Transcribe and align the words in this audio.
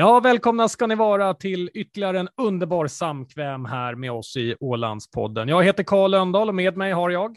Ja, 0.00 0.20
välkomna 0.20 0.68
ska 0.68 0.86
ni 0.86 0.94
vara 0.94 1.34
till 1.34 1.70
ytterligare 1.74 2.20
en 2.20 2.28
underbar 2.36 2.86
samkväm 2.86 3.64
här 3.64 3.94
med 3.94 4.12
oss 4.12 4.36
i 4.36 4.56
Ålandspodden. 4.60 5.48
Jag 5.48 5.64
heter 5.64 5.82
Karl 5.82 6.10
Lönndahl 6.10 6.48
och 6.48 6.54
med 6.54 6.76
mig 6.76 6.92
har 6.92 7.10
jag 7.10 7.36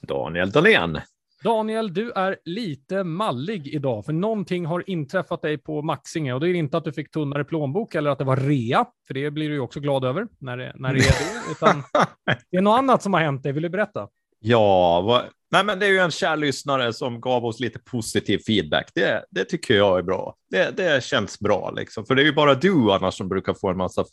Daniel 0.00 0.50
Dahlén. 0.50 0.98
Daniel, 1.44 1.94
du 1.94 2.10
är 2.10 2.36
lite 2.44 3.04
mallig 3.04 3.66
idag, 3.66 4.04
för 4.04 4.12
någonting 4.12 4.66
har 4.66 4.90
inträffat 4.90 5.42
dig 5.42 5.58
på 5.58 5.82
Maxinge 5.82 6.32
och 6.32 6.40
det 6.40 6.48
är 6.48 6.54
inte 6.54 6.76
att 6.76 6.84
du 6.84 6.92
fick 6.92 7.10
tunnare 7.10 7.44
plånbok 7.44 7.94
eller 7.94 8.10
att 8.10 8.18
det 8.18 8.24
var 8.24 8.36
rea, 8.36 8.86
för 9.06 9.14
det 9.14 9.30
blir 9.30 9.48
du 9.48 9.54
ju 9.54 9.60
också 9.60 9.80
glad 9.80 10.04
över 10.04 10.28
när 10.38 10.56
det, 10.56 10.72
när 10.76 10.94
det 10.94 11.00
är 11.00 11.02
det, 11.02 11.52
utan 11.52 11.82
det 12.50 12.56
är 12.56 12.62
något 12.62 12.78
annat 12.78 13.02
som 13.02 13.14
har 13.14 13.20
hänt 13.20 13.42
dig. 13.42 13.52
Vill 13.52 13.62
du 13.62 13.68
berätta? 13.68 14.08
Ja, 14.42 15.00
vad... 15.00 15.24
Nej, 15.50 15.64
men 15.64 15.78
det 15.78 15.86
är 15.86 15.90
ju 15.90 15.98
en 15.98 16.10
kär 16.10 16.36
lyssnare 16.36 16.92
som 16.92 17.20
gav 17.20 17.44
oss 17.44 17.60
lite 17.60 17.78
positiv 17.78 18.38
feedback. 18.46 18.90
Det, 18.94 19.24
det 19.30 19.44
tycker 19.44 19.74
jag 19.74 19.98
är 19.98 20.02
bra. 20.02 20.34
Det, 20.50 20.76
det 20.76 21.04
känns 21.04 21.40
bra, 21.40 21.70
liksom. 21.70 22.06
för 22.06 22.14
det 22.14 22.22
är 22.22 22.24
ju 22.24 22.32
bara 22.32 22.54
du 22.54 22.92
annars 22.92 23.14
som 23.14 23.28
brukar 23.28 23.54
få 23.54 23.70
en 23.70 23.76
massa 23.76 24.04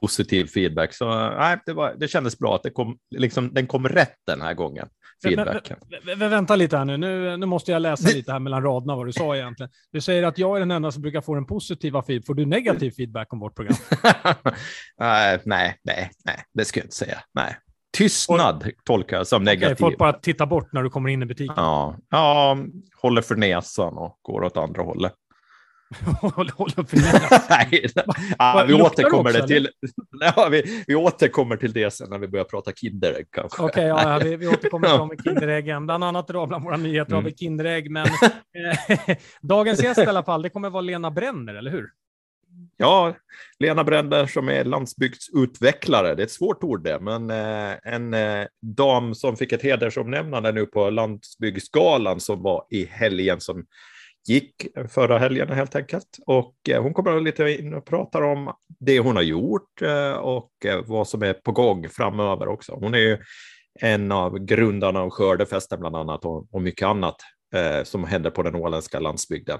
positiv 0.00 0.46
feedback. 0.46 0.94
Så 0.94 1.30
nej, 1.30 1.58
det, 1.66 1.72
var, 1.72 1.94
det 1.98 2.08
kändes 2.08 2.38
bra 2.38 2.54
att 2.54 2.62
det 2.62 2.70
kom, 2.70 2.98
liksom, 3.16 3.54
den 3.54 3.66
kom 3.66 3.88
rätt 3.88 4.16
den 4.26 4.40
här 4.40 4.54
gången. 4.54 4.88
Feedbacken. 5.24 5.76
Men, 6.04 6.18
men, 6.18 6.30
vänta 6.30 6.56
lite 6.56 6.76
här 6.76 6.84
nu. 6.84 6.96
nu, 6.96 7.36
nu 7.36 7.46
måste 7.46 7.72
jag 7.72 7.82
läsa 7.82 8.08
lite 8.08 8.32
här 8.32 8.38
mellan 8.38 8.62
raderna 8.62 8.96
vad 8.96 9.06
du 9.06 9.12
sa 9.12 9.36
egentligen. 9.36 9.72
Du 9.92 10.00
säger 10.00 10.22
att 10.22 10.38
jag 10.38 10.56
är 10.56 10.60
den 10.60 10.70
enda 10.70 10.92
som 10.92 11.02
brukar 11.02 11.20
få 11.20 11.34
den 11.34 11.46
positiva 11.46 12.02
feedback. 12.02 12.26
Får 12.26 12.34
du 12.34 12.46
negativ 12.46 12.90
feedback 12.90 13.32
om 13.32 13.38
vårt 13.38 13.56
program? 13.56 13.76
nej, 14.98 15.40
nej, 15.44 16.10
nej, 16.24 16.44
det 16.54 16.64
skulle 16.64 16.80
jag 16.80 16.86
inte 16.86 16.96
säga. 16.96 17.18
Nej, 17.34 17.56
Tystnad 17.92 18.62
folk, 18.62 18.84
tolkar 18.84 19.16
jag 19.16 19.26
som 19.26 19.44
negativ. 19.44 19.74
Folk 19.74 19.98
bara 19.98 20.12
tittar 20.12 20.46
bort 20.46 20.72
när 20.72 20.82
du 20.82 20.90
kommer 20.90 21.08
in 21.08 21.22
i 21.22 21.26
butiken. 21.26 21.54
Ja, 21.56 21.96
ja 22.10 22.58
håller 23.02 23.22
för 23.22 23.36
näsan 23.36 23.98
och 23.98 24.18
går 24.22 24.44
åt 24.44 24.56
andra 24.56 24.82
hållet. 24.82 25.12
håller 26.20 26.86
för 26.86 26.96
näsan? 26.96 27.40
Nej, 27.50 27.86
ja, 28.38 28.64
vi 28.68 28.74
återkommer 28.74 29.30
också, 29.30 29.40
det 29.42 29.48
till. 29.48 29.68
Ja, 30.36 30.48
vi, 30.50 30.84
vi 30.86 30.94
återkommer 30.94 31.56
till 31.56 31.72
det 31.72 31.90
sen 31.90 32.10
när 32.10 32.18
vi 32.18 32.28
börjar 32.28 32.44
prata 32.44 32.72
Kinderägg 32.72 33.26
kanske. 33.30 33.62
Okej, 33.62 33.92
okay, 33.92 34.08
ja, 34.08 34.20
vi, 34.24 34.36
vi 34.36 34.48
återkommer 34.48 35.08
till 35.08 35.24
Kinderäggen. 35.24 35.86
Bland 35.86 36.04
annat 36.04 36.30
idag 36.30 36.48
bland 36.48 36.64
våra 36.64 36.76
nyheter 36.76 37.12
mm. 37.12 37.24
har 37.24 37.30
vi. 37.30 37.36
Kinderägg, 37.36 37.90
men 37.90 38.06
eh, 38.06 39.16
dagens 39.40 39.82
gäst 39.82 39.98
i 39.98 40.06
alla 40.06 40.22
fall, 40.22 40.42
det 40.42 40.50
kommer 40.50 40.70
vara 40.70 40.80
Lena 40.80 41.10
Brenner, 41.10 41.54
eller 41.54 41.70
hur? 41.70 41.90
Ja, 42.76 43.14
Lena 43.58 43.84
Bränder 43.84 44.26
som 44.26 44.48
är 44.48 44.64
landsbygdsutvecklare, 44.64 46.14
det 46.14 46.22
är 46.22 46.24
ett 46.24 46.32
svårt 46.32 46.64
ord 46.64 46.84
det, 46.84 47.00
men 47.00 47.30
eh, 47.30 47.76
en 47.82 48.14
eh, 48.14 48.46
dam 48.62 49.14
som 49.14 49.36
fick 49.36 49.52
ett 49.52 49.62
hedersomnämnande 49.62 50.52
nu 50.52 50.66
på 50.66 50.90
landsbygdsgalan 50.90 52.20
som 52.20 52.42
var 52.42 52.66
i 52.70 52.84
helgen 52.84 53.40
som 53.40 53.64
gick 54.28 54.66
förra 54.88 55.18
helgen 55.18 55.48
helt 55.48 55.76
enkelt. 55.76 56.18
Och 56.26 56.54
eh, 56.68 56.82
hon 56.82 56.94
kommer 56.94 57.20
lite 57.20 57.44
in 57.50 57.74
och 57.74 57.86
pratar 57.86 58.22
om 58.22 58.52
det 58.80 58.98
hon 58.98 59.16
har 59.16 59.22
gjort 59.22 59.82
och 60.18 60.50
vad 60.84 61.08
som 61.08 61.22
är 61.22 61.32
på 61.32 61.52
gång 61.52 61.88
framöver 61.88 62.48
också. 62.48 62.72
Hon 62.72 62.94
är 62.94 62.98
ju 62.98 63.18
en 63.80 64.12
av 64.12 64.38
grundarna 64.38 65.00
av 65.00 65.10
Skördefesten 65.10 65.80
bland 65.80 65.96
annat 65.96 66.24
och, 66.24 66.62
mycket 66.62 66.86
annat 66.86 67.16
som 67.84 68.04
händer 68.04 68.30
på 68.30 68.42
den 68.42 68.54
åländska 68.54 69.00
landsbygden. 69.00 69.58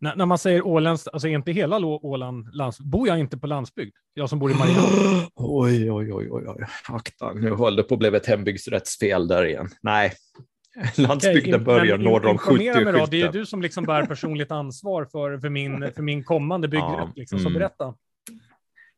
När, 0.00 0.16
när 0.16 0.26
man 0.26 0.38
säger 0.38 0.66
åländskt, 0.66 1.08
alltså 1.12 1.28
är 1.28 1.32
inte 1.32 1.52
hela 1.52 1.76
Åland 1.86 2.54
landsbygd? 2.54 2.90
Bor 2.90 3.08
jag 3.08 3.18
inte 3.18 3.38
på 3.38 3.46
landsbygd? 3.46 3.96
Jag 4.14 4.28
som 4.30 4.38
bor 4.38 4.50
i 4.50 4.54
Mariehamn. 4.54 5.26
Oj, 5.34 5.92
oj, 5.92 6.12
oj, 6.12 6.28
oj, 6.30 6.44
oj. 6.46 6.66
Akta, 6.88 7.32
nu 7.32 7.54
höll 7.54 7.76
det 7.76 7.82
på 7.82 7.94
att 7.94 7.98
bli 7.98 8.08
ett 8.08 8.26
hembygdsrättsfel 8.26 9.28
där 9.28 9.44
igen. 9.44 9.68
Nej, 9.82 10.12
landsbygden 10.96 11.54
okay, 11.54 11.64
börjar 11.64 11.98
norr 11.98 12.26
om 12.26 12.38
70 12.38 12.92
då, 12.92 13.06
Det 13.06 13.22
är 13.22 13.32
du 13.32 13.46
som 13.46 13.62
liksom 13.62 13.84
bär 13.84 14.06
personligt 14.06 14.50
ansvar 14.50 15.04
för, 15.04 15.38
för, 15.38 15.48
min, 15.48 15.92
för 15.92 16.02
min 16.02 16.24
kommande 16.24 16.68
byggrätt. 16.68 16.90
Ja, 16.98 17.12
liksom, 17.16 17.38
så 17.38 17.48
mm. 17.48 17.58
berätta. 17.58 17.94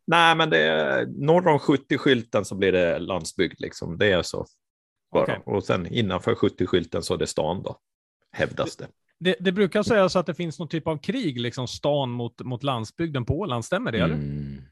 Nej, 0.07 0.37
men 0.37 0.51
det 0.51 0.59
är 0.59 1.07
norr 1.07 1.49
om 1.49 1.59
70-skylten 1.59 2.45
så 2.45 2.55
blir 2.55 2.73
det 2.73 2.99
landsbygd. 2.99 3.61
Liksom. 3.61 3.99
Det 3.99 4.13
är 4.13 4.23
så. 4.23 4.47
Okay. 5.17 5.39
Och 5.45 5.65
sen 5.65 5.87
innanför 5.87 6.35
70-skylten 6.35 7.01
så 7.01 7.15
är 7.15 7.19
det 7.19 7.27
stan 7.27 7.63
då, 7.63 7.77
hävdas 8.33 8.77
det. 8.77 8.87
Det, 9.23 9.37
det, 9.41 9.53
brukar 9.53 9.83
sägas 9.83 10.17
att 10.17 10.27
det 10.27 10.35
finns 10.35 10.59
någon 10.59 10.69
typ 10.69 10.87
av 10.87 10.99
krig, 10.99 11.41
liksom 11.41 11.69
stan 11.69 12.11
mot, 12.11 12.41
mot 12.41 12.63
landsbygden 12.63 13.25
på 13.25 13.39
Åland. 13.39 13.65
Stämmer 13.65 13.93
det? 13.93 13.99
Eller? 13.99 14.15
Mm. 14.15 14.63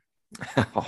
Ja, 0.74 0.86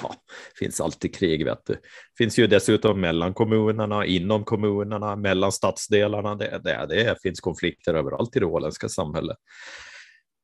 det 0.53 0.59
finns 0.65 0.81
alltid 0.81 1.15
krig. 1.15 1.45
Vet 1.45 1.67
du. 1.67 1.73
Det 1.73 1.81
finns 2.19 2.39
ju 2.39 2.47
dessutom 2.47 3.01
mellan 3.01 3.35
kommunerna, 3.35 4.07
inom 4.07 4.45
kommunerna, 4.45 5.17
mellan 5.17 5.53
stadsdelarna. 5.53 6.35
Det, 6.35 6.61
det, 6.65 6.87
det 6.89 7.23
finns 7.23 7.41
konflikter 7.41 7.95
överallt 7.95 8.37
i 8.37 8.39
det 8.39 8.47
åländska 8.47 8.89
samhället 8.89 9.37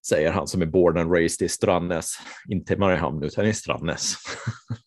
säger 0.09 0.31
han 0.31 0.47
som 0.47 0.63
är 0.63 0.67
born 0.67 0.99
and 0.99 1.13
raised 1.13 1.47
i 1.47 1.49
Strannäs. 1.49 2.15
Inte 2.49 2.77
Mariehamn, 2.77 3.23
utan 3.23 3.47
i 3.47 3.55
Strannäs. 3.55 4.15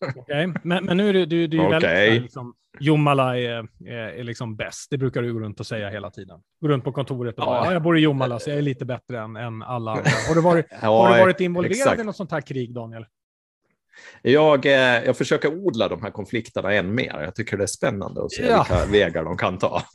Okej, 0.16 0.22
okay. 0.22 0.60
men, 0.62 0.84
men 0.84 0.96
nu 0.96 1.08
är 1.08 1.12
det, 1.12 1.26
du, 1.26 1.46
du 1.46 1.60
är 1.60 1.66
okay. 1.66 1.80
väldigt 1.80 2.22
liksom, 2.22 2.54
Jomala 2.80 3.38
är, 3.38 3.68
är, 3.86 3.92
är 3.92 4.24
liksom 4.24 4.56
bäst. 4.56 4.90
Det 4.90 4.98
brukar 4.98 5.22
du 5.22 5.32
gå 5.32 5.40
runt 5.40 5.60
och 5.60 5.66
säga 5.66 5.90
hela 5.90 6.10
tiden. 6.10 6.40
Gå 6.60 6.68
runt 6.68 6.84
på 6.84 6.92
kontoret 6.92 7.34
och 7.34 7.42
ja. 7.42 7.46
bara, 7.46 7.66
ja, 7.66 7.72
jag 7.72 7.82
bor 7.82 7.98
i 7.98 8.00
Jomala, 8.00 8.38
så 8.38 8.50
jag 8.50 8.58
är 8.58 8.62
lite 8.62 8.84
bättre 8.84 9.20
än, 9.20 9.36
än 9.36 9.62
alla 9.62 9.90
andra. 9.90 10.10
Har 10.28 10.34
du 10.34 10.40
varit, 10.40 10.66
ja, 10.82 11.06
har 11.06 11.14
du 11.14 11.20
varit 11.20 11.40
involverad 11.40 11.72
exakt. 11.72 12.00
i 12.00 12.04
något 12.04 12.16
sånt 12.16 12.30
här 12.30 12.40
krig, 12.40 12.74
Daniel? 12.74 13.06
Jag, 14.22 14.66
eh, 14.66 15.04
jag 15.04 15.16
försöker 15.16 15.54
odla 15.54 15.88
de 15.88 16.02
här 16.02 16.10
konflikterna 16.10 16.72
än 16.72 16.94
mer. 16.94 17.20
Jag 17.20 17.34
tycker 17.34 17.56
det 17.56 17.62
är 17.62 17.66
spännande 17.66 18.24
att 18.24 18.32
se 18.32 18.46
ja. 18.46 18.66
vilka 18.68 18.92
vägar 18.92 19.24
de 19.24 19.36
kan 19.36 19.58
ta. 19.58 19.82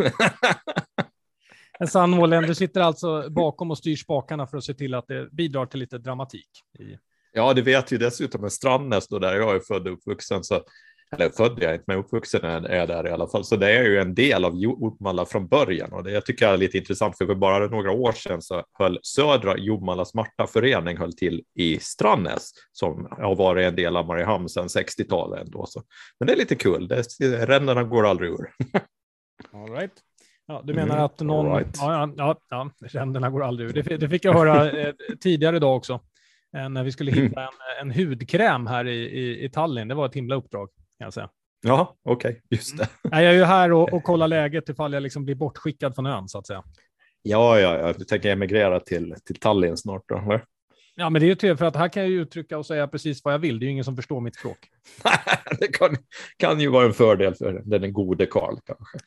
En 1.80 1.88
sann 1.88 2.14
åländ. 2.14 2.48
Du 2.48 2.56
sitter 2.56 2.82
alltså 2.82 3.30
bakom 3.30 3.72
och 3.72 3.78
styr 3.78 3.96
spakarna 3.96 4.48
för 4.48 4.58
att 4.58 4.64
se 4.64 4.74
till 4.74 4.94
att 4.94 5.08
det 5.08 5.30
bidrar 5.32 5.66
till 5.66 5.80
lite 5.80 5.98
dramatik. 5.98 6.50
I... 6.80 6.98
Ja, 7.34 7.54
det 7.54 7.62
vet 7.62 7.92
ju 7.92 7.98
dessutom 7.98 8.42
med 8.42 8.52
Strandnäs 8.52 9.08
då 9.08 9.20
där 9.20 9.36
jag 9.36 9.56
är 9.56 9.60
född 9.60 9.88
och 9.88 9.94
uppvuxen. 9.94 10.44
Så, 10.44 10.62
eller 11.16 11.30
född 11.30 11.58
jag 11.62 11.74
inte, 11.74 11.84
men 11.88 11.98
uppvuxen 11.98 12.46
är 12.46 12.76
jag 12.76 12.88
där 12.88 13.08
i 13.08 13.12
alla 13.12 13.28
fall. 13.28 13.44
Så 13.44 13.56
det 13.56 13.72
är 13.72 13.84
ju 13.84 14.00
en 14.00 14.16
del 14.16 14.46
av 14.46 14.58
Jomala 14.58 15.26
från 15.26 15.48
början 15.48 15.94
och 15.94 16.04
det 16.04 16.12
jag 16.12 16.26
tycker 16.26 16.46
jag 16.46 16.54
är 16.54 16.58
lite 16.58 16.78
intressant 16.78 17.18
för, 17.18 17.26
för 17.26 17.36
bara 17.36 17.68
några 17.68 17.92
år 17.92 18.12
sedan 18.12 18.42
så 18.42 18.64
höll 18.74 19.00
Södra 19.04 19.58
Jomala 19.58 20.06
Smarta 20.06 20.48
förening 20.48 20.98
höll 20.98 21.14
till 21.14 21.44
i 21.56 21.80
Strandnäs 21.80 22.52
som 22.72 23.08
har 23.12 23.36
varit 23.36 23.66
en 23.66 23.76
del 23.76 23.98
av 23.98 24.06
Mariehamn 24.06 24.50
sedan 24.50 24.68
60-talet 24.68 25.42
ändå. 25.42 25.66
Så. 25.66 25.84
Men 26.20 26.28
det 26.28 26.34
är 26.34 26.38
lite 26.38 26.56
kul, 26.56 26.88
det, 26.88 27.04
ränderna 27.46 27.84
går 27.84 28.08
aldrig 28.08 28.30
ur. 28.30 28.50
All 29.54 29.70
right. 29.70 30.07
Ja, 30.48 30.62
du 30.64 30.74
menar 30.74 30.96
mm, 30.96 31.06
att 31.06 31.20
någon... 31.20 31.58
Right. 31.58 31.78
Ja, 31.78 32.14
ja, 32.18 32.40
ja, 32.50 32.70
ränderna 32.82 33.30
går 33.30 33.44
aldrig 33.44 33.70
ur. 33.70 33.74
Det, 33.74 33.98
det 33.98 34.10
fick 34.10 34.26
jag 34.26 34.34
höra 34.38 34.72
eh, 34.72 34.94
tidigare 35.20 35.56
idag 35.56 35.76
också, 35.76 36.00
eh, 36.58 36.70
när 36.70 36.84
vi 36.84 36.92
skulle 36.92 37.12
hitta 37.12 37.42
en, 37.42 37.50
en 37.82 37.92
hudkräm 37.92 38.68
här 38.68 38.88
i, 38.88 38.98
i, 38.98 39.46
i 39.46 39.50
Tallinn. 39.50 39.88
Det 39.88 39.96
var 39.96 40.06
ett 40.06 40.16
himla 40.16 40.36
uppdrag, 40.36 40.70
kan 40.98 41.06
jag 41.06 41.14
säga. 41.14 41.30
Ja, 41.62 41.96
okej, 42.04 42.30
okay, 42.30 42.42
just 42.50 42.78
det. 42.78 42.88
Mm. 43.04 43.24
Jag 43.24 43.34
är 43.34 43.38
ju 43.38 43.44
här 43.44 43.72
och, 43.72 43.94
och 43.94 44.04
kollar 44.04 44.28
läget 44.28 44.70
ifall 44.70 44.94
jag 44.94 45.04
liksom 45.04 45.26
blir 45.26 45.36
bortskickad 45.36 45.96
från 45.96 46.06
ön, 46.06 46.28
så 46.28 46.38
att 46.38 46.48
säga. 46.48 46.64
Ja, 47.22 47.60
ja, 47.60 47.78
ja. 47.78 47.94
du 47.98 48.06
tänker 48.06 48.32
emigrera 48.32 48.80
till, 48.80 49.16
till 49.26 49.36
Tallinn 49.36 49.78
snart 49.78 50.04
då, 50.08 50.18
eller? 50.18 50.44
Ja, 50.96 51.10
men 51.10 51.22
det 51.22 51.26
är 51.26 51.30
ju 51.30 51.36
trevligt 51.36 51.60
för 51.60 51.66
att 51.66 51.76
här 51.76 51.90
kan 51.90 52.04
jag 52.04 52.12
ju 52.12 52.22
uttrycka 52.22 52.58
och 52.58 52.66
säga 52.66 52.88
precis 52.88 53.24
vad 53.24 53.34
jag 53.34 53.40
vill. 53.40 53.60
Det 53.60 53.64
är 53.64 53.68
ju 53.68 53.72
ingen 53.72 53.84
som 53.84 53.96
förstår 53.96 54.22
mitt 54.22 54.36
språk. 54.36 54.58
det 55.60 55.68
kan, 55.68 55.98
kan 56.38 56.60
ju 56.60 56.70
vara 56.70 56.86
en 56.86 56.94
fördel 56.94 57.36
för 57.36 57.62
den 57.66 57.94
gode 57.94 58.26
Karl 58.26 58.56
kanske. 58.66 59.00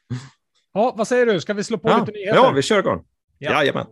Ja, 0.72 0.94
vad 0.96 1.08
säger 1.08 1.26
du? 1.26 1.40
Ska 1.40 1.55
vi 1.55 1.64
slå 1.64 1.78
på 1.78 1.88
ja. 1.88 1.99
lite 1.99 2.12
nyheter? 2.12 2.37
Ja, 2.37 2.50
vi 2.50 2.62
kör 2.62 2.78
igång. 2.78 3.05
Ja. 3.38 3.50
Jajamän. 3.50 3.87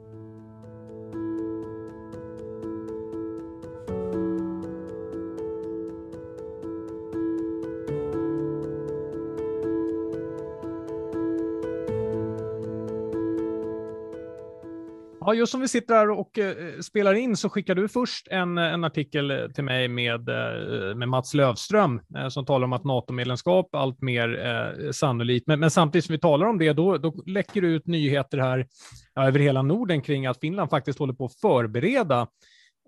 Ja, 15.28 15.34
just 15.34 15.52
som 15.52 15.60
vi 15.60 15.68
sitter 15.68 15.94
här 15.94 16.10
och 16.10 16.38
eh, 16.38 16.80
spelar 16.80 17.14
in 17.14 17.36
så 17.36 17.48
skickar 17.48 17.74
du 17.74 17.88
först 17.88 18.28
en, 18.28 18.58
en 18.58 18.84
artikel 18.84 19.30
eh, 19.30 19.48
till 19.48 19.64
mig 19.64 19.88
med, 19.88 20.28
eh, 20.28 20.94
med 20.94 21.08
Mats 21.08 21.34
Lövström 21.34 22.00
eh, 22.16 22.28
som 22.28 22.46
talar 22.46 22.64
om 22.64 22.72
att 22.72 22.84
NATO-medlemskap 22.84 23.74
allt 23.74 24.02
mer 24.02 24.46
eh, 24.46 24.90
sannolikt. 24.90 25.46
Men, 25.46 25.60
men, 25.60 25.70
samtidigt 25.70 26.04
som 26.04 26.12
vi 26.12 26.18
talar 26.18 26.46
om 26.46 26.58
det, 26.58 26.72
då, 26.72 26.98
då 26.98 27.14
läcker 27.26 27.62
det 27.62 27.68
ut 27.68 27.86
nyheter 27.86 28.38
här 28.38 28.66
ja, 29.14 29.26
över 29.26 29.38
hela 29.38 29.62
Norden 29.62 30.02
kring 30.02 30.26
att 30.26 30.40
Finland 30.40 30.70
faktiskt 30.70 30.98
håller 30.98 31.14
på 31.14 31.24
att 31.24 31.40
förbereda 31.40 32.26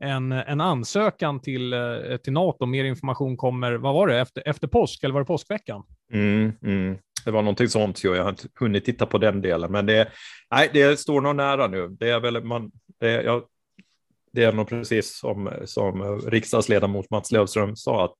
en, 0.00 0.32
en 0.32 0.60
ansökan 0.60 1.40
till, 1.40 1.72
eh, 1.72 2.16
till 2.24 2.32
NATO. 2.32 2.66
Mer 2.66 2.84
information 2.84 3.36
kommer, 3.36 3.72
vad 3.72 3.94
var 3.94 4.06
det, 4.06 4.20
efter, 4.20 4.42
efter 4.48 4.68
påsk 4.68 5.04
eller 5.04 5.14
var 5.14 5.20
det 5.20 5.26
påskveckan? 5.26 5.82
Mm, 6.12 6.52
mm. 6.62 6.98
Det 7.24 7.30
var 7.30 7.42
någonting 7.42 7.68
sånt, 7.68 8.04
jag 8.04 8.22
har 8.22 8.30
inte 8.30 8.48
hunnit 8.60 8.84
titta 8.84 9.06
på 9.06 9.18
den 9.18 9.42
delen, 9.42 9.72
men 9.72 9.86
det, 9.86 10.08
nej, 10.50 10.70
det 10.72 11.00
står 11.00 11.20
nog 11.20 11.36
nära 11.36 11.66
nu. 11.66 11.88
Det 11.88 12.10
är 12.10 12.20
väl 12.20 12.44
man, 12.44 12.70
det, 13.00 13.22
jag 13.22 13.42
det 14.32 14.44
är 14.44 14.52
nog 14.52 14.68
precis 14.68 15.18
som, 15.18 15.52
som 15.64 16.20
riksdagsledamot 16.20 17.10
Mats 17.10 17.32
Löfström 17.32 17.76
sa, 17.76 18.04
att 18.04 18.16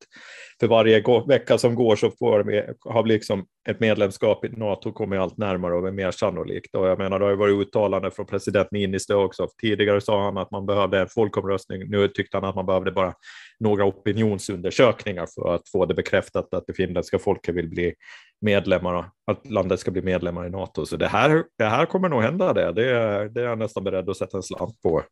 för 0.59 0.67
varje 0.67 1.03
vecka 1.27 1.57
som 1.57 1.75
går 1.75 1.95
så 1.95 2.11
får 2.11 2.43
vi, 2.43 2.63
har 2.79 3.05
liksom 3.05 3.45
ett 3.69 3.79
medlemskap 3.79 4.45
i 4.45 4.49
NATO 4.49 4.91
kommit 4.91 5.19
allt 5.19 5.37
närmare 5.37 5.73
och 5.73 5.87
är 5.87 5.91
mer 5.91 6.11
sannolikt. 6.11 6.75
Och 6.75 6.87
jag 6.87 6.97
menar, 6.97 7.19
det 7.19 7.25
har 7.25 7.29
ju 7.29 7.37
varit 7.37 7.67
uttalande 7.67 8.11
från 8.11 8.25
president 8.25 8.71
Niinistö 8.71 9.13
också. 9.15 9.47
Tidigare 9.61 10.01
sa 10.01 10.23
han 10.23 10.37
att 10.37 10.51
man 10.51 10.65
behövde 10.65 10.99
en 10.99 11.07
folkomröstning. 11.07 11.89
Nu 11.89 12.07
tyckte 12.07 12.37
han 12.37 12.45
att 12.45 12.55
man 12.55 12.65
behövde 12.65 12.91
bara 12.91 13.13
några 13.59 13.85
opinionsundersökningar 13.85 15.27
för 15.35 15.55
att 15.55 15.69
få 15.69 15.85
det 15.85 15.93
bekräftat 15.93 16.53
att 16.53 16.67
det 16.67 16.73
finländska 16.73 17.19
folket 17.19 17.55
vill 17.55 17.69
bli 17.69 17.93
medlemmar, 18.41 19.09
att 19.31 19.49
landet 19.49 19.79
ska 19.79 19.91
bli 19.91 20.01
medlemmar 20.01 20.47
i 20.47 20.49
NATO. 20.49 20.85
Så 20.85 20.97
det 20.97 21.07
här, 21.07 21.43
det 21.57 21.65
här 21.65 21.85
kommer 21.85 22.09
nog 22.09 22.21
hända 22.21 22.53
det. 22.53 22.71
Det 22.71 22.89
är, 22.89 23.29
det 23.29 23.41
är 23.41 23.45
jag 23.45 23.59
nästan 23.59 23.83
beredd 23.83 24.09
att 24.09 24.17
sätta 24.17 24.37
en 24.37 24.43
slant 24.43 24.81
på 24.81 25.03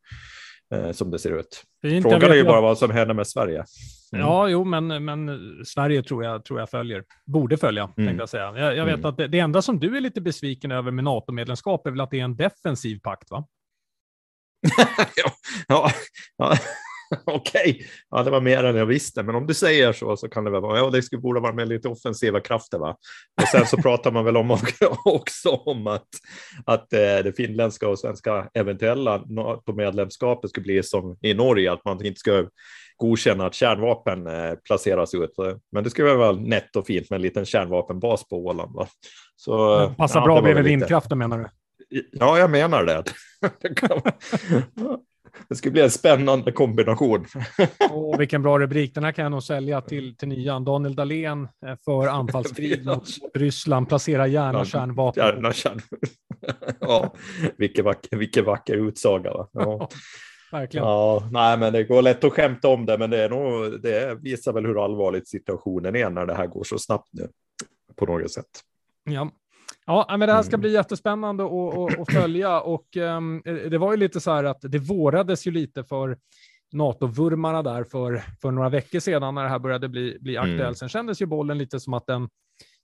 som 0.92 1.12
det 1.12 1.20
ser 1.20 1.40
ut. 1.40 1.64
Fint, 1.82 2.04
Frågan 2.04 2.32
är 2.32 2.36
ju 2.36 2.44
bara 2.44 2.62
vad 2.62 2.78
som 2.78 2.92
händer 2.92 3.14
med 3.14 3.28
Sverige. 3.28 3.66
Mm. 4.14 4.26
Ja, 4.26 4.48
jo, 4.48 4.64
men, 4.64 5.06
men 5.06 5.40
Sverige 5.66 6.04
tror 6.04 6.24
jag, 6.24 6.46
tror 6.46 6.60
jag 6.60 6.70
följer, 6.70 7.04
borde 7.26 7.58
följa, 7.58 7.90
mm. 7.98 8.18
jag 8.20 8.30
säga. 8.30 8.58
Jag, 8.58 8.78
jag 8.78 8.86
vet 8.86 8.96
mm. 8.96 9.06
att 9.06 9.18
det, 9.18 9.28
det, 9.28 9.40
enda 9.40 9.62
som 9.62 9.80
du 9.80 9.98
är 9.98 10.02
lite 10.02 10.22
besviken 10.22 10.72
över 10.72 10.92
med 10.92 11.04
NATO-medlemskap 11.04 11.88
är 11.88 11.92
väl 11.92 12.02
att 12.02 12.12
det 12.12 12.20
är 12.20 12.24
en 12.24 12.36
defensiv 12.36 13.00
pakt, 13.00 13.32
va? 13.32 13.48
ja, 15.68 15.92
ja, 16.38 16.58
Okej, 17.26 17.72
okay. 17.72 17.86
ja, 18.10 18.24
det 18.24 18.32
var 18.32 18.42
mer 18.42 18.64
än 18.64 18.76
jag 18.76 18.86
visste, 18.86 19.24
men 19.24 19.36
om 19.36 19.48
du 19.48 19.54
säger 19.54 19.94
så 19.94 20.18
så 20.18 20.30
kan 20.30 20.44
det 20.44 20.52
väl 20.52 20.62
vara. 20.62 20.78
Ja, 20.78 20.90
det 20.90 21.02
skulle 21.02 21.22
borde 21.22 21.40
vara 21.40 21.54
med 21.54 21.68
lite 21.68 21.88
offensiva 21.88 22.40
krafter, 22.40 22.78
va? 22.78 22.98
Och 23.42 23.48
sen 23.48 23.66
så 23.66 23.78
pratar 23.82 24.12
man 24.12 24.26
väl 24.26 24.38
om 24.38 24.52
också 25.06 25.50
om 25.50 25.88
att, 25.88 26.08
att 26.66 26.94
eh, 26.94 27.00
det 27.00 27.36
finländska 27.38 27.88
och 27.88 28.00
svenska 28.00 28.50
eventuella 28.54 29.24
NATO-medlemskapet 29.28 30.50
skulle 30.50 30.64
bli 30.64 30.84
som 30.84 31.18
i 31.22 31.34
Norge, 31.34 31.72
att 31.72 31.86
man 31.86 32.06
inte 32.06 32.20
ska 32.20 32.46
godkänna 32.98 33.46
att 33.46 33.54
kärnvapen 33.54 34.28
eh, 34.28 34.54
placeras 34.68 35.14
ut. 35.14 35.36
Men 35.72 35.84
det 35.84 35.90
skulle 35.90 36.14
vara 36.14 36.32
nätt 36.32 36.76
och 36.76 36.88
fint 36.88 37.10
med 37.10 37.18
en 37.18 37.22
liten 37.22 37.46
kärnvapenbas 37.46 38.28
på 38.28 38.46
Åland. 38.46 38.76
Va? 38.76 38.88
Så, 39.36 39.88
Passar 39.98 40.20
ja, 40.20 40.26
bra 40.26 40.42
bredvid 40.42 40.64
vindkraften 40.64 41.18
menar 41.18 41.38
du? 41.38 41.48
Ja, 42.12 42.40
jag 42.40 42.50
menar 42.50 42.84
det. 42.84 43.04
Det 45.50 45.56
skulle 45.56 45.72
bli 45.72 45.82
en 45.82 45.92
spännande 45.92 46.52
kombination. 46.52 47.26
Oh, 47.92 48.18
vilken 48.18 48.42
bra 48.42 48.60
rubrik. 48.60 48.96
Den 48.96 49.04
här 49.04 49.12
kan 49.12 49.24
jag 49.24 49.32
nog 49.32 49.44
sälja 49.44 49.82
till, 49.82 50.18
till 50.18 50.28
nian. 50.28 50.66
Daniel 50.66 50.96
Dahlén 50.96 51.48
för 51.86 52.08
anfallskrig 52.20 52.86
mot 52.86 53.08
Ryssland. 53.34 53.88
Placera 53.88 54.28
gärna 54.28 54.66
kärnvapen. 54.66 55.26
Gärna 55.26 55.54
kärn... 55.54 55.82
ja, 56.80 57.14
vilken 57.58 57.86
vacker, 57.86 58.18
vilken 58.18 58.46
vacker 58.46 58.88
utsaga. 58.88 59.34
Va? 59.34 59.48
Ja. 59.54 59.90
Verkligen. 60.52 60.88
Ja, 60.88 61.30
nej, 61.32 61.58
men 61.58 61.74
det 61.74 61.84
går 61.84 62.02
lätt 62.02 62.24
att 62.24 62.34
skämta 62.34 62.68
om 62.68 62.86
det, 62.86 62.98
men 62.98 63.10
det, 63.10 63.24
är 63.24 63.30
nog, 63.30 63.82
det 63.82 64.18
visar 64.22 64.54
väl 64.54 64.66
hur 64.66 64.84
allvarligt 64.84 65.28
situationen 65.28 65.96
är 65.96 66.10
när 66.10 66.26
det 66.26 66.34
här 66.34 66.48
går 66.48 66.64
så 66.64 66.78
snabbt 66.78 67.10
nu 67.12 67.30
på 67.96 68.06
något 68.06 68.32
sätt. 68.32 68.46
Ja, 69.04 69.32
Ja, 69.90 70.06
men 70.10 70.20
det 70.20 70.34
här 70.34 70.44
ska 70.44 70.54
mm. 70.54 70.62
bli 70.62 70.74
jättespännande 70.74 71.44
att, 71.44 72.14
följa 72.14 72.62
och 72.62 72.98
um, 72.98 73.42
det 73.46 73.78
var 73.78 73.92
ju 73.92 73.98
lite 73.98 74.20
så 74.20 74.32
här 74.32 74.44
att 74.44 74.62
det 74.62 74.78
vårades 74.78 75.48
ju 75.48 75.52
lite 75.52 75.84
för 75.84 76.18
NATO-vurmarna 76.72 77.64
där 77.64 77.84
för, 77.84 78.24
för 78.42 78.52
några 78.52 78.70
veckor 78.70 79.00
sedan 79.00 79.36
när 79.36 79.44
det 79.44 79.50
här 79.50 79.60
började 79.60 79.90
bli, 79.90 80.18
bli 80.22 80.36
mm. 80.36 80.44
aktuellt. 80.44 80.62
Mm. 80.62 80.76
Sen 80.76 80.90
kändes 80.90 81.22
ju 81.22 81.26
bollen 81.26 81.58
lite 81.58 81.80
som 81.80 81.94
att 81.94 82.08
den 82.08 82.30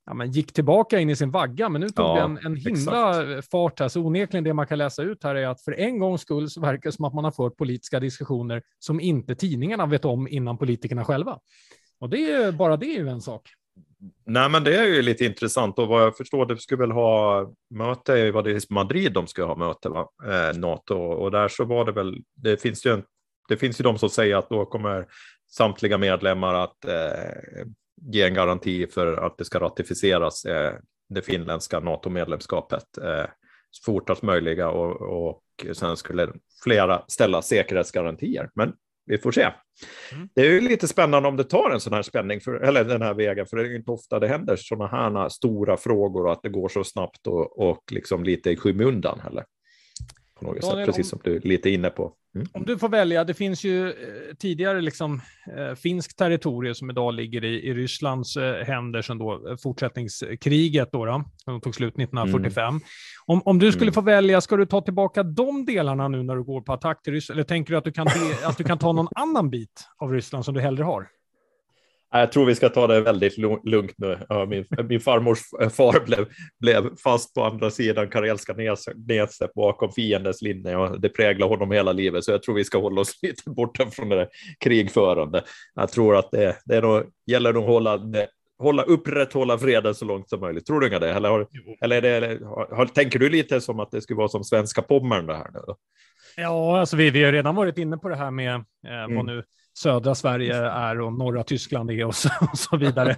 ja, 0.05 0.13
men 0.13 0.31
gick 0.31 0.53
tillbaka 0.53 0.99
in 0.99 1.09
i 1.09 1.15
sin 1.15 1.31
vagga, 1.31 1.69
men 1.69 1.81
nu 1.81 1.89
tog 1.89 2.05
ja, 2.05 2.15
det 2.15 2.21
en, 2.21 2.37
en 2.37 2.55
himla 2.55 3.23
exakt. 3.23 3.51
fart 3.51 3.79
här. 3.79 3.87
Så 3.87 4.01
onekligen 4.01 4.43
det 4.43 4.53
man 4.53 4.67
kan 4.67 4.77
läsa 4.77 5.03
ut 5.03 5.23
här 5.23 5.35
är 5.35 5.47
att 5.47 5.61
för 5.61 5.71
en 5.71 5.99
gångs 5.99 6.21
skull 6.21 6.49
så 6.49 6.61
verkar 6.61 6.89
det 6.89 6.95
som 6.95 7.05
att 7.05 7.13
man 7.13 7.23
har 7.23 7.31
fört 7.31 7.57
politiska 7.57 7.99
diskussioner 7.99 8.63
som 8.79 8.99
inte 8.99 9.35
tidningarna 9.35 9.85
vet 9.85 10.05
om 10.05 10.27
innan 10.27 10.57
politikerna 10.57 11.05
själva. 11.05 11.39
Och 11.99 12.09
det 12.09 12.31
är 12.31 12.51
bara 12.51 12.77
det 12.77 12.85
är 12.85 12.99
ju 12.99 13.09
en 13.09 13.21
sak. 13.21 13.49
Nej, 14.27 14.49
men 14.49 14.63
det 14.63 14.77
är 14.77 14.85
ju 14.85 15.01
lite 15.01 15.25
intressant 15.25 15.79
och 15.79 15.87
vad 15.87 16.03
jag 16.03 16.17
förstår, 16.17 16.45
det 16.45 16.57
skulle 16.57 16.81
väl 16.81 16.91
ha 16.91 17.45
möte, 17.69 18.31
var 18.31 18.43
det 18.43 18.51
i 18.51 18.59
Madrid 18.69 19.13
de 19.13 19.27
skulle 19.27 19.47
ha 19.47 19.55
möte, 19.55 19.89
va? 19.89 20.09
Eh, 20.23 20.57
NATO, 20.57 20.95
och 20.95 21.31
där 21.31 21.47
så 21.47 21.65
var 21.65 21.85
det 21.85 21.91
väl, 21.91 22.17
det 22.35 22.61
finns 22.61 22.85
ju 22.85 22.93
en, 22.93 23.03
det 23.47 23.57
finns 23.57 23.79
ju 23.79 23.83
de 23.83 23.97
som 23.97 24.09
säger 24.09 24.35
att 24.35 24.49
då 24.49 24.65
kommer 24.65 25.07
samtliga 25.51 25.97
medlemmar 25.97 26.53
att 26.53 26.85
eh, 26.85 27.65
ge 28.01 28.21
en 28.21 28.33
garanti 28.33 28.87
för 28.87 29.17
att 29.17 29.37
det 29.37 29.45
ska 29.45 29.59
ratificeras, 29.59 30.45
eh, 30.45 30.73
det 31.09 31.21
finländska 31.21 31.79
NATO-medlemskapet, 31.79 32.97
eh, 32.97 33.25
fortast 33.85 34.21
möjliga 34.21 34.69
och, 34.69 35.01
och 35.01 35.65
sen 35.73 35.97
skulle 35.97 36.33
flera 36.63 37.03
ställa 37.07 37.41
säkerhetsgarantier. 37.41 38.49
Men 38.53 38.73
vi 39.05 39.17
får 39.17 39.31
se. 39.31 39.41
Mm. 39.41 40.29
Det 40.35 40.41
är 40.41 40.45
ju 40.45 40.61
lite 40.61 40.87
spännande 40.87 41.29
om 41.29 41.37
det 41.37 41.43
tar 41.43 41.69
en 41.69 41.79
sån 41.79 41.93
här 41.93 42.01
spänning, 42.01 42.41
för, 42.41 42.53
eller 42.53 42.83
den 42.83 43.01
här 43.01 43.13
vägen, 43.13 43.45
för 43.45 43.57
det 43.57 43.63
är 43.63 43.75
inte 43.75 43.91
ofta 43.91 44.19
det 44.19 44.27
händer 44.27 44.55
sådana 44.55 44.87
här 44.87 45.29
stora 45.29 45.77
frågor 45.77 46.25
och 46.25 46.31
att 46.31 46.41
det 46.43 46.49
går 46.49 46.69
så 46.69 46.83
snabbt 46.83 47.27
och, 47.27 47.69
och 47.69 47.83
liksom 47.91 48.23
lite 48.23 48.51
i 48.51 48.57
skymundan 48.57 49.19
heller. 49.19 49.43
På 50.39 50.45
något 50.45 50.61
Daniel, 50.61 50.85
sätt, 50.85 50.95
precis 50.95 51.13
om, 51.13 51.19
som 51.19 51.31
du 51.31 51.35
är 51.35 51.41
lite 51.41 51.69
inne 51.69 51.89
på. 51.89 52.13
Mm. 52.35 52.47
Om 52.53 52.65
du 52.65 52.77
får 52.77 52.89
välja, 52.89 53.23
det 53.23 53.33
finns 53.33 53.63
ju 53.63 53.87
eh, 53.89 53.93
tidigare 54.39 54.81
liksom, 54.81 55.21
eh, 55.57 55.75
finskt 55.75 56.17
territorium 56.17 56.75
som 56.75 56.89
idag 56.89 57.13
ligger 57.13 57.43
i, 57.43 57.67
i 57.67 57.73
Rysslands 57.73 58.37
eh, 58.37 58.65
händer 58.65 59.01
som 59.01 59.17
då 59.17 59.49
eh, 59.49 59.57
fortsättningskriget 59.57 60.91
då, 60.91 61.05
då, 61.05 61.23
som 61.43 61.61
tog 61.61 61.75
slut 61.75 61.93
1945. 61.93 62.67
Mm. 62.67 62.81
Om, 63.25 63.41
om 63.45 63.59
du 63.59 63.71
skulle 63.71 63.85
mm. 63.85 63.93
få 63.93 64.01
välja, 64.01 64.41
ska 64.41 64.57
du 64.57 64.65
ta 64.65 64.81
tillbaka 64.81 65.23
de 65.23 65.65
delarna 65.65 66.07
nu 66.07 66.23
när 66.23 66.35
du 66.35 66.43
går 66.43 66.61
på 66.61 66.73
attack 66.73 67.03
till 67.03 67.13
Ryssland, 67.13 67.37
eller 67.37 67.47
tänker 67.47 67.71
du 67.71 67.77
att 67.77 67.83
du 67.83 67.91
kan, 67.91 68.07
att 68.43 68.57
du 68.57 68.63
kan 68.63 68.77
ta 68.77 68.91
någon 68.91 69.07
annan 69.15 69.49
bit 69.49 69.87
av 69.97 70.11
Ryssland 70.11 70.45
som 70.45 70.53
du 70.53 70.61
hellre 70.61 70.83
har? 70.83 71.07
Jag 72.11 72.31
tror 72.31 72.45
vi 72.45 72.55
ska 72.55 72.69
ta 72.69 72.87
det 72.87 73.01
väldigt 73.01 73.37
lugnt 73.63 73.93
nu. 73.97 74.19
Min, 74.47 74.65
min 74.89 74.99
farmors 74.99 75.39
far 75.71 76.05
blev, 76.05 76.27
blev 76.59 76.95
fast 77.03 77.33
på 77.33 77.43
andra 77.43 77.71
sidan 77.71 78.09
Karelska 78.09 78.53
näset 79.07 79.53
bakom 79.53 79.91
fiendens 79.91 80.41
linje 80.41 80.75
och 80.75 81.01
det 81.01 81.09
präglar 81.09 81.47
honom 81.47 81.71
hela 81.71 81.91
livet. 81.91 82.23
Så 82.23 82.31
jag 82.31 82.43
tror 82.43 82.55
vi 82.55 82.63
ska 82.63 82.81
hålla 82.81 83.01
oss 83.01 83.13
lite 83.21 83.49
borta 83.49 83.85
från 83.91 84.09
det 84.09 84.15
där 84.15 84.27
krigförande. 84.59 85.43
Jag 85.75 85.91
tror 85.91 86.15
att 86.15 86.31
det, 86.31 86.57
det 86.65 86.75
är 86.75 86.81
nog, 86.81 87.03
gäller 87.31 87.53
nog 87.53 87.63
att 87.63 87.69
hålla, 87.69 87.99
hålla 88.59 88.83
upprätthålla 88.83 89.57
freden 89.57 89.95
så 89.95 90.05
långt 90.05 90.29
som 90.29 90.39
möjligt. 90.39 90.65
Tror 90.65 90.79
du 90.79 90.87
inte 90.87 90.99
det? 90.99 91.11
Eller, 91.11 91.29
har, 91.29 91.47
eller, 91.81 92.01
det, 92.01 92.09
eller 92.09 92.45
har, 92.75 92.85
tänker 92.85 93.19
du 93.19 93.29
lite 93.29 93.61
som 93.61 93.79
att 93.79 93.91
det 93.91 94.01
skulle 94.01 94.17
vara 94.17 94.27
som 94.27 94.43
svenska 94.43 94.81
Pommern 94.81 95.25
det 95.25 95.35
här 95.35 95.51
nu? 95.53 95.59
Ja, 96.37 96.79
alltså 96.79 96.97
vi, 96.97 97.09
vi 97.09 97.23
har 97.23 97.31
redan 97.31 97.55
varit 97.55 97.77
inne 97.77 97.97
på 97.97 98.09
det 98.09 98.15
här 98.15 98.31
med 98.31 98.55
eh, 98.87 99.03
mm. 99.03 99.15
vad 99.15 99.25
nu 99.25 99.43
södra 99.77 100.15
Sverige 100.15 100.55
är 100.55 101.01
och 101.01 101.13
norra 101.13 101.43
Tyskland 101.43 101.91
är 101.91 102.05
och 102.05 102.15
så, 102.15 102.29
och 102.51 102.57
så 102.57 102.77
vidare. 102.77 103.17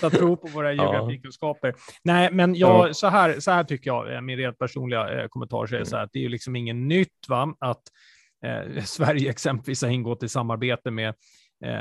så 0.00 0.06
att 0.06 0.12
tro 0.12 0.36
på 0.36 0.48
våra 0.48 0.72
geografikunskaper. 0.72 1.68
Ja. 1.68 1.74
Nej, 2.04 2.28
men 2.32 2.54
jag, 2.54 2.88
ja. 2.88 2.94
så, 2.94 3.08
här, 3.08 3.40
så 3.40 3.50
här 3.50 3.64
tycker 3.64 3.90
jag, 3.90 4.14
eh, 4.14 4.20
min 4.20 4.38
rent 4.38 4.58
personliga 4.58 5.22
eh, 5.22 5.28
kommentar, 5.28 5.74
är 5.74 5.84
så 5.84 5.96
här, 5.96 6.04
att 6.04 6.12
det 6.12 6.18
är 6.18 6.22
ju 6.22 6.28
liksom 6.28 6.56
ingen 6.56 6.88
nytt 6.88 7.28
va? 7.28 7.54
att 7.60 7.82
eh, 8.44 8.82
Sverige 8.84 9.30
exempelvis 9.30 9.82
har 9.82 9.88
ingått 9.88 10.22
i 10.22 10.28
samarbete 10.28 10.90
med 10.90 11.14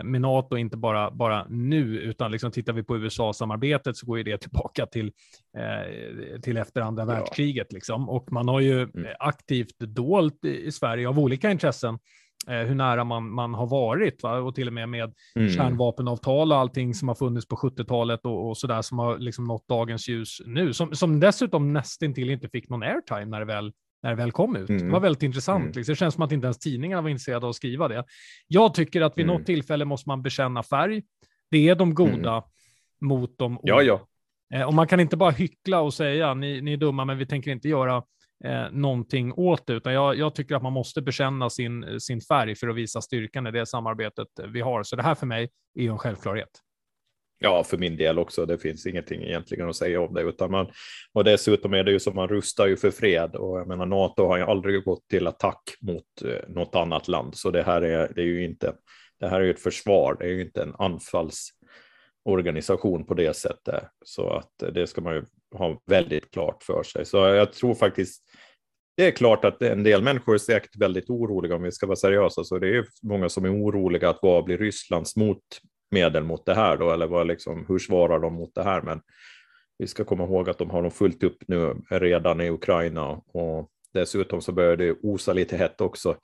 med 0.04 0.22
NATO, 0.22 0.58
inte 0.58 0.78
bara, 0.78 1.12
bara 1.12 1.46
nu, 1.50 2.00
utan 2.00 2.32
liksom 2.32 2.52
tittar 2.52 2.74
vi 2.74 2.84
på 2.84 2.98
USA-samarbetet 2.98 3.98
så 3.98 4.06
går 4.06 4.18
ju 4.18 4.24
det 4.24 4.38
tillbaka 4.42 4.86
till, 4.86 5.12
eh, 5.58 6.40
till 6.42 6.58
efter 6.58 6.82
andra 6.82 7.04
ja. 7.04 7.08
världskriget. 7.08 7.74
Liksom. 7.74 8.10
Och 8.10 8.32
man 8.32 8.48
har 8.48 8.60
ju 8.60 8.82
mm. 8.82 9.08
aktivt 9.20 9.80
dolt 9.80 10.46
i, 10.46 10.66
i 10.66 10.72
Sverige 10.72 11.10
av 11.10 11.20
olika 11.20 11.52
intressen 11.52 12.00
Eh, 12.48 12.68
hur 12.68 12.76
nära 12.76 13.04
man, 13.04 13.32
man 13.32 13.54
har 13.54 13.68
varit 13.68 14.24
va? 14.24 14.38
och 14.38 14.56
till 14.56 14.68
och 14.68 14.74
med 14.74 14.90
med 14.90 15.14
mm. 15.36 15.50
kärnvapenavtal 15.50 16.52
och 16.52 16.58
allting 16.58 16.94
som 16.94 17.08
har 17.08 17.16
funnits 17.16 17.48
på 17.48 17.56
70-talet 17.56 18.26
och, 18.26 18.50
och 18.50 18.58
där 18.68 18.82
som 18.82 19.00
har 19.00 19.18
liksom 19.18 19.46
nått 19.46 19.68
dagens 19.68 20.10
ljus 20.10 20.42
nu, 20.46 20.74
som, 20.74 20.96
som 20.96 21.20
dessutom 21.20 21.74
nästintill 21.74 22.30
inte 22.30 22.50
fick 22.50 22.70
någon 22.70 22.84
airtime 22.84 23.26
när 23.26 23.40
det 23.40 23.46
väl 23.46 23.72
när 24.06 24.12
det 24.12 24.18
väl 24.18 24.32
kom 24.32 24.56
ut. 24.56 24.70
Mm. 24.70 24.86
Det 24.86 24.92
var 24.92 25.00
väldigt 25.00 25.24
intressant. 25.24 25.64
Mm. 25.64 25.74
Liksom. 25.76 25.92
Det 25.92 25.96
känns 25.96 26.14
som 26.14 26.24
att 26.24 26.32
inte 26.32 26.46
ens 26.46 26.60
tidningarna 26.60 27.02
var 27.02 27.10
intresserade 27.10 27.46
av 27.46 27.50
att 27.50 27.56
skriva 27.56 27.88
det. 27.88 28.04
Jag 28.48 28.74
tycker 28.74 29.02
att 29.02 29.18
vid 29.18 29.26
mm. 29.26 29.38
något 29.38 29.46
tillfälle 29.46 29.86
måste 29.86 30.10
man 30.10 30.22
bekänna 30.22 30.64
färg. 30.64 31.04
Det 31.52 31.70
är 31.70 31.76
de 31.76 31.94
goda 31.94 32.32
mm. 32.32 32.44
mot 33.02 33.38
de 33.38 33.60
Ja, 33.64 33.82
ja. 33.82 34.08
Eh, 34.54 34.68
och 34.68 34.74
man 34.74 34.88
kan 34.88 35.00
inte 35.00 35.18
bara 35.18 35.32
hyckla 35.32 35.82
och 35.82 35.94
säga 35.94 36.34
ni, 36.34 36.62
ni 36.62 36.74
är 36.74 36.78
dumma, 36.78 37.06
men 37.06 37.18
vi 37.18 37.26
tänker 37.26 37.52
inte 37.52 37.70
göra 37.70 38.04
eh, 38.46 38.72
någonting 38.72 39.34
åt 39.34 39.68
det, 39.68 39.74
utan 39.74 39.94
jag, 39.94 40.18
jag, 40.18 40.36
tycker 40.36 40.56
att 40.56 40.64
man 40.64 40.74
måste 40.74 41.02
bekänna 41.02 41.50
sin, 41.50 42.00
sin 42.00 42.22
färg 42.22 42.56
för 42.56 42.68
att 42.68 42.76
visa 42.76 43.02
styrkan 43.02 43.48
i 43.48 43.52
det 43.52 43.66
samarbetet 43.66 44.28
vi 44.48 44.62
har. 44.62 44.84
Så 44.84 44.96
det 44.96 45.04
här 45.04 45.16
för 45.16 45.28
mig 45.28 45.50
är 45.80 45.90
en 45.90 45.98
självklarhet. 45.98 46.50
Ja, 47.40 47.64
för 47.64 47.78
min 47.78 47.98
del 47.98 48.20
också. 48.20 48.46
Det 48.46 48.58
finns 48.58 48.86
ingenting 48.86 49.24
egentligen 49.24 49.70
att 49.70 49.76
säga 49.76 50.02
om 50.02 50.14
det, 50.14 50.22
utan 50.22 50.52
man 50.52 50.72
och 51.14 51.24
dessutom 51.24 51.74
är 51.74 51.84
det 51.84 51.92
ju 51.92 52.00
som 52.00 52.16
man 52.16 52.28
rustar 52.28 52.68
ju 52.68 52.78
för 52.78 52.92
fred 52.92 53.36
och 53.36 53.60
jag 53.60 53.68
menar 53.68 53.86
NATO 53.86 54.28
har 54.28 54.38
ju 54.38 54.44
aldrig 54.44 54.84
gått 54.84 55.08
till 55.08 55.28
attack 55.28 55.62
mot 55.82 56.06
eh, 56.26 56.40
något 56.48 56.76
annat 56.76 57.08
land, 57.08 57.36
så 57.36 57.52
det 57.52 57.64
här 57.64 57.82
är, 57.82 58.12
det 58.16 58.22
är 58.22 58.26
ju 58.26 58.46
inte. 58.46 58.76
Det 59.20 59.28
här 59.28 59.42
är 59.42 59.46
ju 59.46 59.52
ett 59.52 59.60
försvar. 59.60 60.18
Det 60.20 60.26
är 60.26 60.30
ju 60.30 60.42
inte 60.42 60.62
en 60.62 60.76
anfallsorganisation 60.76 63.06
på 63.06 63.14
det 63.14 63.36
sättet, 63.36 63.84
så 64.06 64.30
att 64.30 64.64
eh, 64.64 64.70
det 64.70 64.88
ska 64.88 65.02
man 65.02 65.16
ju 65.16 65.24
ha 65.58 65.82
väldigt 65.86 66.32
klart 66.32 66.64
för 66.64 66.84
sig. 66.84 67.06
Så 67.06 67.18
jag 67.18 67.54
tror 67.54 67.76
faktiskt 67.76 68.24
det 68.98 69.08
är 69.08 69.12
klart 69.12 69.46
att 69.46 69.62
en 69.62 69.84
del 69.84 70.04
människor 70.04 70.34
är 70.34 70.38
säkert 70.38 70.76
väldigt 70.76 71.10
oroliga 71.10 71.56
om 71.56 71.64
vi 71.64 71.72
ska 71.72 71.88
vara 71.88 71.96
seriösa, 71.96 72.44
så 72.44 72.60
det 72.60 72.78
är 72.78 72.86
många 73.04 73.30
som 73.30 73.46
är 73.46 73.54
oroliga 73.54 74.10
att 74.10 74.20
vad 74.22 74.44
blir 74.44 74.58
Rysslands 74.58 75.16
motmedel 75.92 76.24
mot 76.24 76.46
det 76.46 76.54
här 76.54 76.78
då, 76.78 76.92
eller 76.92 77.08
vad 77.08 77.28
liksom, 77.28 77.66
hur 77.68 77.80
svarar 77.80 78.20
de 78.20 78.34
mot 78.34 78.56
det 78.56 78.64
här? 78.64 78.82
Men 78.82 79.02
vi 79.78 79.88
ska 79.88 80.04
komma 80.04 80.24
ihåg 80.24 80.50
att 80.50 80.58
de 80.58 80.70
har 80.70 80.82
nog 80.82 80.94
fullt 80.94 81.24
upp 81.24 81.38
nu 81.48 81.76
redan 81.90 82.42
i 82.42 82.50
Ukraina 82.50 83.08
och 83.10 83.70
dessutom 83.94 84.42
så 84.42 84.52
börjar 84.52 84.78
det 84.78 84.92
osa 85.04 85.34
lite 85.34 85.58
hett 85.58 85.82
också 85.82 86.16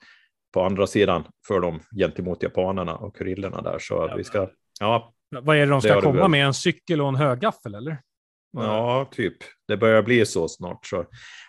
på 0.54 0.62
andra 0.62 0.86
sidan 0.86 1.24
för 1.48 1.60
dem 1.60 1.80
gentemot 1.96 2.42
japanerna 2.42 2.96
och 2.96 3.16
kurillerna 3.16 3.62
där. 3.62 3.78
Så 3.78 3.94
ja, 3.94 4.16
vi 4.16 4.24
ska, 4.24 4.48
ja. 4.80 5.12
Vad 5.42 5.56
är 5.56 5.60
det 5.60 5.72
de 5.72 5.80
ska 5.80 5.94
det 5.94 6.00
komma 6.00 6.28
med? 6.28 6.46
En 6.46 6.54
cykel 6.54 7.00
och 7.00 7.08
en 7.08 7.16
högaffel 7.16 7.74
eller? 7.74 7.98
Ja, 8.52 9.08
typ. 9.10 9.36
Det 9.68 9.76
börjar 9.76 10.02
bli 10.02 10.26
så 10.26 10.48
snart. 10.48 10.86
Så. 10.86 11.00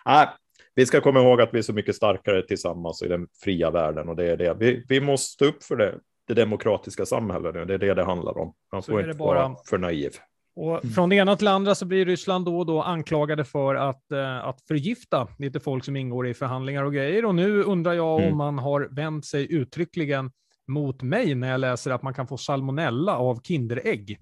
Äh, 0.08 0.28
vi 0.74 0.86
ska 0.86 1.00
komma 1.00 1.20
ihåg 1.20 1.40
att 1.40 1.54
vi 1.54 1.58
är 1.58 1.62
så 1.62 1.72
mycket 1.72 1.96
starkare 1.96 2.46
tillsammans 2.46 3.02
i 3.02 3.08
den 3.08 3.26
fria 3.44 3.70
världen 3.70 4.08
och 4.08 4.16
det 4.16 4.30
är 4.30 4.36
det. 4.36 4.54
Vi, 4.54 4.84
vi 4.88 5.00
måste 5.00 5.44
upp 5.44 5.62
för 5.62 5.76
det, 5.76 5.98
det 6.26 6.34
demokratiska 6.34 7.06
samhället. 7.06 7.54
Det 7.54 7.74
är 7.74 7.78
det 7.78 7.94
det 7.94 8.04
handlar 8.04 8.38
om. 8.38 8.54
Man 8.72 8.82
får 8.82 9.00
inte 9.00 9.18
bara... 9.18 9.48
vara 9.48 9.56
för 9.68 9.78
naiv. 9.78 10.10
Och 10.56 10.80
från 10.94 11.08
det 11.08 11.16
ena 11.16 11.36
till 11.36 11.44
det 11.44 11.50
andra 11.50 11.74
så 11.74 11.86
blir 11.86 12.06
Ryssland 12.06 12.44
då 12.44 12.58
och 12.58 12.66
då 12.66 12.82
anklagade 12.82 13.44
för 13.44 13.74
att, 13.74 14.12
eh, 14.12 14.44
att 14.44 14.60
förgifta 14.68 15.28
lite 15.38 15.60
folk 15.60 15.84
som 15.84 15.96
ingår 15.96 16.26
i 16.26 16.34
förhandlingar 16.34 16.84
och 16.84 16.94
grejer. 16.94 17.24
Och 17.24 17.34
nu 17.34 17.62
undrar 17.62 17.92
jag 17.92 18.20
mm. 18.20 18.32
om 18.32 18.38
man 18.38 18.58
har 18.58 18.88
vänt 18.90 19.26
sig 19.26 19.52
uttryckligen 19.52 20.30
mot 20.66 21.02
mig 21.02 21.34
när 21.34 21.50
jag 21.50 21.60
läser 21.60 21.90
att 21.90 22.02
man 22.02 22.14
kan 22.14 22.26
få 22.26 22.36
salmonella 22.36 23.16
av 23.16 23.40
Kinderägg. 23.42 24.18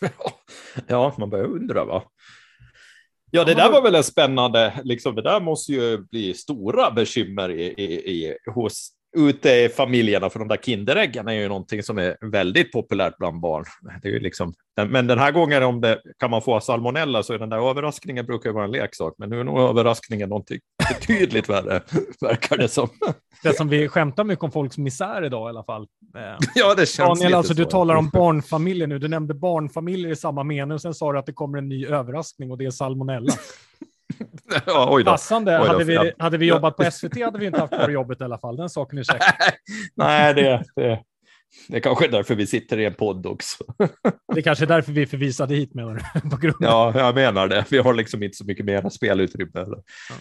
ja, 0.86 1.14
man 1.18 1.30
börjar 1.30 1.46
undra 1.46 1.84
va. 1.84 2.02
Ja, 3.30 3.44
det 3.44 3.54
där 3.54 3.72
var 3.72 3.82
väl 3.82 3.94
en 3.94 4.04
spännande, 4.04 4.80
liksom, 4.84 5.14
det 5.14 5.22
där 5.22 5.40
måste 5.40 5.72
ju 5.72 5.98
bli 5.98 6.34
stora 6.34 6.90
bekymmer 6.90 7.50
i, 7.50 7.62
i, 7.62 7.84
i, 7.84 8.36
hos 8.54 8.92
ute 9.16 9.50
i 9.50 9.68
familjerna, 9.68 10.30
för 10.30 10.38
de 10.38 10.48
där 10.48 10.56
Kinderäggen 10.56 11.28
är 11.28 11.32
ju 11.32 11.48
någonting 11.48 11.82
som 11.82 11.98
är 11.98 12.16
väldigt 12.30 12.72
populärt 12.72 13.18
bland 13.18 13.40
barn. 13.40 13.64
Det 14.02 14.08
är 14.08 14.12
ju 14.12 14.20
liksom, 14.20 14.54
men 14.88 15.06
den 15.06 15.18
här 15.18 15.32
gången 15.32 15.62
om 15.62 15.80
det 15.80 16.00
kan 16.18 16.30
man 16.30 16.42
få 16.42 16.60
salmonella 16.60 17.22
så 17.22 17.32
är 17.32 17.38
den 17.38 17.48
där 17.48 17.70
överraskningen 17.70 18.26
brukar 18.26 18.50
vara 18.50 18.64
en 18.64 18.70
leksak, 18.70 19.14
men 19.18 19.30
nu 19.30 19.40
är 19.40 19.44
nog 19.44 19.60
överraskningen 19.60 20.28
någonting 20.28 20.58
betydligt 20.88 21.48
värre, 21.48 21.82
verkar 22.20 22.56
det 22.56 22.68
som. 22.68 22.88
Det 23.42 23.56
som 23.56 23.68
vi 23.68 23.88
skämtar 23.88 24.24
mycket 24.24 24.44
om 24.44 24.50
folks 24.50 24.78
misär 24.78 25.24
idag 25.24 25.48
i 25.48 25.50
alla 25.50 25.64
fall. 25.64 25.86
Ja, 26.54 26.74
det 26.74 26.86
känns 26.86 27.20
Daniel, 27.20 27.34
alltså, 27.34 27.54
du 27.54 27.64
talar 27.64 27.94
om 27.94 28.08
barnfamiljer 28.08 28.86
nu. 28.86 28.98
Du 28.98 29.08
nämnde 29.08 29.34
barnfamiljer 29.34 30.10
i 30.10 30.16
samma 30.16 30.44
mening 30.44 30.72
och 30.72 30.80
sen 30.80 30.94
sa 30.94 31.12
du 31.12 31.18
att 31.18 31.26
det 31.26 31.32
kommer 31.32 31.58
en 31.58 31.68
ny 31.68 31.86
överraskning 31.86 32.50
och 32.50 32.58
det 32.58 32.64
är 32.64 32.70
salmonella. 32.70 33.32
ja, 34.66 34.88
oj 34.90 35.04
då. 35.04 35.10
Passande. 35.10 35.60
Oj 35.60 35.66
då. 35.66 35.72
Hade, 35.72 35.84
vi, 35.84 36.12
hade 36.18 36.38
vi 36.38 36.46
jobbat 36.46 36.76
på 36.76 36.90
SVT 36.90 37.24
hade 37.24 37.38
vi 37.38 37.46
inte 37.46 37.60
haft 37.60 37.74
kvar 37.74 37.88
jobbet 37.88 38.20
i 38.20 38.24
alla 38.24 38.38
fall. 38.38 38.56
Den 38.56 38.68
saken 38.68 38.98
är 38.98 39.02
säker. 39.02 39.26
Nej, 39.94 40.34
det, 40.34 40.64
det, 40.76 41.02
det 41.68 41.76
är 41.76 41.80
kanske 41.80 42.04
är 42.04 42.10
därför 42.10 42.34
vi 42.34 42.46
sitter 42.46 42.78
i 42.78 42.84
en 42.84 42.94
podd 42.94 43.26
också. 43.26 43.64
det 44.34 44.40
är 44.40 44.42
kanske 44.42 44.64
är 44.64 44.68
därför 44.68 44.92
vi 44.92 45.06
förvisade 45.06 45.54
hit 45.54 45.70
du? 45.74 46.20
På 46.30 46.36
grund 46.36 46.56
ja, 46.58 46.92
jag 46.94 47.14
menar 47.14 47.48
det. 47.48 47.64
Vi 47.70 47.78
har 47.78 47.94
liksom 47.94 48.22
inte 48.22 48.36
så 48.36 48.44
mycket 48.44 48.64
mer 48.64 48.88
spelutrymme. 48.88 49.60
Eller. 49.60 49.78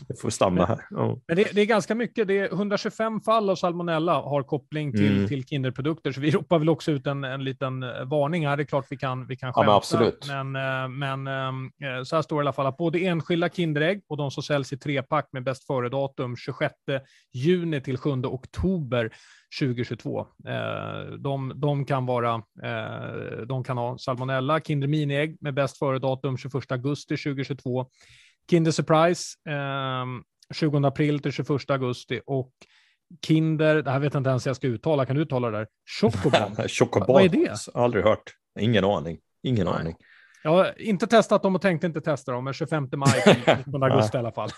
Vi 0.10 0.16
får 0.22 0.30
stanna 0.30 0.66
här. 0.66 0.80
Ja. 0.90 1.20
Men 1.28 1.38
det, 1.38 1.48
det, 1.54 1.62
är 1.62 1.66
ganska 1.66 1.96
mycket. 1.96 2.28
Det 2.28 2.40
är 2.40 2.54
125 2.54 3.22
fall 3.22 3.50
av 3.50 3.56
salmonella 3.56 4.14
har 4.14 4.44
koppling 4.44 4.92
till, 4.92 5.16
mm. 5.16 5.28
till 5.28 5.46
Kinderprodukter, 5.46 6.12
så 6.12 6.22
vi 6.22 6.32
ropar 6.32 6.60
väl 6.60 6.70
också 6.70 6.92
ut 6.92 7.08
en, 7.08 7.24
en 7.24 7.44
liten 7.44 7.84
eh, 7.84 7.90
varning 8.06 8.48
här. 8.48 8.58
Det 8.58 8.64
är 8.64 8.66
klart 8.66 8.86
vi 8.90 8.98
kan, 8.98 9.28
vi 9.28 9.38
kan 9.38 9.54
skämta. 9.54 9.62
Ja, 9.62 9.66
men 9.66 9.76
absolut. 9.76 10.28
Men, 10.28 10.56
eh, 10.56 10.88
men 10.88 11.28
eh, 11.28 12.04
så 12.04 12.16
här 12.16 12.24
står 12.24 12.36
det 12.36 12.40
i 12.40 12.44
alla 12.44 12.54
fall 12.54 12.66
att 12.66 12.78
både 12.78 13.00
enskilda 13.00 13.50
Kinderägg 13.50 14.02
och 14.08 14.18
de 14.18 14.32
som 14.32 14.44
säljs 14.44 14.74
i 14.74 14.78
trepack 14.78 15.30
med 15.32 15.44
bäst 15.44 15.68
före-datum 15.68 16.38
26 16.38 16.74
juni 17.34 17.82
till 17.82 17.98
7 17.98 18.10
oktober 18.12 19.12
2022. 19.60 20.20
Eh, 20.48 21.12
de, 21.20 21.54
de, 21.56 21.86
kan 21.86 22.06
vara, 22.06 22.34
eh, 22.64 23.42
de 23.46 23.64
kan 23.64 23.78
ha 23.78 23.98
salmonella, 23.98 24.60
Kinder 24.60 24.88
Mini-ägg 24.88 25.38
med 25.42 25.54
bäst 25.54 25.78
före-datum 25.78 26.38
21 26.38 26.72
augusti 26.72 27.18
2022, 27.18 27.86
Kinder 28.50 28.72
Surprise 28.72 29.24
20 30.54 30.78
ehm, 30.78 30.86
april 30.86 31.20
till 31.20 31.32
21 31.32 31.70
augusti 31.70 32.22
och 32.26 32.52
Kinder, 33.26 33.82
det 33.82 33.92
här 33.92 34.00
vet 34.00 34.14
jag 34.14 34.20
inte 34.20 34.30
ens 34.30 34.46
jag 34.46 34.56
ska 34.56 34.68
uttala, 34.68 35.06
kan 35.06 35.16
du 35.16 35.22
uttala 35.22 35.52
det 35.52 35.58
där? 35.58 35.68
Chocobon. 36.02 36.56
Chocobon. 36.70 37.14
Vad 37.14 37.24
är 37.24 37.30
det? 37.30 37.58
Aldrig 37.74 38.04
hört. 38.04 38.34
Ingen 38.60 38.86
aning. 38.86 39.20
Ingen 39.44 39.66
Nej. 39.66 39.76
aning. 39.76 39.96
Jag 40.44 40.52
har 40.52 40.82
inte 40.82 41.08
testat 41.08 41.44
dem 41.44 41.56
och 41.56 41.62
tänkte 41.62 41.88
inte 41.88 42.02
testa 42.02 42.32
dem, 42.32 42.44
men 42.44 42.54
25 42.54 42.90
maj 42.96 43.22
till 43.24 43.56
19 43.58 43.84
augusti 43.84 44.18
i 44.18 44.20
alla 44.20 44.32
fall. 44.32 44.50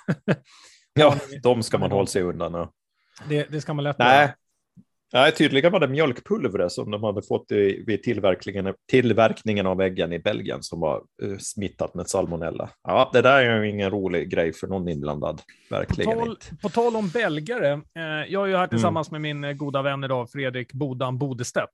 ja, 0.94 1.16
de 1.44 1.64
ska 1.64 1.78
man 1.78 1.92
hålla 1.92 2.08
sig 2.08 2.22
undan. 2.22 2.54
Ja. 2.54 2.72
Det, 3.30 3.52
det, 3.52 3.62
ska 3.62 3.74
man 3.74 3.84
lätt 3.84 4.00
Nej, 4.00 4.34
Nej, 5.14 5.32
tydligen 5.32 5.72
var 5.72 5.80
det 5.80 5.88
mjölkpulvret 5.88 6.72
som 6.72 6.92
de 6.92 7.04
hade 7.04 7.22
fått 7.22 7.46
vid 7.88 8.04
tillverkningen, 8.04 8.74
tillverkningen 8.92 9.68
av 9.68 9.82
äggen 9.82 10.14
i 10.14 10.20
Belgien 10.20 10.64
som 10.64 10.80
var 10.80 11.02
uh, 11.24 11.38
smittat 11.38 11.94
med 11.96 12.08
salmonella. 12.08 12.70
Ja, 12.84 13.10
det 13.14 13.22
där 13.22 13.46
är 13.46 13.64
ju 13.64 13.70
ingen 13.70 13.90
rolig 13.90 14.30
grej 14.30 14.54
för 14.54 14.68
någon 14.68 14.90
inblandad. 14.90 15.42
Verkligen 15.70 16.14
på 16.14 16.20
tal, 16.20 16.30
inte. 16.30 16.56
På 16.62 16.70
tal 16.70 16.96
om 16.96 17.10
belgare, 17.10 17.72
eh, 17.72 18.04
jag 18.28 18.44
är 18.44 18.48
ju 18.48 18.54
här 18.54 18.58
mm. 18.58 18.70
tillsammans 18.70 19.12
mm. 19.12 19.22
med 19.22 19.36
min 19.36 19.44
eh, 19.44 19.54
goda 19.54 19.82
vän 19.82 20.04
idag, 20.04 20.32
Fredrik 20.32 20.74
Bodan 20.74 21.18
Bodestedt. 21.18 21.72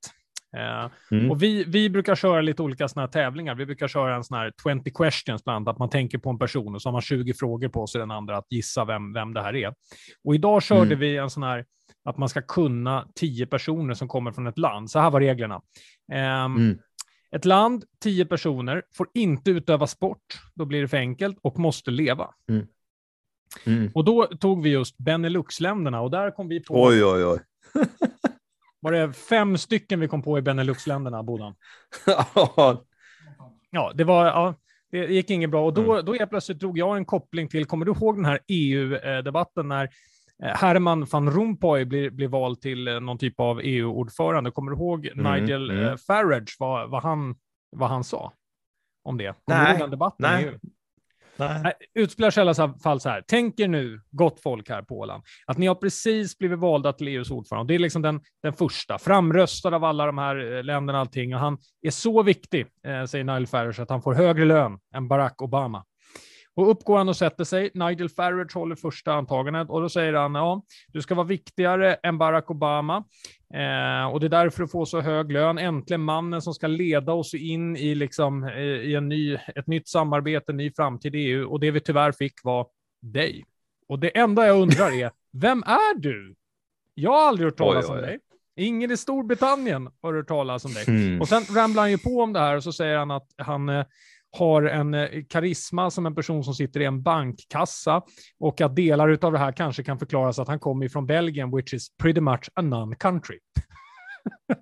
Eh, 0.57 0.89
mm. 1.11 1.31
Och 1.31 1.43
vi, 1.43 1.63
vi 1.63 1.89
brukar 1.89 2.15
köra 2.15 2.41
lite 2.41 2.61
olika 2.61 2.87
såna 2.87 3.01
här 3.01 3.11
tävlingar. 3.11 3.55
Vi 3.55 3.65
brukar 3.65 3.87
köra 3.87 4.15
en 4.15 4.23
sån 4.23 4.37
här 4.37 4.51
20 4.63 4.91
questions, 4.91 5.43
bland 5.43 5.55
annat, 5.55 5.73
att 5.73 5.79
man 5.79 5.89
tänker 5.89 6.17
på 6.17 6.29
en 6.29 6.39
person 6.39 6.75
och 6.75 6.81
så 6.81 6.89
har 6.89 6.93
man 6.93 7.01
20 7.01 7.33
frågor 7.33 7.69
på 7.69 7.87
sig 7.87 7.99
den 7.99 8.11
andra 8.11 8.37
att 8.37 8.47
gissa 8.49 8.85
vem, 8.85 9.13
vem 9.13 9.33
det 9.33 9.41
här 9.41 9.55
är. 9.55 9.73
Och 10.23 10.35
idag 10.35 10.63
körde 10.63 10.85
mm. 10.85 10.99
vi 10.99 11.17
en 11.17 11.29
sån 11.29 11.43
här 11.43 11.65
att 12.05 12.17
man 12.17 12.29
ska 12.29 12.41
kunna 12.41 13.07
tio 13.15 13.45
personer 13.45 13.93
som 13.93 14.07
kommer 14.07 14.31
från 14.31 14.47
ett 14.47 14.57
land. 14.57 14.91
Så 14.91 14.99
här 14.99 15.11
var 15.11 15.19
reglerna. 15.19 15.55
Um, 16.11 16.55
mm. 16.55 16.77
Ett 17.31 17.45
land, 17.45 17.83
tio 18.03 18.25
personer, 18.25 18.83
får 18.97 19.07
inte 19.13 19.51
utöva 19.51 19.87
sport, 19.87 20.41
då 20.55 20.65
blir 20.65 20.81
det 20.81 20.87
för 20.87 20.97
enkelt, 20.97 21.37
och 21.41 21.59
måste 21.59 21.91
leva. 21.91 22.29
Mm. 22.49 22.67
Mm. 23.65 23.91
Och 23.95 24.05
då 24.05 24.25
tog 24.25 24.63
vi 24.63 24.69
just 24.69 24.97
Benelux-länderna 24.97 26.01
och 26.01 26.11
där 26.11 26.31
kom 26.31 26.47
vi 26.47 26.63
på... 26.63 26.83
Oj, 26.83 27.05
oj, 27.05 27.25
oj. 27.25 27.39
var 28.79 28.91
det 28.91 29.13
fem 29.13 29.57
stycken 29.57 29.99
vi 29.99 30.07
kom 30.07 30.21
på 30.21 30.37
i 30.37 30.41
Benelux-länderna, 30.41 31.23
Bodan? 31.23 31.55
ja, 33.71 33.91
det 33.95 34.03
var... 34.03 34.25
Ja, 34.25 34.55
det 34.91 34.97
gick 34.97 35.29
inget 35.29 35.49
bra 35.49 35.65
och 35.65 35.73
då, 35.73 35.93
mm. 35.93 36.05
då 36.05 36.13
helt 36.13 36.29
plötsligt 36.29 36.59
drog 36.59 36.77
jag 36.77 36.97
en 36.97 37.05
koppling 37.05 37.47
till, 37.47 37.65
kommer 37.65 37.85
du 37.85 37.91
ihåg 37.91 38.15
den 38.15 38.25
här 38.25 38.39
EU-debatten 38.47 39.67
när 39.67 39.89
Eh, 40.43 40.55
Herman 40.55 41.05
van 41.11 41.29
Rompuy 41.29 41.85
blir, 41.85 42.09
blir 42.09 42.27
vald 42.27 42.61
till 42.61 42.87
eh, 42.87 42.99
någon 42.99 43.17
typ 43.17 43.39
av 43.39 43.61
EU-ordförande. 43.63 44.51
Kommer 44.51 44.71
du 44.71 44.77
ihåg 44.77 45.05
mm, 45.05 45.33
Nigel 45.33 45.71
mm. 45.71 45.85
Eh, 45.85 45.95
Farage, 46.07 46.55
vad, 46.59 46.89
vad, 46.89 47.03
han, 47.03 47.35
vad 47.69 47.89
han 47.89 48.03
sa 48.03 48.33
om 49.03 49.17
det? 49.17 49.33
Kommer 49.45 49.59
nej, 49.59 49.65
du 49.65 49.71
ihåg 49.71 49.79
den 49.79 49.91
debatten? 49.91 50.31
Nej. 50.31 50.59
Nej. 51.37 51.73
Utspelar 51.93 52.29
sig 52.29 52.41
i 52.41 52.47
alla 52.47 52.73
fall 52.83 52.99
så 52.99 53.09
här. 53.09 53.23
Tänk 53.27 53.59
er 53.59 53.67
nu, 53.67 54.01
gott 54.11 54.39
folk 54.39 54.69
här 54.69 54.81
på 54.81 54.99
Åland, 54.99 55.23
att 55.45 55.57
ni 55.57 55.67
har 55.67 55.75
precis 55.75 56.37
blivit 56.37 56.59
valda 56.59 56.93
till 56.93 57.07
EUs 57.07 57.31
ordförande. 57.31 57.73
Det 57.73 57.77
är 57.77 57.79
liksom 57.79 58.01
den, 58.01 58.21
den 58.43 58.53
första, 58.53 58.97
framröstad 58.97 59.75
av 59.75 59.83
alla 59.83 60.05
de 60.05 60.17
här 60.17 60.57
eh, 60.57 60.63
länderna 60.63 60.99
allting. 60.99 61.33
Och 61.35 61.39
han 61.39 61.57
är 61.81 61.91
så 61.91 62.23
viktig, 62.23 62.65
eh, 62.87 63.05
säger 63.05 63.23
Nigel 63.23 63.47
Farage, 63.47 63.79
att 63.79 63.89
han 63.89 64.01
får 64.01 64.13
högre 64.13 64.45
lön 64.45 64.79
än 64.95 65.07
Barack 65.07 65.41
Obama. 65.41 65.85
Och 66.55 66.71
upp 66.71 66.83
går 66.83 66.97
han 66.97 67.09
och 67.09 67.17
sätter 67.17 67.43
sig. 67.43 67.71
Nigel 67.73 68.09
Farage 68.09 68.55
håller 68.55 68.75
första 68.75 69.13
antagandet 69.13 69.69
och 69.69 69.81
då 69.81 69.89
säger 69.89 70.13
han 70.13 70.35
ja, 70.35 70.63
du 70.87 71.01
ska 71.01 71.15
vara 71.15 71.27
viktigare 71.27 71.93
än 71.93 72.17
Barack 72.17 72.51
Obama 72.51 73.03
eh, 73.53 74.13
och 74.13 74.19
det 74.19 74.27
är 74.27 74.29
därför 74.29 74.61
du 74.61 74.67
får 74.67 74.85
så 74.85 75.01
hög 75.01 75.31
lön. 75.31 75.57
Äntligen 75.57 76.01
mannen 76.01 76.41
som 76.41 76.53
ska 76.53 76.67
leda 76.67 77.13
oss 77.13 77.33
in 77.33 77.75
i, 77.77 77.95
liksom, 77.95 78.43
eh, 78.43 78.59
i 78.61 78.95
en 78.95 79.09
ny, 79.09 79.37
ett 79.55 79.67
nytt 79.67 79.87
samarbete, 79.87 80.51
en 80.51 80.57
ny 80.57 80.71
framtid 80.75 81.15
i 81.15 81.19
EU 81.19 81.51
och 81.51 81.59
det 81.59 81.71
vi 81.71 81.79
tyvärr 81.79 82.11
fick 82.11 82.33
var 82.43 82.67
dig. 83.01 83.45
Och 83.87 83.99
det 83.99 84.17
enda 84.17 84.47
jag 84.47 84.61
undrar 84.61 84.91
är, 84.91 85.11
vem 85.33 85.63
är 85.63 85.99
du? 85.99 86.35
Jag 86.93 87.11
har 87.11 87.27
aldrig 87.27 87.47
hört 87.47 87.57
talas 87.57 87.89
oj, 87.89 87.91
oj. 87.91 87.97
om 87.97 88.01
dig. 88.01 88.19
Ingen 88.59 88.91
i 88.91 88.97
Storbritannien 88.97 89.89
har 90.01 90.13
hört 90.13 90.27
talas 90.27 90.65
om 90.65 90.73
dig. 90.73 90.85
Mm. 90.87 91.21
Och 91.21 91.27
sen 91.27 91.43
ramlar 91.55 91.81
han 91.81 91.91
ju 91.91 91.97
på 91.97 92.21
om 92.21 92.33
det 92.33 92.39
här 92.39 92.55
och 92.55 92.63
så 92.63 92.73
säger 92.73 92.97
han 92.97 93.11
att 93.11 93.27
han 93.37 93.69
eh, 93.69 93.85
har 94.31 94.63
en 94.63 94.93
eh, 94.93 95.23
karisma 95.29 95.91
som 95.91 96.05
en 96.05 96.15
person 96.15 96.43
som 96.43 96.53
sitter 96.53 96.79
i 96.79 96.85
en 96.85 97.01
bankkassa 97.01 98.01
och 98.39 98.61
att 98.61 98.75
delar 98.75 99.25
av 99.25 99.31
det 99.31 99.39
här 99.39 99.51
kanske 99.51 99.83
kan 99.83 99.99
förklaras 99.99 100.39
att 100.39 100.47
han 100.47 100.59
kommer 100.59 100.85
ifrån 100.85 101.05
Belgien, 101.05 101.55
which 101.55 101.73
is 101.73 101.87
pretty 101.97 102.21
much 102.21 102.49
a 102.53 102.61
non-country. 102.61 103.37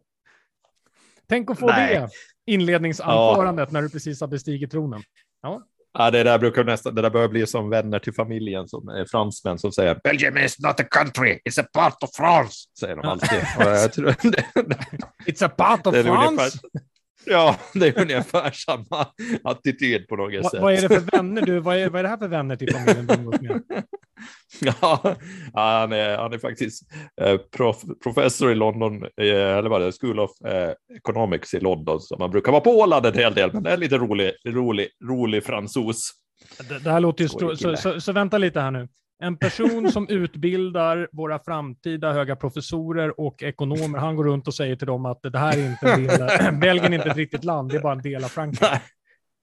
Tänk 1.27 1.51
att 1.51 1.59
få 1.59 1.67
Nej. 1.67 1.95
det 1.95 2.09
inledningsanförandet 2.53 3.69
ja. 3.69 3.73
när 3.73 3.81
du 3.81 3.89
precis 3.89 4.21
har 4.21 4.27
bestigit 4.27 4.71
tronen. 4.71 5.01
Ja. 5.41 5.61
Ja, 5.97 6.11
det 6.11 6.23
där 6.23 6.39
brukar 6.39 6.63
nästan, 6.63 6.95
det 6.95 7.01
där 7.01 7.09
börjar 7.09 7.27
bli 7.27 7.47
som 7.47 7.69
vänner 7.69 7.99
till 7.99 8.13
familjen 8.13 8.67
som 8.67 8.89
är 8.89 9.05
fransmän 9.05 9.59
som 9.59 9.71
säger 9.71 9.99
Belgium 10.03 10.37
is 10.37 10.59
not 10.59 10.79
a 10.79 10.83
country, 10.91 11.39
it's 11.49 11.61
a 11.61 11.65
part 11.73 12.03
of 12.03 12.09
France, 12.15 12.55
säger 12.79 12.95
de 12.95 13.05
alltid. 13.05 13.39
It's 15.27 15.45
a 15.45 15.49
part 15.49 15.87
of 15.87 15.95
France. 15.95 16.59
Ja, 17.25 17.55
det 17.73 17.87
är 17.87 18.01
ungefär 18.01 18.51
samma 18.51 19.07
attityd 19.43 20.07
på 20.07 20.15
något 20.15 20.43
Va, 20.43 20.49
sätt. 20.49 20.61
vad 20.61 20.73
är 20.73 20.81
det 20.81 20.89
för 20.89 21.17
vänner 21.17 21.41
du? 21.41 21.59
Vad 21.59 21.77
är, 21.77 21.89
vad 21.89 21.99
är 21.99 22.03
det 22.03 22.09
här 22.09 22.17
för 22.17 22.27
vänner 22.27 22.55
till 22.55 22.73
familjen 22.73 23.07
du 23.07 23.17
med? 23.17 23.61
Ja, 24.61 25.15
han 25.53 25.91
är, 25.91 26.17
han 26.17 26.33
är 26.33 26.37
faktiskt 26.37 26.83
eh, 27.21 27.37
prof, 27.37 27.77
professor 28.03 28.51
i 28.51 28.55
London, 28.55 29.03
eh, 29.03 29.57
eller 29.57 29.69
vad 29.69 29.81
är 29.81 29.85
det, 29.85 29.91
School 30.01 30.19
of 30.19 30.31
eh, 30.45 30.71
Economics 30.97 31.53
i 31.53 31.59
London, 31.59 32.01
så 32.01 32.17
man 32.17 32.31
brukar 32.31 32.51
vara 32.51 32.61
på 32.61 32.79
Åland 32.79 33.05
en 33.05 33.13
hel 33.13 33.33
del, 33.33 33.53
men 33.53 33.63
det 33.63 33.71
är 33.71 33.77
lite 33.77 33.97
rolig, 33.97 34.31
rolig, 34.47 34.87
rolig 35.09 35.43
fransos. 35.43 36.11
Det, 36.69 36.79
det 36.79 36.91
här 36.91 36.99
låter 36.99 37.23
ju... 37.23 37.29
Stå, 37.29 37.55
så, 37.55 37.75
så, 37.75 38.01
så 38.01 38.11
vänta 38.11 38.37
lite 38.37 38.61
här 38.61 38.71
nu. 38.71 38.87
En 39.23 39.37
person 39.37 39.91
som 39.91 40.07
utbildar 40.09 41.09
våra 41.11 41.39
framtida 41.39 42.13
höga 42.13 42.35
professorer 42.35 43.19
och 43.19 43.43
ekonomer, 43.43 43.99
han 43.99 44.15
går 44.15 44.23
runt 44.23 44.47
och 44.47 44.53
säger 44.53 44.75
till 44.75 44.87
dem 44.87 45.05
att 45.05 45.21
det 45.21 45.39
här 45.39 45.57
är 45.57 45.69
inte 45.69 45.87
en 45.91 46.07
del, 46.07 46.53
Belgien 46.61 46.93
är 46.93 46.97
inte 46.97 47.09
ett 47.09 47.17
riktigt 47.17 47.43
land, 47.43 47.71
det 47.71 47.77
är 47.77 47.81
bara 47.81 47.93
en 47.93 48.01
del 48.01 48.23
av 48.23 48.27
Frankrike. 48.27 48.65
Nej, 48.71 48.81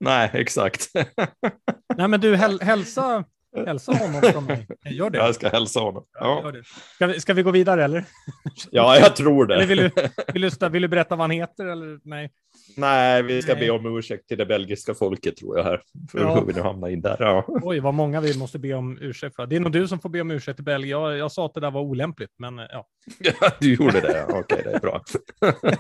nej 0.01 0.31
exakt. 0.35 0.89
Nej, 1.97 2.09
men 2.09 2.21
du, 2.21 2.37
häl, 2.37 2.61
hälsa, 2.61 3.25
hälsa 3.67 3.93
honom 3.93 4.23
från 4.23 4.45
mig. 4.45 4.67
Gör 4.85 5.11
det. 5.11 5.19
Jag 5.19 5.35
ska 5.35 5.49
hälsa 5.49 5.81
honom. 5.81 6.05
Ja, 6.21 6.51
det. 6.53 6.63
Ska, 6.95 7.07
vi, 7.07 7.21
ska 7.21 7.35
vi 7.35 7.43
gå 7.43 7.51
vidare 7.51 7.85
eller? 7.85 8.05
ja 8.71 8.99
jag 8.99 9.17
tror 9.17 9.53
Eller 9.53 9.67
vill 9.67 9.79
det. 9.79 9.91
du, 9.97 10.33
vill, 10.33 10.51
du, 10.51 10.69
vill 10.69 10.83
du 10.83 10.89
berätta 10.89 11.17
vad 11.17 11.23
han 11.25 11.31
heter 11.31 11.67
eller 11.67 12.01
nej? 12.05 12.31
Nej, 12.77 13.23
vi 13.23 13.43
ska 13.43 13.55
Nej. 13.55 13.67
be 13.67 13.71
om 13.71 13.99
ursäkt 13.99 14.29
till 14.29 14.39
det 14.39 14.47
belgiska 14.47 14.95
folket 14.95 15.37
tror 15.37 15.57
jag 15.59 15.65
här, 15.65 15.81
för 16.11 16.19
Ja. 16.19 16.35
hur 16.35 16.47
vi 16.47 16.53
nu 16.53 16.61
hamnar 16.61 16.89
in 16.89 17.01
där. 17.01 17.17
Ja. 17.19 17.45
Oj, 17.49 17.81
vad 17.81 17.95
många 17.95 18.21
vi 18.21 18.39
måste 18.39 18.59
be 18.59 18.75
om 18.75 18.99
ursäkt 19.01 19.37
för. 19.37 19.47
Det 19.47 19.57
är 19.57 19.61
nog 19.61 19.73
du 19.73 19.89
som 19.89 20.01
får 20.01 20.09
be 20.09 20.21
om 20.21 20.31
ursäkt 20.31 20.57
till 20.57 20.65
Belgien. 20.65 21.01
Jag, 21.01 21.17
jag 21.19 21.33
sa 21.33 21.47
att 21.47 21.55
det 21.55 21.61
där 21.61 21.71
var 21.71 21.81
olämpligt, 21.81 22.31
men 22.39 22.59
eh, 22.59 22.65
ja. 22.71 22.87
Du 23.61 23.75
gjorde 23.75 24.01
det, 24.01 24.25
ja. 24.29 24.39
okej, 24.39 24.61
det 24.65 24.71
är 24.73 24.81
bra. 24.81 25.01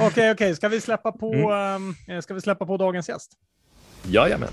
Okej, 0.00 0.30
okej, 0.32 0.54
ska 0.56 0.68
vi 0.68 0.80
släppa 0.80 1.12
på, 1.12 1.32
Mm. 1.34 1.94
ehm, 2.08 2.22
ska 2.22 2.34
vi 2.34 2.40
släppa 2.40 2.66
på 2.66 2.76
dagens 2.76 3.08
gäst? 3.08 3.32
Jajamän. 4.06 4.48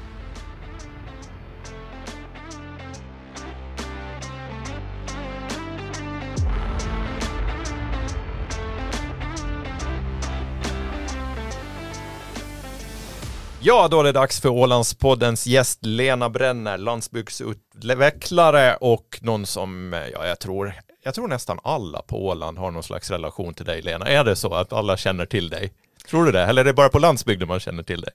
Ja, 13.67 13.87
då 13.87 13.99
är 13.99 14.03
det 14.03 14.11
dags 14.11 14.41
för 14.41 14.49
Ålandspoddens 14.49 15.47
gäst 15.47 15.85
Lena 15.85 16.29
Brenner, 16.29 16.77
landsbygdsutvecklare 16.77 18.75
och 18.75 19.19
någon 19.21 19.45
som, 19.45 19.93
ja, 20.13 20.27
jag 20.27 20.39
tror, 20.39 20.73
jag 21.03 21.13
tror 21.15 21.27
nästan 21.27 21.59
alla 21.63 22.01
på 22.01 22.27
Åland 22.27 22.57
har 22.57 22.71
någon 22.71 22.83
slags 22.83 23.11
relation 23.11 23.53
till 23.53 23.65
dig, 23.65 23.81
Lena. 23.81 24.05
Är 24.05 24.23
det 24.23 24.35
så 24.35 24.53
att 24.53 24.73
alla 24.73 24.97
känner 24.97 25.25
till 25.25 25.49
dig? 25.49 25.73
Tror 26.09 26.25
du 26.25 26.31
det? 26.31 26.41
Eller 26.41 26.61
är 26.61 26.65
det 26.65 26.73
bara 26.73 26.89
på 26.89 26.99
landsbygden 26.99 27.47
man 27.47 27.59
känner 27.59 27.83
till 27.83 28.01
dig? 28.01 28.11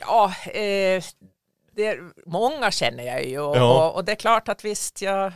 Ja, 0.00 0.32
eh, 0.46 1.02
det 1.76 1.98
många 2.26 2.70
känner 2.70 3.04
jag 3.04 3.26
ju 3.26 3.40
och, 3.40 3.56
Ja. 3.56 3.86
och, 3.88 3.94
och 3.94 4.04
det 4.04 4.12
är 4.12 4.16
klart 4.16 4.48
att 4.48 4.64
visst, 4.64 5.02
jag, 5.02 5.32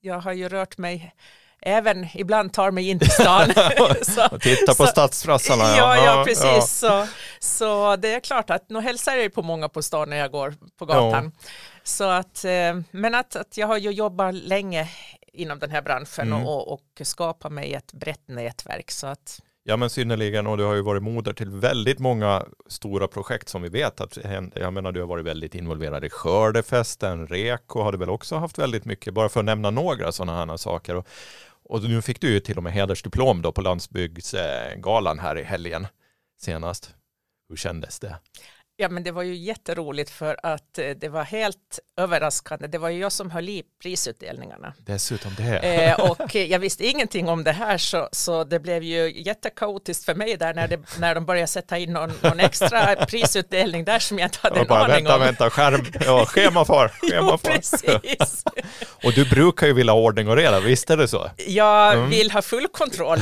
jag 0.00 0.20
har 0.20 0.32
ju 0.32 0.48
rört 0.48 0.78
mig 0.78 1.14
även 1.62 2.06
ibland 2.14 2.52
tar 2.52 2.70
mig 2.70 2.88
in 2.88 2.98
till 2.98 3.10
stan. 3.10 3.52
så, 4.02 4.28
Och 4.30 4.40
titta 4.40 4.74
på 4.74 4.86
stadsfrassarna. 4.86 5.64
Ja, 5.76 5.96
ja, 5.96 6.24
precis. 6.26 6.78
Så, 6.78 7.06
så 7.38 7.96
det 7.96 8.14
är 8.14 8.20
klart 8.20 8.50
att 8.50 8.70
nu 8.70 8.80
hälsar 8.80 9.16
jag 9.16 9.34
på 9.34 9.42
många 9.42 9.68
på 9.68 9.82
stan 9.82 10.10
när 10.10 10.16
jag 10.16 10.30
går 10.30 10.54
på 10.78 10.86
gatan. 10.86 11.32
Så 11.82 12.04
att, 12.04 12.44
eh, 12.44 12.80
men 12.90 13.14
att, 13.14 13.36
att 13.36 13.56
jag 13.56 13.66
har 13.66 13.78
ju 13.78 13.90
jobbat 13.90 14.34
länge 14.34 14.88
inom 15.32 15.58
den 15.58 15.70
här 15.70 15.82
branschen 15.82 16.32
Mm. 16.32 16.46
och, 16.46 16.72
och 16.72 17.00
skapat 17.02 17.52
mig 17.52 17.74
ett 17.74 17.92
brett 17.92 18.28
nätverk. 18.28 18.90
Så 18.90 19.06
att, 19.06 19.40
Ja 19.62 19.76
men 19.76 19.90
synnerligen 19.90 20.46
och 20.46 20.56
du 20.56 20.64
har 20.64 20.74
ju 20.74 20.82
varit 20.82 21.02
moder 21.02 21.32
till 21.32 21.50
väldigt 21.50 21.98
många 21.98 22.44
stora 22.68 23.08
projekt 23.08 23.48
som 23.48 23.62
vi 23.62 23.68
vet 23.68 24.00
att. 24.00 24.18
Jag 24.54 24.72
menar 24.72 24.92
du 24.92 25.00
har 25.00 25.06
varit 25.06 25.24
väldigt 25.24 25.54
involverad 25.54 26.04
i 26.04 26.10
skördefesten, 26.10 27.26
Reko 27.26 27.82
har 27.82 27.92
du 27.92 27.98
väl 27.98 28.10
också 28.10 28.36
haft 28.36 28.58
väldigt 28.58 28.84
mycket, 28.84 29.14
bara 29.14 29.28
för 29.28 29.40
att 29.40 29.46
nämna 29.46 29.70
några 29.70 30.12
sådana 30.12 30.46
här 30.46 30.56
saker. 30.56 30.96
Och, 30.96 31.06
och 31.70 31.82
nu 31.82 32.02
fick 32.02 32.20
du 32.20 32.30
ju 32.32 32.40
till 32.40 32.56
och 32.56 32.62
med 32.62 32.72
hedersdiplom 32.72 33.42
då 33.42 33.52
på 33.52 33.60
landsbygdsgalan 33.60 35.18
här 35.18 35.38
i 35.38 35.42
helgen 35.42 35.86
senast. 36.40 36.94
Hur 37.48 37.56
kändes 37.56 38.00
det? 38.00 38.16
Ja, 38.80 38.88
men 38.88 39.02
det 39.02 39.10
var 39.12 39.22
ju 39.22 39.34
jätteroligt 39.36 40.10
för 40.10 40.36
att 40.42 40.78
eh, 40.78 40.90
det 40.90 41.08
var 41.08 41.22
helt 41.24 41.78
överraskande. 41.96 42.66
Det 42.66 42.78
var 42.78 42.88
ju 42.88 42.98
jag 43.00 43.12
som 43.12 43.30
höll 43.30 43.48
i 43.48 43.62
prisutdelningarna. 43.82 44.72
Dessutom 44.78 45.34
det. 45.36 45.58
Eh, 45.58 46.00
och 46.10 46.36
eh, 46.36 46.44
jag 46.50 46.58
visste 46.58 46.86
ingenting 46.86 47.28
om 47.28 47.44
det 47.44 47.52
här 47.52 47.78
så, 47.78 48.08
så 48.12 48.44
det 48.44 48.58
blev 48.60 48.82
ju 48.82 49.22
jättekaotiskt 49.22 50.04
för 50.04 50.14
mig 50.14 50.36
där 50.36 50.54
när, 50.54 50.68
det, 50.68 50.80
när 50.98 51.14
de 51.14 51.24
började 51.26 51.46
sätta 51.46 51.78
in 51.78 51.92
någon, 51.92 52.12
någon 52.22 52.40
extra 52.40 52.96
prisutdelning 52.96 53.84
där 53.84 53.98
som 53.98 54.18
jag 54.18 54.26
inte 54.26 54.38
hade 54.42 54.60
en 54.60 54.66
bara, 54.66 54.80
aning 54.84 54.94
vänta, 54.94 55.14
om. 55.14 55.20
vänta, 55.20 55.50
skärm, 55.50 55.84
ja, 56.06 56.24
schema 56.28 56.64
för, 56.64 56.90
Jo, 57.02 57.08
schema 57.08 57.38
för. 57.38 57.48
precis. 57.52 58.44
Och 59.04 59.12
du 59.12 59.24
brukar 59.30 59.66
ju 59.66 59.72
vilja 59.72 59.92
ha 59.92 60.00
ordning 60.00 60.28
och 60.28 60.36
reda, 60.36 60.60
visst 60.60 60.90
är 60.90 60.96
det 60.96 61.08
så? 61.08 61.30
Jag 61.46 61.94
Mm. 61.94 62.10
vill 62.10 62.30
ha 62.30 62.42
full 62.42 62.66
kontroll 62.68 63.18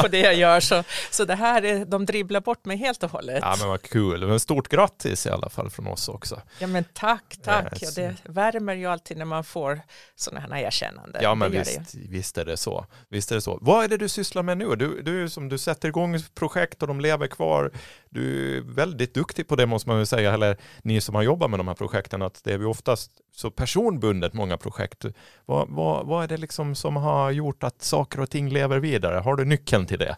på 0.00 0.08
det 0.08 0.18
jag 0.18 0.34
gör 0.34 0.60
så, 0.60 0.84
så 1.10 1.24
det 1.24 1.34
här, 1.34 1.64
är- 1.64 1.84
de 1.84 2.06
dribblar 2.06 2.40
bort 2.40 2.64
mig 2.64 2.76
helt 2.76 3.02
och 3.02 3.10
hållet. 3.10 3.38
Ja 3.42 3.56
men 3.58 3.68
vad 3.68 3.82
kul, 3.82 4.26
men 4.26 4.40
stort 4.40 4.68
grattis 4.68 4.81
i 5.26 5.28
alla 5.28 5.48
fall 5.48 5.70
från 5.70 5.86
oss 5.86 6.08
också. 6.08 6.42
Ja 6.58 6.66
men 6.66 6.84
tack, 6.92 7.36
tack. 7.42 7.82
Yes. 7.82 7.98
Ja, 7.98 8.02
det 8.02 8.16
värmer 8.24 8.74
ju 8.74 8.86
alltid 8.86 9.16
när 9.16 9.24
man 9.24 9.44
får 9.44 9.80
sådana 10.16 10.40
här 10.40 10.56
erkännanden. 10.56 11.22
Ja 11.22 11.34
men 11.34 11.52
ju. 11.52 11.58
visst, 11.58 11.94
visst 11.94 12.38
är 12.38 12.44
det 12.44 12.56
så. 12.56 12.86
Visst 13.08 13.30
är 13.30 13.34
det 13.34 13.40
så. 13.40 13.58
Vad 13.60 13.84
är 13.84 13.88
det 13.88 13.96
du 13.96 14.08
sysslar 14.08 14.42
med 14.42 14.58
nu? 14.58 14.76
Du, 14.76 15.02
du, 15.02 15.28
som 15.28 15.48
du 15.48 15.58
sätter 15.58 15.88
igång 15.88 16.18
projekt 16.34 16.82
och 16.82 16.88
de 16.88 17.00
lever 17.00 17.26
kvar. 17.26 17.70
Du 18.10 18.56
är 18.56 18.60
väldigt 18.60 19.14
duktig 19.14 19.48
på 19.48 19.56
det 19.56 19.66
måste 19.66 19.88
man 19.88 19.96
väl 19.96 20.06
säga, 20.06 20.34
eller 20.34 20.56
ni 20.82 21.00
som 21.00 21.14
har 21.14 21.22
jobbat 21.22 21.50
med 21.50 21.60
de 21.60 21.68
här 21.68 21.74
projekten, 21.74 22.22
att 22.22 22.44
det 22.44 22.52
är 22.52 22.58
ju 22.58 22.66
oftast 22.66 23.10
så 23.34 23.50
personbundet 23.50 24.32
många 24.32 24.58
projekt. 24.58 25.04
Vad, 25.46 25.68
vad, 25.68 26.06
vad 26.06 26.24
är 26.24 26.28
det 26.28 26.36
liksom 26.36 26.74
som 26.74 26.96
har 26.96 27.30
gjort 27.30 27.62
att 27.62 27.82
saker 27.82 28.20
och 28.20 28.30
ting 28.30 28.48
lever 28.48 28.78
vidare? 28.78 29.18
Har 29.18 29.36
du 29.36 29.44
nyckeln 29.44 29.86
till 29.86 29.98
det? 29.98 30.16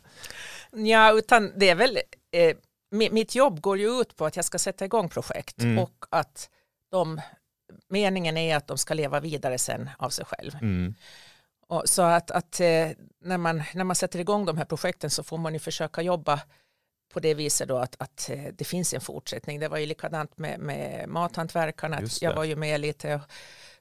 Ja, 0.73 1.13
utan 1.13 1.53
det 1.57 1.69
är 1.69 1.75
väl, 1.75 1.99
eh, 2.33 2.57
mitt 2.95 3.35
jobb 3.35 3.61
går 3.61 3.79
ju 3.79 4.01
ut 4.01 4.17
på 4.17 4.27
att 4.27 4.37
jag 4.37 4.45
ska 4.45 4.59
sätta 4.59 4.85
igång 4.85 5.09
projekt 5.09 5.63
Mm. 5.63 5.79
och 5.79 6.07
att 6.11 6.51
de, 6.91 7.21
meningen 7.89 8.37
är 8.37 8.57
att 8.57 8.67
de 8.67 8.79
ska 8.79 8.95
leva 8.95 9.21
vidare 9.21 9.59
sen 9.59 9.91
av 9.99 10.11
sig 10.11 10.25
själv. 10.25 10.55
Mm. 10.55 10.95
Och 11.67 11.83
så 11.85 12.03
att, 12.03 12.31
att 12.31 12.61
eh, 12.61 12.89
när, 13.21 13.39
man, 13.39 13.63
när 13.75 13.85
man 13.85 13.97
sätter 13.97 14.19
igång 14.19 14.45
de 14.45 14.59
här 14.59 14.65
projekten 14.65 15.11
så 15.11 15.23
får 15.23 15.39
man 15.39 15.53
ju 15.53 15.59
försöka 15.59 16.03
jobba 16.03 16.41
på 17.13 17.21
det 17.21 17.35
viset 17.35 17.69
då 17.69 17.77
att, 17.77 17.97
att 17.99 18.31
eh, 18.31 18.45
det 18.53 18.65
finns 18.65 18.95
en 18.95 19.01
fortsättning. 19.01 19.61
Det 19.61 19.69
var 19.69 19.79
ju 19.79 19.87
likadant 19.87 20.39
med, 20.39 20.61
med 20.61 21.09
mathantverkarna. 21.09 22.01
Jag 22.21 22.35
var 22.35 22.45
ju 22.45 22.57
med 22.57 22.81
lite 22.81 23.15
och 23.15 23.21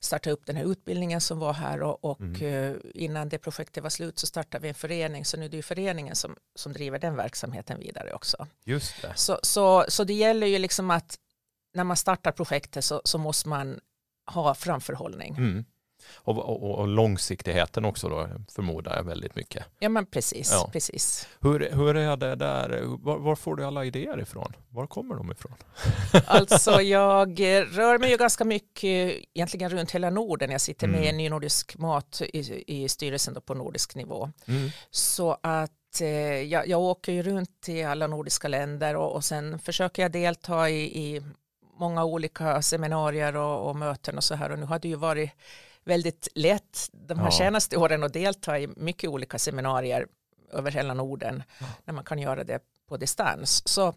startade 0.04 0.34
upp 0.34 0.46
den 0.46 0.56
här 0.56 0.72
utbildningen 0.72 1.22
som 1.22 1.40
var 1.40 1.54
här 1.54 1.82
och, 1.82 2.06
och 2.06 2.20
Mm. 2.22 2.82
innan 2.94 3.30
det 3.30 3.38
projektet 3.38 3.84
var 3.84 3.90
slut 3.90 4.20
så 4.20 4.28
startade 4.28 4.62
vi 4.62 4.68
en 4.70 4.76
förening. 4.76 5.26
Så 5.26 5.38
nu 5.38 5.46
är 5.46 5.50
det 5.50 5.58
ju 5.58 5.64
föreningen 5.64 6.16
som, 6.16 6.36
som 6.56 6.74
driver 6.74 7.00
den 7.00 7.16
verksamheten 7.16 7.80
vidare 7.80 8.14
också. 8.14 8.48
Just 8.64 9.02
det. 9.02 9.14
Så, 9.16 9.40
så, 9.44 9.86
så 9.88 10.04
det 10.04 10.14
gäller 10.14 10.48
ju 10.48 10.58
liksom 10.58 10.92
att 10.92 11.20
när 11.74 11.84
man 11.84 11.98
startar 11.98 12.32
projektet 12.32 12.86
så, 12.86 13.02
så 13.06 13.18
måste 13.18 13.50
man 13.50 13.80
ha 14.32 14.56
framförhållning. 14.56 15.36
Mm. 15.36 15.66
Och, 16.16 16.38
och, 16.38 16.80
och 16.80 16.88
långsiktigheten 16.88 17.86
också 17.86 18.10
då, 18.10 18.30
förmodar 18.56 18.96
jag 18.96 19.04
väldigt 19.04 19.36
mycket. 19.36 19.66
Ja 19.80 19.90
men 19.90 20.06
precis, 20.06 20.52
Ja. 20.52 20.70
precis. 20.74 21.28
Hur, 21.42 21.70
hur 21.72 21.98
är 21.98 22.18
det 22.18 22.36
där? 22.36 22.82
Var, 22.86 23.18
var 23.18 23.36
får 23.36 23.56
du 23.56 23.66
alla 23.66 23.86
idéer 23.86 24.22
ifrån? 24.22 24.54
Var 24.70 24.88
kommer 24.88 25.16
de 25.16 25.32
ifrån? 25.32 25.54
Alltså 26.26 26.72
jag 26.82 27.30
eh, 27.40 27.62
rör 27.62 27.98
mig 28.00 28.12
ju 28.12 28.18
ganska 28.18 28.46
mycket 28.46 28.84
egentligen 29.34 29.70
runt 29.70 29.92
hela 29.92 30.10
Norden. 30.10 30.52
Jag 30.52 30.62
sitter 30.62 30.88
med 30.88 31.00
i 31.00 31.04
Mm. 31.04 31.10
en 31.10 31.18
ny 31.18 31.30
nordisk 31.30 31.78
mat 31.78 32.22
i, 32.34 32.64
i 32.68 32.90
styrelsen 32.90 33.38
på 33.46 33.54
nordisk 33.54 33.96
nivå. 33.96 34.30
Mm. 34.48 34.70
Så 34.92 35.38
att 35.44 36.02
eh, 36.02 36.08
jag, 36.42 36.68
jag 36.68 36.82
åker 36.82 37.12
ju 37.12 37.24
runt 37.24 37.70
i 37.70 37.84
alla 37.84 38.08
nordiska 38.08 38.48
länder 38.48 38.96
och, 38.96 39.16
och 39.16 39.24
sen 39.24 39.60
försöker 39.60 40.02
jag 40.02 40.12
delta 40.12 40.70
i, 40.70 40.82
i 41.16 41.22
många 41.80 42.04
olika 42.06 42.62
seminarier 42.62 43.36
och, 43.36 43.70
och 43.70 43.76
möten 43.76 44.18
och 44.18 44.24
så 44.24 44.36
här. 44.36 44.52
Och 44.52 44.60
nu 44.60 44.66
har 44.66 44.80
det 44.80 44.88
ju 44.88 44.96
varit 44.96 45.32
väldigt 45.86 46.28
lätt 46.36 46.90
de 46.92 47.20
här 47.20 47.26
Ja. 47.26 47.32
senaste 47.32 47.78
åren 47.78 48.04
att 48.04 48.14
delta 48.14 48.60
i 48.60 48.68
mycket 48.68 49.10
olika 49.10 49.40
seminarier 49.40 50.08
över 50.54 50.72
hela 50.72 50.94
Norden 50.94 51.44
när 51.86 51.94
man 51.94 52.04
kan 52.04 52.20
göra 52.20 52.44
det 52.44 52.60
på 52.90 52.98
distans. 52.98 53.68
Så 53.68 53.94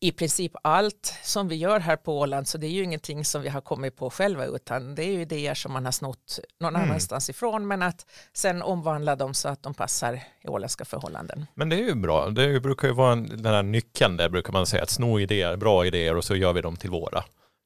i 0.00 0.12
princip 0.12 0.52
allt 0.62 1.14
som 1.22 1.48
vi 1.48 1.54
gör 1.56 1.80
här 1.80 1.96
på 1.96 2.18
Åland 2.18 2.48
så 2.48 2.58
det 2.58 2.66
är 2.66 2.70
ju 2.70 2.82
ingenting 2.84 3.24
som 3.24 3.42
vi 3.42 3.48
har 3.48 3.60
kommit 3.60 3.96
på 3.96 4.10
själva 4.10 4.44
utan 4.46 4.94
det 4.94 5.04
är 5.04 5.10
ju 5.12 5.20
idéer 5.20 5.54
som 5.54 5.72
man 5.72 5.84
har 5.84 5.92
snott 5.92 6.38
någon 6.60 6.76
Mm. 6.76 6.88
annanstans 6.88 7.30
ifrån 7.30 7.66
men 7.66 7.82
att 7.82 8.06
sen 8.32 8.62
omvandla 8.62 9.16
dem 9.16 9.34
så 9.34 9.48
att 9.48 9.62
de 9.62 9.74
passar 9.74 10.20
i 10.42 10.48
åländska 10.48 10.84
förhållanden. 10.84 11.46
Men 11.54 11.68
det 11.68 11.76
är 11.76 11.84
ju 11.84 11.94
bra. 11.94 12.28
Det 12.30 12.60
brukar 12.60 12.88
ju 12.88 12.94
vara 12.94 13.12
en, 13.12 13.28
den 13.28 13.54
här 13.54 13.62
nyckeln 13.62 14.16
där 14.16 14.28
brukar 14.28 14.52
man 14.52 14.66
säga 14.66 14.82
att 14.82 14.90
sno 14.90 15.20
idéer, 15.20 15.56
bra 15.56 15.86
idéer 15.86 16.16
och 16.16 16.24
så 16.24 16.36
gör 16.36 16.52
vi 16.52 16.60
dem 16.60 16.76
till 16.76 16.90
våra. 16.90 17.24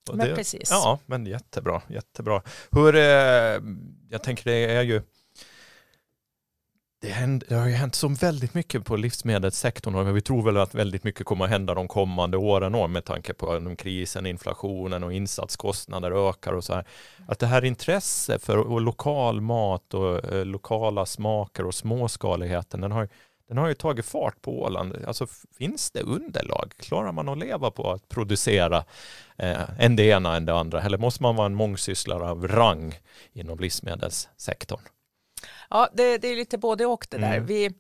Och 0.09 0.16
Men 0.16 0.29
det, 0.29 0.35
precis. 0.35 0.71
Ja, 0.71 0.99
men 1.07 1.27
jättebra, 1.27 1.83
jättebra. 1.88 2.42
Hur, 2.71 2.97
eh, 2.97 3.03
jag 4.11 4.23
tänker 4.23 4.44
det 4.44 4.73
är 4.73 4.83
ju 4.83 5.03
det, 7.01 7.09
händer, 7.09 7.47
det, 7.49 7.55
har 7.55 7.66
ju 7.66 7.75
hänt 7.75 7.94
så 7.94 8.09
väldigt 8.09 8.55
mycket 8.55 8.85
på 8.85 8.97
livsmedelssektorn 8.97 9.94
och 9.94 10.16
vi 10.16 10.21
tror 10.21 10.42
väl 10.42 10.57
att 10.57 10.75
väldigt 10.75 11.05
mycket 11.05 11.27
kommer 11.27 11.44
att 11.44 11.51
hända 11.51 11.75
de 11.75 11.88
kommande 11.88 12.37
åren 12.37 12.92
med 12.92 13.05
tanke 13.05 13.35
på 13.35 13.75
krisen, 13.79 14.27
inflationen 14.27 15.05
och 15.05 15.12
insatskostnader 15.12 16.29
ökar 16.29 16.53
och 16.53 16.64
så 16.64 16.75
här. 16.75 16.85
Att 17.29 17.38
det 17.38 17.47
här 17.47 17.64
intresse 17.64 18.38
för 18.38 18.81
lokal 18.81 19.40
mat 19.40 19.94
och 19.94 20.33
eh, 20.33 20.44
lokala 20.44 21.07
smaker 21.07 21.66
och 21.66 21.75
småskaligheten, 21.75 22.81
den 22.81 22.92
har, 22.92 23.09
den 23.48 23.58
har 23.58 23.68
ju 23.68 23.74
tagit 23.74 24.06
fart 24.06 24.42
på 24.42 24.62
Åland. 24.62 25.04
Alltså 25.06 25.26
finns 25.58 25.90
det 25.90 26.02
underlag? 26.02 26.72
Klarar 26.76 27.12
man 27.12 27.28
att 27.28 27.38
leva 27.38 27.70
på 27.70 27.92
att 27.92 28.08
producera 28.08 28.84
eh, 29.38 29.62
en 29.78 29.96
det 29.96 30.02
ena 30.02 30.37
än 30.37 30.44
det 30.44 30.54
andra? 30.54 30.82
Eller 30.82 30.98
måste 30.98 31.22
man 31.22 31.37
vara 31.37 31.46
en 31.46 31.54
mångsysslare 31.54 32.30
av 32.30 32.48
rang 32.48 32.94
inom 33.32 33.58
livsmedelssektorn? 33.58 34.80
Ja, 35.70 35.88
det, 35.92 36.18
det 36.18 36.28
är 36.28 36.37
lite 36.37 36.58
både 36.58 36.87
och 36.87 37.06
det 37.11 37.18
där. 37.18 37.34
Mm. 37.34 37.46
Vi, 37.46 37.70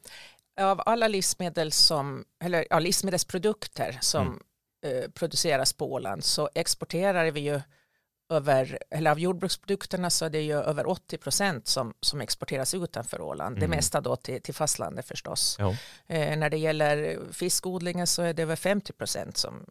av 0.60 0.82
alla 0.86 1.08
livsmedel 1.08 1.72
som, 1.72 2.24
eller 2.44 2.66
ja, 2.70 2.78
livsmedelsprodukter 2.78 3.98
som 4.00 4.26
mm. 4.26 5.02
eh, 5.02 5.10
produceras 5.10 5.72
på 5.72 5.92
Åland 5.92 6.24
så 6.24 6.50
exporterar 6.54 7.30
vi 7.30 7.40
ju 7.40 7.60
över, 8.28 8.78
eller 8.90 9.10
av 9.10 9.18
jordbruksprodukterna 9.18 10.10
så 10.10 10.24
är 10.24 10.30
det 10.30 10.40
ju 10.40 10.54
över 10.54 10.88
80 10.88 11.18
procent 11.18 11.66
som, 11.66 11.94
som 12.00 12.20
exporteras 12.20 12.74
utanför 12.74 13.20
Åland. 13.20 13.56
Mm. 13.56 13.60
Det 13.60 13.76
mesta 13.76 14.00
då 14.00 14.16
till, 14.16 14.42
till 14.42 14.54
fastlandet 14.54 15.08
förstås. 15.08 15.58
Eh, 16.06 16.36
när 16.36 16.50
det 16.50 16.58
gäller 16.58 17.18
fiskodlingen 17.32 18.06
så 18.06 18.22
är 18.22 18.32
det 18.32 18.42
över 18.42 18.56
50 18.56 18.92
procent 18.92 19.36
som, 19.36 19.64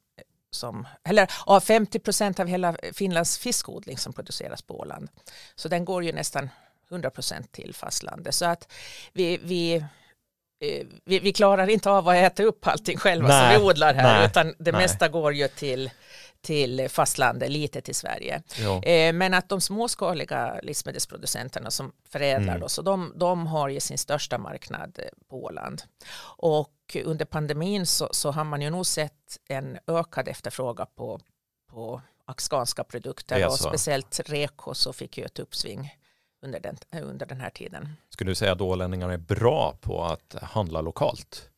som, 0.52 0.88
eller 1.04 1.32
ja, 1.46 1.60
50 1.60 2.00
procent 2.00 2.40
av 2.40 2.48
hela 2.48 2.76
Finlands 2.94 3.38
fiskodling 3.38 3.98
som 3.98 4.14
produceras 4.14 4.62
på 4.62 4.80
Åland. 4.80 5.10
Så 5.56 5.70
den 5.70 5.86
går 5.86 6.04
ju 6.04 6.12
nästan 6.12 6.50
100 6.92 7.10
procent 7.10 7.52
till 7.52 7.74
fastlandet. 7.74 8.36
Så 8.36 8.46
att 8.46 8.72
vi, 9.14 9.40
vi, 9.44 9.76
eh, 9.76 10.88
vi, 11.06 11.20
vi, 11.20 11.34
klarar 11.34 11.70
inte 11.70 11.90
av 11.90 12.10
att 12.10 12.16
äta 12.16 12.44
upp 12.44 12.68
allting 12.68 12.98
själva 12.98 13.28
nej, 13.28 13.54
som 13.56 13.62
vi 13.62 13.70
odlar 13.70 13.94
här, 13.94 14.18
nej, 14.20 14.26
utan 14.26 14.56
det 14.60 14.72
nej. 14.72 14.82
mesta 14.82 15.08
går 15.08 15.34
ju 15.34 15.48
till, 15.48 15.90
till 16.42 16.90
fastlandet, 16.90 17.52
lite 17.52 17.82
till 17.82 17.96
Sverige. 17.96 18.42
Eh, 18.84 19.14
men 19.14 19.34
att 19.34 19.50
de 19.50 19.62
småskaliga 19.62 20.60
livsmedelsproducenterna 20.64 21.72
som 21.72 21.92
förädlar, 22.10 22.54
mm. 22.54 22.60
då, 22.60 22.70
så 22.70 22.82
de, 22.82 23.14
de 23.16 23.48
har 23.48 23.70
ju 23.70 23.80
sin 23.80 23.98
största 23.98 24.38
marknad 24.38 25.00
eh, 25.00 25.10
på 25.30 25.44
Åland. 25.44 25.82
Och 26.38 26.98
under 27.04 27.26
pandemin 27.26 27.86
så, 27.86 28.10
så 28.12 28.32
har 28.32 28.44
man 28.44 28.62
ju 28.62 28.70
nog 28.70 28.86
sett 28.86 29.38
en 29.50 29.78
ökad 29.88 30.28
efterfrågan 30.28 30.88
på, 30.96 31.20
på 31.72 32.02
afghanska 32.26 32.84
produkter 32.84 33.48
och 33.48 33.60
speciellt 33.60 34.20
reko 34.26 34.74
så 34.74 34.94
fick 34.94 35.18
ju 35.18 35.24
ett 35.24 35.40
uppsving 35.40 35.94
under 36.42 36.60
den, 36.60 36.78
under 36.92 37.26
den 37.26 37.42
här 37.42 37.50
tiden. 37.50 37.90
Skulle 38.10 38.32
du 38.32 38.36
säga 38.36 38.52
att 38.52 38.62
ålänningarna 38.62 39.14
är 39.14 39.18
bra 39.18 39.78
på 39.82 40.04
att 40.04 40.36
handla 40.42 40.82
lokalt? 40.82 41.50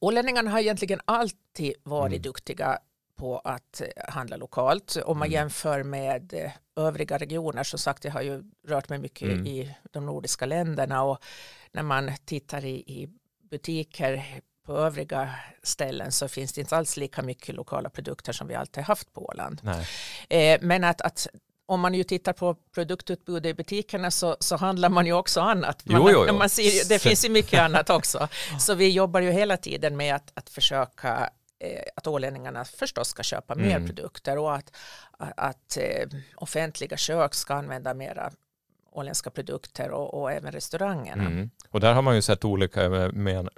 Ålänningarna 0.00 0.50
har 0.50 0.58
egentligen 0.58 1.00
alltid 1.04 1.74
varit 1.82 2.12
mm. 2.12 2.22
duktiga 2.22 2.78
på 3.18 3.38
att 3.38 3.82
handla 4.08 4.36
lokalt. 4.36 4.96
Om 5.04 5.18
man 5.18 5.26
mm. 5.26 5.34
jämför 5.34 5.82
med 5.82 6.52
övriga 6.76 7.18
regioner, 7.18 7.62
så 7.62 7.78
sagt 7.78 8.04
jag 8.04 8.12
har 8.12 8.22
ju 8.22 8.42
rört 8.68 8.88
mig 8.88 8.98
mycket 8.98 9.28
mm. 9.28 9.46
i 9.46 9.74
de 9.90 10.06
nordiska 10.06 10.46
länderna 10.46 11.02
och 11.02 11.18
när 11.72 11.82
man 11.82 12.12
tittar 12.24 12.64
i, 12.64 12.74
i 12.74 13.08
butiker 13.50 14.40
på 14.66 14.76
övriga 14.76 15.30
ställen 15.62 16.12
så 16.12 16.28
finns 16.28 16.52
det 16.52 16.60
inte 16.60 16.76
alls 16.76 16.96
lika 16.96 17.22
mycket 17.22 17.54
lokala 17.54 17.90
produkter 17.90 18.32
som 18.32 18.48
vi 18.48 18.54
alltid 18.54 18.84
haft 18.84 19.12
på 19.12 19.26
Åland. 19.26 19.60
Eh, 20.28 20.58
men 20.60 20.84
att, 20.84 21.00
att 21.00 21.26
om 21.66 21.80
man 21.80 21.94
ju 21.94 22.04
tittar 22.04 22.32
på 22.32 22.54
produktutbudet 22.74 23.50
i 23.50 23.54
butikerna 23.54 24.10
så, 24.10 24.36
så 24.40 24.56
handlar 24.56 24.88
man 24.88 25.06
ju 25.06 25.12
också 25.12 25.40
annat. 25.40 25.86
Man, 25.86 26.00
jo, 26.00 26.10
jo, 26.10 26.24
jo. 26.28 26.34
Man 26.34 26.48
ser, 26.48 26.88
det 26.88 26.98
finns 26.98 27.24
ju 27.24 27.28
mycket 27.28 27.60
annat 27.60 27.90
också. 27.90 28.28
Så 28.58 28.74
vi 28.74 28.88
jobbar 28.90 29.20
ju 29.20 29.30
hela 29.30 29.56
tiden 29.56 29.96
med 29.96 30.14
att, 30.14 30.32
att 30.34 30.50
försöka 30.50 31.08
eh, 31.08 31.26
att 31.96 32.06
ålänningarna 32.06 32.64
förstås 32.64 33.08
ska 33.08 33.22
köpa 33.22 33.54
mm. 33.54 33.66
mer 33.66 33.86
produkter 33.86 34.38
och 34.38 34.54
att, 34.54 34.76
att, 35.10 35.32
att 35.36 35.76
eh, 35.76 36.08
offentliga 36.36 36.96
kök 36.96 37.34
ska 37.34 37.54
använda 37.54 37.94
mera 37.94 38.30
åländska 38.92 39.30
produkter 39.30 39.90
och, 39.90 40.20
och 40.20 40.32
även 40.32 40.52
restaurangerna. 40.52 41.24
Mm. 41.24 41.50
Och 41.70 41.80
där 41.80 41.94
har 41.94 42.02
man 42.02 42.14
ju 42.14 42.22
sett 42.22 42.44
olika 42.44 42.88
med, 42.88 43.14
med 43.14 43.48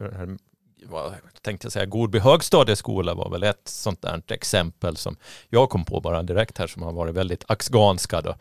vad 0.87 1.15
tänkte 1.43 1.65
jag 1.65 1.73
säga, 1.73 1.87
Godby 1.87 2.19
högstadieskola 2.19 3.15
var 3.15 3.31
väl 3.31 3.43
ett 3.43 3.69
sånt 3.69 4.03
där 4.03 4.23
exempel 4.29 4.97
som 4.97 5.17
jag 5.49 5.71
kom 5.71 5.85
på 5.85 6.01
bara 6.01 6.23
direkt 6.23 6.59
här 6.59 6.67
som 6.67 6.83
har 6.83 6.93
varit 6.93 7.15
väldigt 7.15 7.45
axganska 7.51 8.21
då. 8.21 8.35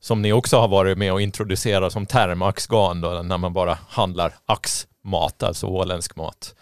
Som 0.00 0.22
ni 0.22 0.32
också 0.32 0.56
har 0.56 0.68
varit 0.68 0.98
med 0.98 1.12
och 1.12 1.20
introducerat 1.20 1.92
som 1.92 2.06
term, 2.06 2.42
axgan 2.42 3.00
då, 3.00 3.22
när 3.22 3.38
man 3.38 3.52
bara 3.52 3.78
handlar 3.88 4.34
axmat, 5.04 5.42
alltså 5.42 5.66
åländsk 5.66 6.16
mat. 6.16 6.54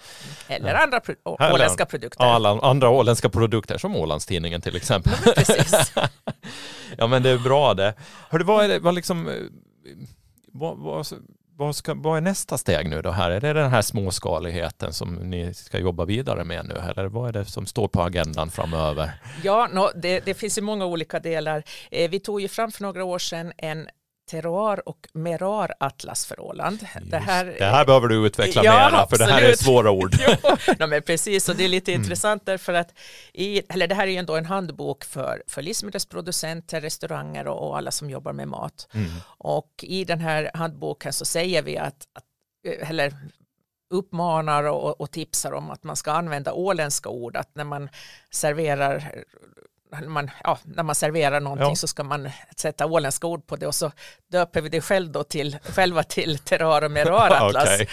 Eller 0.48 0.74
andra 0.74 1.00
pro 1.00 1.14
åländska 1.24 1.86
produkter. 1.86 2.24
Alla 2.24 2.60
andra 2.60 2.90
åländska 2.90 3.28
produkter, 3.28 3.78
som 3.78 3.96
Ålandstidningen 3.96 4.60
till 4.60 4.76
exempel. 4.76 5.12
Precis. 5.34 5.92
ja 6.98 7.06
men 7.06 7.22
det 7.22 7.30
är 7.30 7.38
bra 7.38 7.74
det. 7.74 7.94
Hörde, 8.30 8.44
vad 8.44 8.64
är 8.64 8.68
det, 8.68 8.78
vad 8.78 8.94
liksom, 8.94 9.28
eh, 9.28 9.34
vad, 10.52 10.78
vad, 10.78 11.06
vad, 11.56 11.76
ska, 11.76 11.94
vad 11.94 12.16
är 12.16 12.20
nästa 12.20 12.58
steg 12.58 12.88
nu 12.88 13.02
då 13.02 13.10
här? 13.10 13.30
Är 13.30 13.40
det 13.40 13.52
den 13.52 13.70
här 13.70 13.82
småskaligheten 13.82 14.92
som 14.92 15.14
ni 15.14 15.54
ska 15.54 15.78
jobba 15.78 16.04
vidare 16.04 16.44
med 16.44 16.66
nu 16.66 16.74
eller 16.74 17.04
vad 17.04 17.28
är 17.28 17.32
det 17.32 17.44
som 17.44 17.66
står 17.66 17.88
på 17.88 18.02
agendan 18.02 18.50
framöver? 18.50 19.10
Ja, 19.42 19.68
no, 19.72 19.90
det, 19.94 20.20
det 20.24 20.34
finns 20.34 20.58
ju 20.58 20.62
många 20.62 20.86
olika 20.86 21.20
delar. 21.20 21.62
Eh, 21.90 22.10
vi 22.10 22.20
tog 22.20 22.40
ju 22.40 22.48
fram 22.48 22.72
för 22.72 22.82
några 22.82 23.04
år 23.04 23.18
sedan 23.18 23.52
en 23.56 23.88
terroir 24.32 24.88
och 24.88 25.08
merar-atlas 25.12 26.26
för 26.26 26.40
Åland. 26.40 26.88
Det 27.02 27.18
här, 27.18 27.44
det 27.58 27.64
här 27.64 27.84
behöver 27.86 28.08
du 28.08 28.26
utveckla 28.26 28.64
ja, 28.64 28.90
mera, 28.90 29.06
för 29.06 29.18
det 29.18 29.24
här 29.24 29.42
är 29.42 29.56
svåra 29.56 29.90
ord. 29.90 30.16
ja, 30.78 30.86
men 30.86 31.02
precis, 31.02 31.48
och 31.48 31.56
det 31.56 31.64
är 31.64 31.68
lite 31.68 31.92
mm. 31.92 32.02
intressant 32.02 32.46
därför 32.46 32.74
att 32.74 32.94
i, 33.32 33.62
eller 33.68 33.86
det 33.86 33.94
här 33.94 34.06
är 34.06 34.10
ju 34.10 34.16
ändå 34.16 34.36
en 34.36 34.46
handbok 34.46 35.04
för, 35.04 35.42
för 35.46 35.62
livsmedelsproducenter, 35.62 36.80
restauranger 36.80 37.46
och, 37.46 37.68
och 37.68 37.76
alla 37.76 37.90
som 37.90 38.10
jobbar 38.10 38.32
med 38.32 38.48
mat. 38.48 38.88
Mm. 38.94 39.10
Och 39.38 39.70
i 39.82 40.04
den 40.04 40.20
här 40.20 40.50
handboken 40.54 41.12
så 41.12 41.24
säger 41.24 41.62
vi 41.62 41.78
att, 41.78 42.06
att 42.12 42.24
eller 42.80 43.14
uppmanar 43.90 44.64
och, 44.64 45.00
och, 45.00 45.10
tipsar 45.10 45.52
om 45.52 45.70
att 45.70 45.84
man 45.84 45.96
ska 45.96 46.12
använda 46.12 46.52
åländska 46.52 47.08
ord, 47.08 47.36
att 47.36 47.54
när 47.54 47.64
man 47.64 47.88
serverar 48.30 49.24
man, 50.06 50.30
ja, 50.44 50.58
när 50.64 50.82
man 50.82 50.94
serverar 50.94 51.40
någonting 51.40 51.68
ja. 51.68 51.76
så 51.76 51.86
ska 51.86 52.04
man 52.04 52.30
sätta 52.56 52.86
åländska 52.86 53.26
ord 53.26 53.46
på 53.46 53.56
det 53.56 53.66
och 53.66 53.74
så 53.74 53.92
döper 54.30 54.60
vi 54.60 54.68
det 54.68 54.80
själv 54.80 55.12
då 55.12 55.24
till, 55.24 55.58
själva 55.62 56.02
till 56.02 56.38
Terrar 56.38 56.84
och 56.84 56.90
Merar 56.90 57.30
Atlas. 57.46 57.64
okay. 57.64 57.86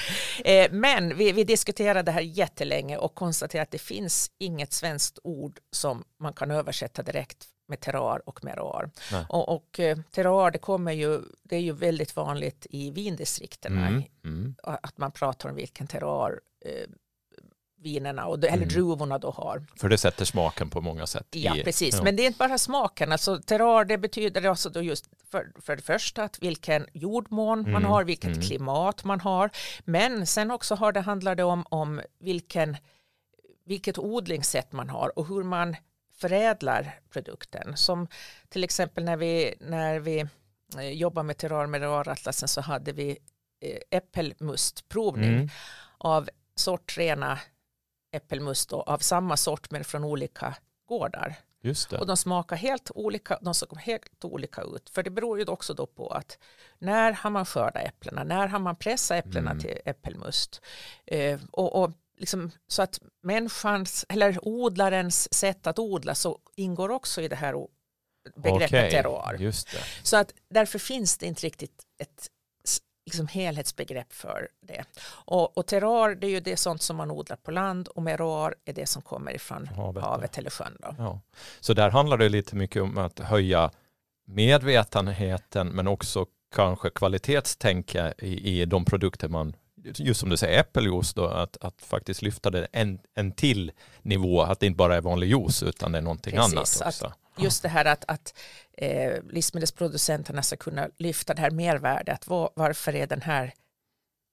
eh, 0.55 0.71
men 0.71 1.17
vi, 1.17 1.31
vi 1.31 1.43
diskuterade 1.43 2.01
det 2.01 2.11
här 2.11 2.21
jättelänge 2.21 2.97
och 2.97 3.15
konstaterade 3.15 3.63
att 3.63 3.71
det 3.71 3.81
finns 3.81 4.31
inget 4.37 4.73
svenskt 4.73 5.19
ord 5.23 5.59
som 5.71 6.03
man 6.19 6.33
kan 6.33 6.51
översätta 6.51 7.03
direkt 7.03 7.47
med 7.69 7.79
terroir 7.79 8.21
och 8.25 8.43
merar. 8.43 8.89
Och, 9.29 9.55
och 9.55 9.79
eh, 9.79 9.97
terroir 10.11 10.51
det 10.51 10.57
kommer 10.57 10.91
ju, 10.91 11.21
det 11.43 11.55
är 11.55 11.59
ju 11.61 11.73
väldigt 11.73 12.15
vanligt 12.15 12.67
i 12.69 12.91
vindistrikterna 12.91 13.87
mm, 13.87 14.03
mm. 14.23 14.55
att 14.63 14.97
man 14.97 15.11
pratar 15.11 15.49
om 15.49 15.55
vilken 15.55 15.87
terroir 15.87 16.39
eh, 16.65 16.89
vinerna 17.81 18.25
och, 18.25 18.37
eller 18.37 18.53
mm. 18.53 18.67
druvorna 18.67 19.17
då 19.17 19.31
har. 19.31 19.65
För 19.75 19.89
det 19.89 19.97
sätter 19.97 20.25
smaken 20.25 20.69
på 20.69 20.81
många 20.81 21.07
sätt. 21.07 21.27
Ja, 21.31 21.55
i, 21.55 21.63
precis. 21.63 21.95
Ja. 21.95 22.03
Men 22.03 22.15
det 22.15 22.23
är 22.23 22.27
inte 22.27 22.37
bara 22.37 22.57
smaken. 22.57 23.11
Alltså, 23.11 23.41
terroir 23.41 23.85
det 23.85 23.97
betyder 23.97 24.49
alltså 24.49 24.69
då 24.69 24.81
just 24.81 25.09
för, 25.31 25.51
för 25.61 25.75
det 25.75 25.81
första 25.81 26.23
att 26.23 26.39
vilken 26.43 26.87
jordmån 26.93 27.59
mm. 27.59 27.71
man 27.71 27.85
har, 27.85 28.03
vilket 28.03 28.35
mm. 28.35 28.41
klimat 28.41 29.03
man 29.03 29.19
har. 29.19 29.49
Men 29.85 30.27
sen 30.27 30.51
också 30.51 30.75
har 30.75 30.91
det, 30.91 31.01
handlar 31.01 31.35
det 31.35 31.43
om, 31.43 31.65
om 31.69 32.01
vilken, 32.19 32.77
vilket 33.65 33.97
odlingssätt 33.97 34.71
man 34.71 34.89
har 34.89 35.19
och 35.19 35.27
hur 35.27 35.43
man 35.43 35.75
förädlar 36.19 36.99
produkten. 37.09 37.77
Som 37.77 38.07
till 38.49 38.63
exempel 38.63 39.03
när 39.03 39.17
vi, 39.17 39.53
när 39.59 39.99
vi 39.99 40.25
eh, 40.77 40.89
jobbar 40.89 41.23
med 41.23 41.37
terroir 41.37 41.67
med 41.67 41.83
atlasen 41.83 42.47
så 42.47 42.61
hade 42.61 42.91
vi 42.91 43.17
eh, 43.61 43.97
äppelmustprovning 43.97 45.33
mm. 45.33 45.49
av 45.97 46.29
sortrena 46.55 47.39
äppelmust 48.11 48.73
av 48.73 48.97
samma 48.97 49.37
sort 49.37 49.71
men 49.71 49.83
från 49.83 50.03
olika 50.03 50.55
gårdar. 50.85 51.35
Och 51.99 52.07
de 52.07 52.17
smakar 52.17 52.55
helt 52.55 52.91
olika, 52.95 53.39
de 53.41 53.53
såg 53.53 53.77
helt 53.77 54.25
olika 54.25 54.61
ut. 54.61 54.89
För 54.89 55.03
det 55.03 55.09
beror 55.09 55.39
ju 55.39 55.45
också 55.45 55.73
då 55.73 55.85
på 55.85 56.09
att 56.09 56.37
när 56.79 57.11
har 57.11 57.29
man 57.29 57.45
skördat 57.45 57.83
äpplena, 57.83 58.23
när 58.23 58.47
har 58.47 58.59
man 58.59 58.75
pressat 58.75 59.25
äpplena 59.25 59.51
mm. 59.51 59.63
till 59.63 59.79
äppelmust. 59.85 60.61
Eh, 61.05 61.39
och, 61.51 61.83
och 61.83 61.91
liksom, 62.17 62.51
så 62.67 62.81
att 62.81 62.99
människans, 63.21 64.05
eller 64.09 64.47
odlarens 64.47 65.33
sätt 65.33 65.67
att 65.67 65.79
odla 65.79 66.15
så 66.15 66.39
ingår 66.55 66.89
också 66.91 67.21
i 67.21 67.27
det 67.27 67.35
här 67.35 67.67
begreppet 68.35 68.69
okay. 68.69 68.91
terroir. 68.91 69.37
Så 70.03 70.17
att 70.17 70.33
därför 70.49 70.79
finns 70.79 71.17
det 71.17 71.25
inte 71.25 71.45
riktigt 71.45 71.83
ett 71.97 72.27
liksom 73.09 73.27
helhetsbegrepp 73.27 74.13
för 74.13 74.47
det. 74.61 74.83
Och, 75.09 75.57
och 75.57 75.65
terroir 75.65 76.15
det 76.15 76.27
är 76.27 76.31
ju 76.31 76.39
det 76.39 76.57
sånt 76.57 76.81
som 76.81 76.97
man 76.97 77.11
odlar 77.11 77.37
på 77.37 77.51
land 77.51 77.87
och 77.87 78.03
meroir 78.03 78.55
är 78.65 78.73
det 78.73 78.85
som 78.85 79.01
kommer 79.01 79.35
ifrån 79.35 79.67
havet, 79.67 80.03
havet 80.03 80.37
eller 80.37 80.49
sjön. 80.49 80.77
Då. 80.79 80.95
Ja. 80.97 81.19
Så 81.59 81.73
där 81.73 81.89
handlar 81.89 82.17
det 82.17 82.29
lite 82.29 82.55
mycket 82.55 82.81
om 82.81 82.97
att 82.97 83.19
höja 83.19 83.71
medvetenheten 84.27 85.67
men 85.67 85.87
också 85.87 86.25
kanske 86.55 86.89
kvalitetstänka 86.89 88.13
i, 88.17 88.61
i 88.61 88.65
de 88.65 88.85
produkter 88.85 89.27
man 89.27 89.53
just 89.83 90.19
som 90.19 90.29
du 90.29 90.37
säger, 90.37 90.59
äppeljuice 90.59 91.13
då, 91.13 91.25
att, 91.25 91.57
att 91.61 91.81
faktiskt 91.81 92.21
lyfta 92.21 92.49
det 92.49 92.67
en, 92.71 92.99
en 93.15 93.31
till 93.31 93.71
nivå, 94.01 94.41
att 94.41 94.59
det 94.59 94.65
inte 94.65 94.77
bara 94.77 94.95
är 94.95 95.01
vanlig 95.01 95.27
juice 95.27 95.63
utan 95.63 95.91
det 95.91 95.97
är 95.97 96.01
någonting 96.01 96.33
Precis, 96.33 96.53
annat 96.53 96.87
också. 96.87 97.05
Att 97.05 97.13
just 97.43 97.63
det 97.63 97.69
här 97.69 97.85
att, 97.85 98.05
att 98.07 98.33
eh, 98.77 99.23
livsmedelsproducenterna 99.29 100.43
ska 100.43 100.57
kunna 100.57 100.89
lyfta 100.97 101.33
det 101.33 101.41
här 101.41 101.51
mervärdet. 101.51 102.27
Var, 102.27 102.49
varför 102.53 102.95
är 102.95 103.07
den 103.07 103.21
här 103.21 103.53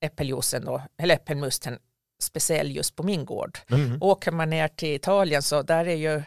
äppeljuicen 0.04 0.64
då, 0.64 0.82
eller 0.98 1.14
äppelmusten 1.14 1.78
speciell 2.22 2.76
just 2.76 2.96
på 2.96 3.02
min 3.02 3.24
gård? 3.24 3.58
Mm. 3.70 4.02
Åker 4.02 4.32
man 4.32 4.50
ner 4.50 4.68
till 4.68 4.94
Italien 4.94 5.42
så 5.42 5.62
där 5.62 5.88
är 5.88 5.94
ju 5.94 6.22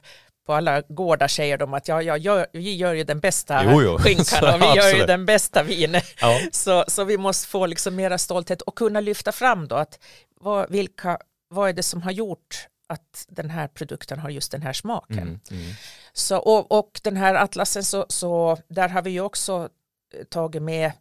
på 0.50 0.54
alla 0.54 0.82
gårdar 0.82 1.28
säger 1.28 1.58
de 1.58 1.74
att 1.74 1.88
ja, 1.88 2.02
ja, 2.02 2.18
ja 2.18 2.46
vi 2.54 2.76
gör 2.76 2.94
ju 2.94 3.04
den 3.04 3.20
bästa 3.20 3.64
Jo, 3.66 3.82
jo. 3.82 3.98
skinkan 3.98 4.54
och 4.54 4.62
vi 4.62 4.78
gör 4.78 4.96
ju 4.96 5.06
den 5.06 5.26
bästa 5.26 5.64
vinen. 5.64 6.02
Ja. 6.22 6.40
Så, 6.52 6.86
så 6.88 7.04
vi 7.04 7.18
måste 7.18 7.48
få 7.48 7.66
liksom 7.66 7.96
mera 7.96 8.18
stolthet 8.18 8.62
och 8.62 8.76
kunna 8.76 9.00
lyfta 9.00 9.32
fram 9.32 9.68
då 9.68 9.76
att 9.76 10.00
vad, 10.42 10.72
vilka, 10.72 11.20
vad 11.50 11.70
är 11.70 11.74
det 11.74 11.84
som 11.84 12.02
har 12.02 12.12
gjort 12.12 12.68
att 12.90 13.26
den 13.28 13.50
här 13.50 13.68
produkten 13.68 14.20
har 14.20 14.30
just 14.30 14.52
den 14.52 14.62
här 14.62 14.74
smaken. 14.74 15.18
Mm. 15.18 15.40
Mm. 15.52 15.74
Så, 16.14 16.38
och, 16.38 16.72
och 16.72 17.02
den 17.04 17.18
här 17.18 17.36
atlasen 17.36 17.84
så, 17.84 18.06
så 18.10 18.58
där 18.68 18.90
har 18.90 19.02
vi 19.02 19.10
ju 19.10 19.22
också 19.22 19.70
eh, 20.14 20.24
tagit 20.24 20.62
med 20.62 20.92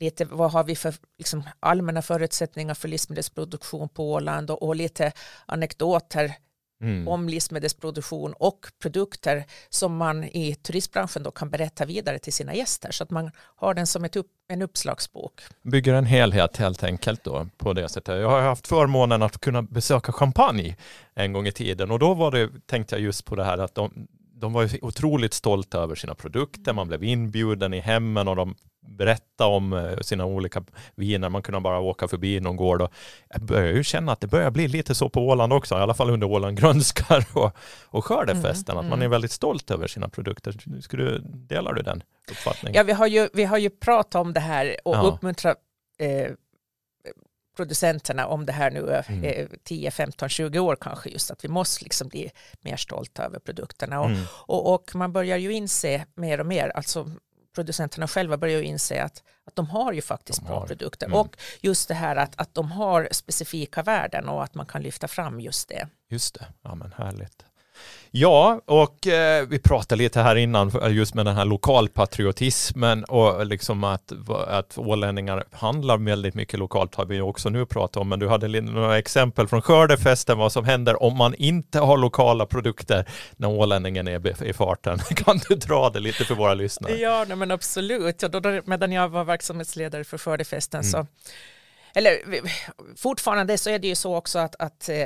lite 0.00 0.24
vad 0.24 0.52
har 0.52 0.64
vi 0.64 0.76
för 0.76 0.94
liksom, 1.18 1.42
allmänna 1.60 2.02
förutsättningar 2.02 2.74
för 2.74 2.88
livsmedelsproduktion 2.88 3.88
på 3.88 4.12
Åland 4.12 4.50
och, 4.50 4.62
och 4.62 4.76
lite 4.76 5.12
anekdoter 5.46 6.34
Mm. 6.80 7.08
om 7.08 7.28
livsmedelsproduktion 7.28 8.34
och 8.38 8.66
produkter 8.82 9.44
som 9.68 9.96
man 9.96 10.24
i 10.24 10.54
turistbranschen 10.54 11.22
då 11.22 11.30
kan 11.30 11.50
berätta 11.50 11.84
vidare 11.84 12.18
till 12.18 12.32
sina 12.32 12.54
gäster 12.54 12.90
så 12.90 13.04
att 13.04 13.10
man 13.10 13.30
har 13.56 13.74
den 13.74 13.86
som 13.86 14.04
ett 14.04 14.16
upp, 14.16 14.26
en 14.48 14.62
uppslagsbok. 14.62 15.40
Bygger 15.62 15.94
en 15.94 16.04
helhet 16.04 16.56
helt 16.56 16.84
enkelt 16.84 17.24
då 17.24 17.46
på 17.56 17.72
det 17.72 17.88
sättet. 17.88 18.20
Jag 18.20 18.30
har 18.30 18.40
haft 18.40 18.66
förmånen 18.66 19.22
att 19.22 19.40
kunna 19.40 19.62
besöka 19.62 20.12
Champagne 20.12 20.76
en 21.14 21.32
gång 21.32 21.46
i 21.46 21.52
tiden 21.52 21.90
och 21.90 21.98
då 21.98 22.14
var 22.14 22.30
det, 22.30 22.50
tänkte 22.66 22.94
jag 22.94 23.02
just 23.02 23.24
på 23.24 23.36
det 23.36 23.44
här 23.44 23.58
att 23.58 23.74
de, 23.74 24.08
de 24.34 24.52
var 24.52 24.84
otroligt 24.84 25.34
stolta 25.34 25.78
över 25.78 25.94
sina 25.94 26.14
produkter, 26.14 26.72
man 26.72 26.88
blev 26.88 27.04
inbjuden 27.04 27.74
i 27.74 27.80
hemmen 27.80 28.28
och 28.28 28.36
de 28.36 28.54
berättade 28.88 29.50
om 29.50 29.72
eh, 29.72 29.98
sina 30.00 30.24
olika 30.24 30.64
viner, 30.94 31.28
man 31.28 31.42
kunde 31.42 31.60
bara 31.60 31.80
åka 31.80 32.08
förbi 32.08 32.40
någon 32.40 32.56
gård 32.56 32.82
och 32.82 32.92
jag 33.28 33.42
börjar 33.42 33.72
ju 33.72 33.84
känna 33.84 34.12
att 34.12 34.20
det 34.20 34.26
börjar 34.26 34.50
bli 34.50 34.68
lite 34.68 34.94
så 34.94 35.08
på 35.08 35.26
Åland 35.28 35.52
också, 35.52 35.74
i 35.74 35.78
alla 35.78 35.94
fall 35.94 36.10
under 36.10 36.26
Åland 36.26 36.58
grönskar 36.58 37.24
och, 37.38 37.56
och 37.84 38.04
skördefesten, 38.04 38.72
Mm, 38.76 38.84
att 38.86 38.90
man 38.90 38.98
är 38.98 39.04
mm. 39.04 39.10
väldigt 39.10 39.32
stolt 39.32 39.70
över 39.70 39.86
sina 39.86 40.08
produkter. 40.08 40.80
Skulle, 40.80 41.04
du- 41.04 41.22
delar 41.24 41.72
du 41.72 41.82
den 41.82 42.02
uppfattningen? 42.30 42.74
Ja, 42.76 42.82
vi 42.82 42.92
har 42.92 43.06
ju, 43.06 43.28
vi 43.34 43.44
har 43.44 43.58
ju 43.58 43.70
pratat 43.70 44.14
om 44.20 44.32
det 44.32 44.40
här 44.40 44.76
och 44.84 44.96
Ja. 44.96 45.00
uppmuntrat 45.02 45.56
eh, 45.98 46.32
producenterna 47.56 48.26
om 48.26 48.46
det 48.46 48.52
här 48.52 48.70
nu 48.70 49.02
Mm. 49.08 49.24
eh, 49.24 49.46
10, 49.64 49.90
15, 49.90 50.28
20 50.28 50.58
år 50.58 50.76
kanske 50.80 51.08
just 51.10 51.30
att 51.30 51.44
vi 51.44 51.48
måste 51.48 51.84
liksom 51.84 52.08
bli 52.08 52.30
mer 52.60 52.76
stolta 52.76 53.24
över 53.24 53.38
produkterna 53.38 54.00
och, 54.00 54.06
Mm. 54.06 54.22
och, 54.30 54.74
och 54.74 54.94
man 54.94 55.12
börjar 55.12 55.36
ju 55.36 55.52
inse 55.52 56.04
mer 56.14 56.40
och 56.40 56.46
mer, 56.46 56.68
alltså 56.68 57.10
producenterna 57.58 58.08
själva 58.08 58.36
börjar 58.36 58.58
ju 58.58 58.64
inse 58.64 59.02
att, 59.02 59.22
att 59.46 59.56
de 59.56 59.66
har 59.70 59.92
ju 59.92 60.02
faktiskt 60.02 60.42
bra 60.42 60.66
produkter 60.66 61.06
Mm. 61.06 61.18
och 61.18 61.36
just 61.60 61.88
det 61.88 61.94
här 61.94 62.16
att, 62.16 62.40
att 62.40 62.54
de 62.54 62.72
har 62.72 63.08
specifika 63.10 63.82
värden 63.82 64.28
och 64.28 64.44
att 64.44 64.54
man 64.54 64.66
kan 64.66 64.82
lyfta 64.82 65.08
fram 65.08 65.40
just 65.40 65.68
det. 65.68 65.88
Just 66.10 66.34
det, 66.34 66.46
ja 66.62 66.74
men 66.74 66.92
härligt. 66.92 67.44
Ja, 68.10 68.60
och 68.64 69.06
eh, 69.06 69.46
vi 69.48 69.58
pratade 69.58 70.02
lite 70.02 70.20
här 70.20 70.36
innan 70.36 70.82
eh, 70.82 70.92
just 70.92 71.14
med 71.14 71.26
den 71.26 71.36
här 71.36 71.44
lokalpatriotismen 71.44 73.04
och 73.04 73.46
liksom 73.46 73.84
att, 73.84 74.12
att 74.48 74.78
ålänningar 74.78 75.44
handlar 75.52 75.98
väldigt 75.98 76.34
mycket 76.34 76.58
lokalt 76.58 76.94
har 76.94 77.04
vi 77.04 77.20
också 77.20 77.48
nu 77.48 77.66
pratat 77.66 77.96
om, 77.96 78.08
men 78.08 78.18
du 78.18 78.28
hade 78.28 78.60
några 78.60 78.98
exempel 78.98 79.48
från 79.48 79.62
skördefesten 79.62 80.38
vad 80.38 80.52
som 80.52 80.64
händer 80.64 81.02
om 81.02 81.16
man 81.16 81.34
inte 81.34 81.78
har 81.80 81.96
lokala 81.96 82.46
produkter 82.46 83.08
när 83.36 83.48
ålänningen 83.48 84.08
är 84.08 84.44
i 84.44 84.52
farten. 84.52 84.98
Kan 85.16 85.40
du 85.48 85.54
dra 85.54 85.90
det 85.90 86.00
lite 86.00 86.24
för 86.24 86.34
våra 86.34 86.54
lyssnare? 86.54 86.96
Ja, 86.96 87.24
nej, 87.28 87.36
men 87.36 87.50
absolut. 87.50 88.22
Ja, 88.22 88.28
då, 88.28 88.40
då, 88.40 88.60
medan 88.64 88.92
jag 88.92 89.08
var 89.08 89.24
verksamhetsledare 89.24 90.04
för 90.04 90.18
skördefesten 90.18 90.78
Mm. 90.78 90.90
så, 90.90 91.06
eller 91.94 92.12
fortfarande 92.96 93.58
så 93.58 93.70
är 93.70 93.78
det 93.78 93.88
ju 93.88 93.94
så 93.94 94.16
också 94.16 94.38
att, 94.38 94.56
att 94.58 94.88
eh, 94.88 94.96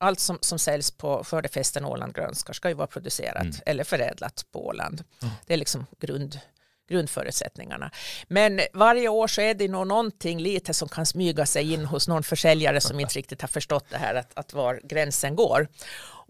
allt 0.00 0.20
som, 0.20 0.38
som 0.40 0.58
säljs 0.58 0.90
på 0.90 1.24
skördefesten 1.24 1.84
Åland 1.84 2.14
grönskar 2.14 2.52
ska 2.52 2.68
ju 2.68 2.74
vara 2.74 2.86
producerat 2.86 3.42
Mm. 3.42 3.56
eller 3.66 3.84
förädlat 3.84 4.44
på 4.52 4.66
Åland. 4.66 5.04
Mm. 5.22 5.34
Det 5.46 5.52
är 5.52 5.58
liksom 5.58 5.86
grund, 6.00 6.40
grundförutsättningarna. 6.88 7.90
Men 8.28 8.60
varje 8.72 9.08
år 9.08 9.26
så 9.26 9.40
är 9.40 9.54
det 9.54 9.68
nog 9.68 9.86
någonting 9.86 10.40
lite 10.40 10.74
som 10.74 10.88
kan 10.88 11.06
smyga 11.06 11.46
sig 11.46 11.72
in 11.72 11.84
hos 11.84 12.08
någon 12.08 12.22
försäljare 12.22 12.80
som 12.80 13.00
inte 13.00 13.14
riktigt 13.14 13.40
har 13.40 13.48
förstått 13.48 13.86
det 13.90 13.96
här 13.96 14.14
att, 14.14 14.30
att 14.34 14.52
var 14.52 14.80
gränsen 14.84 15.36
går. 15.36 15.68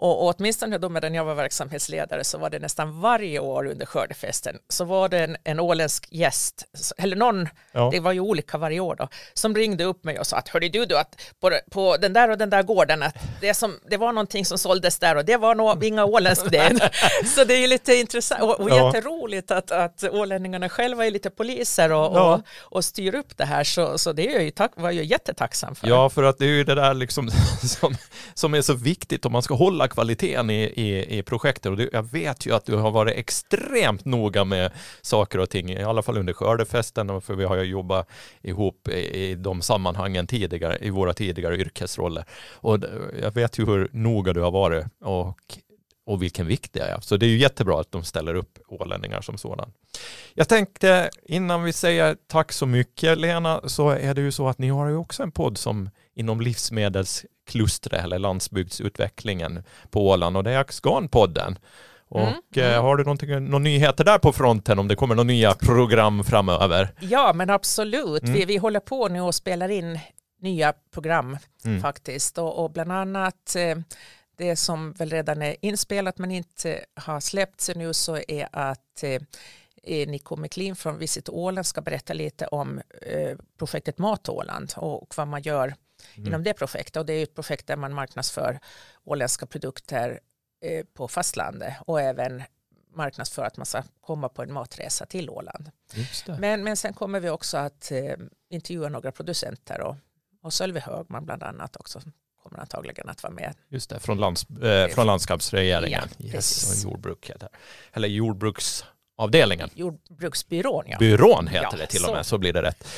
Och, 0.03 0.23
och 0.29 0.35
åtminstone 0.39 0.79
då 0.79 0.89
medan 0.89 1.15
jag 1.15 1.25
var 1.25 1.35
verksamhetsledare 1.35 2.25
så 2.25 2.39
var 2.39 2.51
det 2.51 2.59
nästan 2.59 3.01
varje 3.01 3.39
år 3.39 3.67
under 3.67 3.87
skördefesten 3.87 4.57
så 4.69 4.85
var 4.85 5.09
det 5.09 5.19
en, 5.25 5.37
en 5.45 5.61
åländsk 5.61 6.07
gäst, 6.11 6.65
eller 6.99 7.17
någon, 7.17 7.49
Ja. 7.73 7.89
det 7.93 8.01
var 8.01 8.13
ju 8.13 8.21
olika 8.21 8.59
varje 8.59 8.81
år 8.81 8.97
då, 8.99 9.09
som 9.35 9.55
ringde 9.57 9.85
upp 9.85 10.05
mig 10.05 10.19
och 10.19 10.27
sa 10.27 10.37
att 10.37 10.49
hörde 10.49 10.69
du 10.69 10.87
du 10.87 10.99
att 10.99 11.17
på, 11.41 11.51
på 11.71 11.97
den 11.97 12.13
där 12.13 12.31
och 12.31 12.39
den 12.39 12.51
där 12.51 12.63
gården 12.63 13.03
att 13.03 13.15
det, 13.41 13.55
som, 13.55 13.79
det 13.91 13.97
var 13.97 14.13
någonting 14.13 14.45
som 14.45 14.59
såldes 14.59 14.99
där 14.99 15.17
och 15.17 15.25
det 15.25 15.37
var 15.37 15.55
nog 15.55 15.85
inga 15.85 16.05
åländskt 16.05 16.51
det. 16.51 16.91
så 17.37 17.45
det 17.45 17.55
är 17.55 17.59
ju 17.61 17.67
lite 17.67 17.95
intressant 17.95 18.43
och, 18.43 18.61
och 18.61 18.71
Ja. 18.71 18.87
jätteroligt 18.87 19.51
att, 19.51 19.71
att 19.71 20.05
ålänningarna 20.05 20.69
själva 20.69 21.07
är 21.07 21.11
lite 21.11 21.31
poliser 21.31 21.93
och, 21.93 22.17
Ja. 22.17 22.35
och, 22.35 22.41
och 22.77 22.85
styr 22.85 23.15
upp 23.15 23.37
det 23.37 23.45
här 23.45 23.65
så, 23.65 23.99
så 23.99 24.13
det 24.13 24.29
är 24.29 24.33
jag 24.33 24.43
ju 24.43 24.51
tack, 24.51 24.73
var 24.77 24.91
jag 24.91 25.05
jättetacksam 25.05 25.75
för. 25.75 25.89
Ja, 25.89 26.09
för 26.11 26.23
att 26.23 26.39
det 26.39 26.45
är 26.45 26.49
ju 26.49 26.65
det 26.65 26.75
där 26.75 26.95
liksom 26.95 27.31
som, 27.63 27.97
som 28.35 28.55
är 28.55 28.63
så 28.63 28.75
viktigt 28.75 29.25
om 29.27 29.33
man 29.33 29.43
ska 29.43 29.55
hålla 29.55 29.89
kvaliteten 29.91 30.51
i, 30.51 30.63
i, 30.63 31.19
i 31.19 31.23
projektet. 31.23 31.67
Och 31.67 31.77
du, 31.77 31.91
jag 31.93 32.03
vet 32.03 32.47
ju 32.47 32.55
att 32.55 32.67
du 32.67 32.77
har 32.77 32.91
varit 32.91 33.17
extremt 33.17 34.05
noga 34.05 34.45
med 34.45 34.73
saker 35.03 35.39
och 35.39 35.51
ting, 35.51 35.71
i 35.71 35.83
alla 35.83 36.03
fall 36.03 36.19
under 36.19 36.33
skördefesten, 36.33 37.11
och 37.11 37.25
för 37.25 37.35
vi 37.35 37.45
har 37.45 37.57
ju 37.57 37.63
jobbat 37.63 38.09
ihop 38.43 38.89
i, 38.89 39.31
i 39.31 39.35
de 39.35 39.63
sammanhangen 39.63 40.27
tidigare, 40.27 40.79
i 40.81 40.91
våra 40.91 41.13
tidigare 41.13 41.57
yrkesroller. 41.57 42.25
Och 42.53 42.79
jag 43.23 43.35
vet 43.35 43.59
ju 43.59 43.67
hur 43.67 43.89
noga 43.93 44.33
du 44.33 44.41
har 44.41 44.51
varit 44.51 44.87
och, 45.01 45.39
och 46.07 46.23
vilken 46.23 46.47
vikt 46.47 46.73
det 46.73 46.81
är. 46.81 47.01
Så 47.01 47.17
det 47.17 47.27
är 47.27 47.31
ju 47.31 47.39
jättebra 47.39 47.81
att 47.81 47.93
de 47.93 48.05
ställer 48.05 48.35
upp 48.35 48.59
ålänningar 48.69 49.21
som 49.21 49.39
sådan. 49.39 49.73
Jag 50.35 50.49
tänkte 50.49 51.11
innan 51.25 51.63
vi 51.63 51.73
säger 51.73 52.17
tack 52.27 52.53
så 52.53 52.67
mycket 52.67 53.19
Lena 53.19 53.61
så 53.69 53.89
är 53.91 54.15
det 54.15 54.21
ju 54.21 54.33
så 54.33 54.49
att 54.49 54.59
ni 54.59 54.69
har 54.69 54.89
ju 54.89 54.97
också 54.97 55.23
en 55.23 55.33
podd 55.33 55.59
som 55.59 55.91
inom 56.15 56.41
livsmedels 56.41 57.25
livsmedelsklustret 57.55 58.05
eller 58.05 58.19
landsbygdsutvecklingen 58.19 59.63
på 59.91 60.09
Åland 60.09 60.37
och 60.37 60.45
det 60.45 60.51
är 60.51 60.59
Axgan-podden. 60.65 61.57
Och 62.09 62.21
Mm, 62.21 62.35
eh, 62.57 62.65
mm. 62.65 62.83
har 62.83 62.97
du 62.97 63.41
några 63.41 63.59
nyheter 63.59 64.05
där 64.05 64.19
på 64.19 64.33
fronten 64.33 64.79
om 64.79 64.89
det 64.89 64.97
kommer 64.97 65.15
några 65.15 65.27
nya 65.27 65.55
program 65.55 66.25
framöver? 66.25 66.93
Ja, 67.01 67.33
men 67.33 67.51
absolut. 67.51 68.23
Mm. 68.23 68.35
Vi, 68.35 68.45
vi 68.45 68.57
håller 68.57 68.81
på 68.81 69.09
nu 69.09 69.21
och 69.21 69.35
spelar 69.35 69.69
in 69.69 69.99
nya 70.41 70.73
program 70.91 71.39
Mm. 71.65 71.83
faktiskt 71.83 72.39
och, 72.39 72.65
och 72.65 72.71
bland 72.71 72.93
annat 72.93 73.57
eh, 73.57 73.79
det 74.39 74.57
som 74.57 74.93
väl 74.93 75.11
redan 75.11 75.43
är 75.43 75.57
inspelat 75.61 76.19
men 76.19 76.31
inte 76.31 76.81
har 76.95 77.21
släppts 77.21 77.71
nu 77.75 77.93
så 77.95 78.17
är 78.29 78.49
att 78.53 79.03
eh, 79.03 79.21
eh, 79.83 80.09
Nico 80.09 80.37
McLean 80.37 80.77
från 80.77 80.99
Visit 80.99 81.29
Åland 81.29 81.67
ska 81.67 81.81
berätta 81.81 82.13
lite 82.13 82.47
om 82.47 82.81
eh, 83.03 83.37
projektet 83.59 83.99
Mat 83.99 84.29
Åland 84.29 84.73
och 84.77 85.15
vad 85.17 85.29
man 85.29 85.43
gör 85.43 85.75
Mm. 86.15 86.27
inom 86.27 86.43
det 86.45 86.55
projektet 86.55 86.97
och 86.97 87.07
det 87.07 87.13
är 87.13 87.23
ett 87.23 87.35
projekt 87.35 87.67
där 87.67 87.77
man 87.77 87.95
marknadsför 87.95 88.59
åländska 89.05 89.47
produkter 89.47 90.21
eh, 90.65 90.85
på 90.95 91.09
fastlandet 91.09 91.75
och 91.87 92.01
även 92.01 92.43
marknadsför 92.95 93.45
att 93.45 93.57
man 93.57 93.67
ska 93.67 93.83
komma 94.01 94.29
på 94.29 94.43
en 94.43 94.53
matresa 94.53 95.07
till 95.07 95.31
Åland. 95.31 95.71
Men, 96.39 96.65
men 96.65 96.77
sen 96.77 96.93
kommer 96.93 97.21
vi 97.21 97.31
också 97.31 97.57
att 97.57 97.93
eh, 97.93 98.15
intervjua 98.51 98.89
några 98.89 99.13
producenter 99.13 99.81
och, 99.81 99.97
och 100.43 100.53
Sölve 100.53 100.81
Högman 100.81 101.25
bland 101.25 101.43
annat 101.43 101.77
också 101.77 102.01
kommer 102.43 102.59
antagligen 102.59 103.09
att 103.09 103.23
vara 103.23 103.33
med. 103.33 103.55
Just 103.69 103.91
det, 103.91 104.01
från, 104.01 104.19
lands, 104.19 104.51
eh, 104.51 104.89
från 104.89 105.07
landskapsregeringen. 105.07 106.09
Ja, 106.19 106.27
yes, 106.27 106.85
och 106.85 106.91
jordbruk 106.91 107.31
heter 107.31 107.49
Eller 107.93 108.09
jordbruksavdelningen. 108.09 109.71
Jordbruksbyrån 109.75 110.85
ja. 110.87 110.99
Byrån 110.99 111.47
heter 111.47 111.69
Ja, 111.73 111.77
det 111.79 111.87
till 111.87 112.03
och 112.03 112.09
så. 112.09 112.15
med, 112.15 112.27
så 112.27 112.39
blir 112.39 112.53
det 112.53 112.63
rätt. 112.63 112.89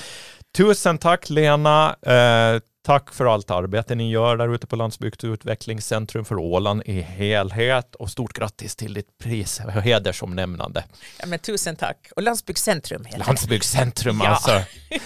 Tusen 0.53 0.99
tack 0.99 1.31
Lena. 1.31 1.97
Eh, 2.03 2.61
tack 2.83 3.15
för 3.15 3.27
allt 3.27 3.51
arbete 3.51 3.95
ni 3.95 4.11
gör 4.11 4.37
där 4.37 4.55
ute 4.55 4.67
på 4.67 4.77
Landsbygdsutvecklingscentrum 4.77 6.25
för 6.25 6.39
Åland 6.39 6.83
i 6.87 7.01
helhet 7.01 7.95
och 7.95 8.11
stort 8.11 8.33
grattis 8.33 8.77
till 8.77 8.95
ditt 8.95 9.19
pris 9.19 9.61
och 9.67 9.73
hedersomnämnande. 9.73 10.85
ja 11.21 11.27
men 11.27 11.39
tusen 11.39 11.77
tack. 11.77 12.09
Och 12.17 12.23
Landsbygdscentrum 12.23 13.05
heter 13.05 13.19
det. 13.19 13.25
Landsbygdscentrum 13.27 14.21
Ja. 14.25 14.29
alltså. 14.29 14.61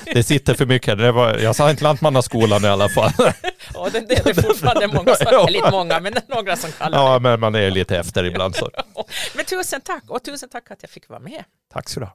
Det 0.05 0.23
sitter 0.23 0.55
för 0.55 0.67
mycket. 0.67 0.99
Det 0.99 1.13
var, 1.13 1.35
jag 1.39 1.57
sa 1.57 1.71
inte 1.71 1.83
Lantmannaskolan 1.85 2.65
i 2.65 2.69
alla 2.69 2.89
fall. 2.89 3.13
Ja, 3.75 3.89
det, 3.93 4.01
det 4.01 4.19
är 4.19 4.25
det 4.35 4.43
fortfarande 4.43 4.87
många 4.95 5.15
som, 5.15 5.27
Ja. 5.31 5.49
inte 5.51 5.71
många, 5.71 6.01
men 6.01 6.15
några 6.29 6.57
som 6.57 6.73
kallar 6.73 6.99
Ja, 6.99 7.15
det. 7.15 7.21
men 7.21 7.41
man 7.41 7.55
är 7.55 7.71
lite 7.71 7.99
efter 7.99 8.25
ibland 8.25 8.57
så. 8.57 8.71
Men 9.37 9.45
tusen 9.45 9.81
tack 9.81 10.03
och 10.09 10.25
tusen 10.25 10.49
tack 10.49 10.71
att 10.71 10.79
jag 10.83 10.91
fick 10.91 11.09
vara 11.09 11.21
med. 11.21 11.45
Tack 11.73 11.89
så 11.89 12.01
du 12.01 12.07
ha. 12.07 12.13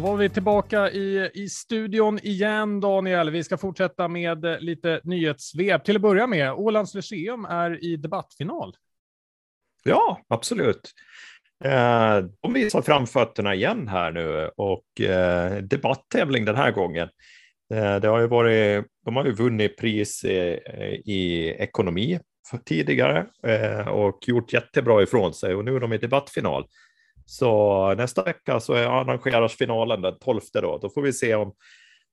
Då 0.00 0.06
var 0.06 0.16
vi 0.16 0.28
tillbaka 0.28 0.90
i, 0.90 1.30
i 1.34 1.48
studion 1.48 2.18
igen, 2.22 2.80
Daniel. 2.80 3.30
Vi 3.30 3.44
ska 3.44 3.56
fortsätta 3.56 4.08
med 4.08 4.44
eh, 4.44 4.58
lite 4.58 5.00
nyhetssvep. 5.04 5.84
Till 5.84 5.96
att 5.96 6.02
börja 6.02 6.26
med, 6.26 6.52
Ålands 6.52 6.94
Lyceum 6.94 7.44
är 7.44 7.84
i 7.84 7.96
debattfinal. 7.96 8.76
Ja, 9.84 10.20
absolut. 10.28 10.90
Eh, 11.64 12.18
de 12.42 12.52
visar 12.52 12.82
framfötterna 12.82 13.54
igen 13.54 13.88
här 13.88 14.12
nu 14.12 14.50
och 14.56 15.00
eh, 15.00 15.56
debatttävling 15.56 16.44
den 16.44 16.56
här 16.56 16.70
gången. 16.70 17.08
Eh, 17.74 17.96
det 17.96 18.08
har 18.08 18.20
ju 18.20 18.26
varit, 18.26 18.86
de 19.04 19.16
har 19.16 19.24
ju 19.24 19.32
vunnit 19.32 19.76
pris 19.76 20.24
i, 20.24 20.60
i 21.04 21.48
ekonomi 21.58 22.20
tidigare 22.64 23.26
eh, 23.46 23.88
och 23.88 24.18
gjort 24.26 24.52
jättebra 24.52 25.02
ifrån 25.02 25.34
sig 25.34 25.54
och 25.54 25.64
nu 25.64 25.76
är 25.76 25.80
de 25.80 25.92
i 25.92 25.98
debattfinal. 25.98 26.64
Så 27.30 27.94
nästa 27.94 28.22
vecka 28.22 28.60
så 28.60 28.74
arrangeras 28.74 29.56
finalen 29.56 30.02
den 30.02 30.18
12 30.18 30.40
då. 30.52 30.78
Då 30.78 30.90
får 30.90 31.02
vi 31.02 31.12
se 31.12 31.34
om, 31.34 31.54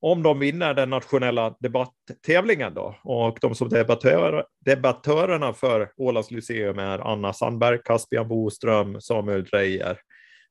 om 0.02 0.24
de 0.24 0.40
vinner 0.40 0.74
den 0.74 0.90
nationella 0.90 1.56
debatttävlingen 1.60 2.74
då. 2.74 2.96
Och 3.04 3.38
de 3.42 3.56
som 3.56 3.70
debattör, 3.70 4.46
debattörerna 4.66 5.54
för 5.54 5.92
Ålands 5.98 6.32
Lyceum 6.32 6.80
är 6.80 7.00
Anna 7.00 7.34
Sandberg, 7.34 7.80
Caspian 7.86 8.28
Boström, 8.28 9.02
Samuel 9.02 9.44
Dreyer. 9.44 9.98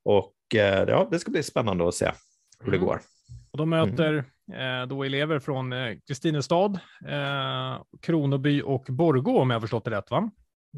Och 0.05 0.35
eh, 0.55 0.85
ja, 0.89 1.09
det 1.11 1.19
ska 1.19 1.31
bli 1.31 1.43
spännande 1.43 1.89
att 1.89 1.95
se 1.95 2.11
hur 2.61 2.71
det 2.71 2.77
mm. 2.77 2.89
går. 2.89 3.01
Och 3.51 3.59
de 3.59 3.71
möter 3.71 4.25
mm. 4.53 4.81
eh, 4.83 4.89
då 4.89 5.05
elever 5.05 5.39
från 5.39 5.73
eh, 5.73 5.97
Kristinestad, 6.07 6.79
eh, 7.09 7.83
Kronoby 8.03 8.63
och 8.63 8.87
Borgå 8.89 9.39
om 9.39 9.51
jag 9.51 9.61
förstått 9.61 9.85
det 9.85 9.91
rätt 9.91 10.11
va? 10.11 10.31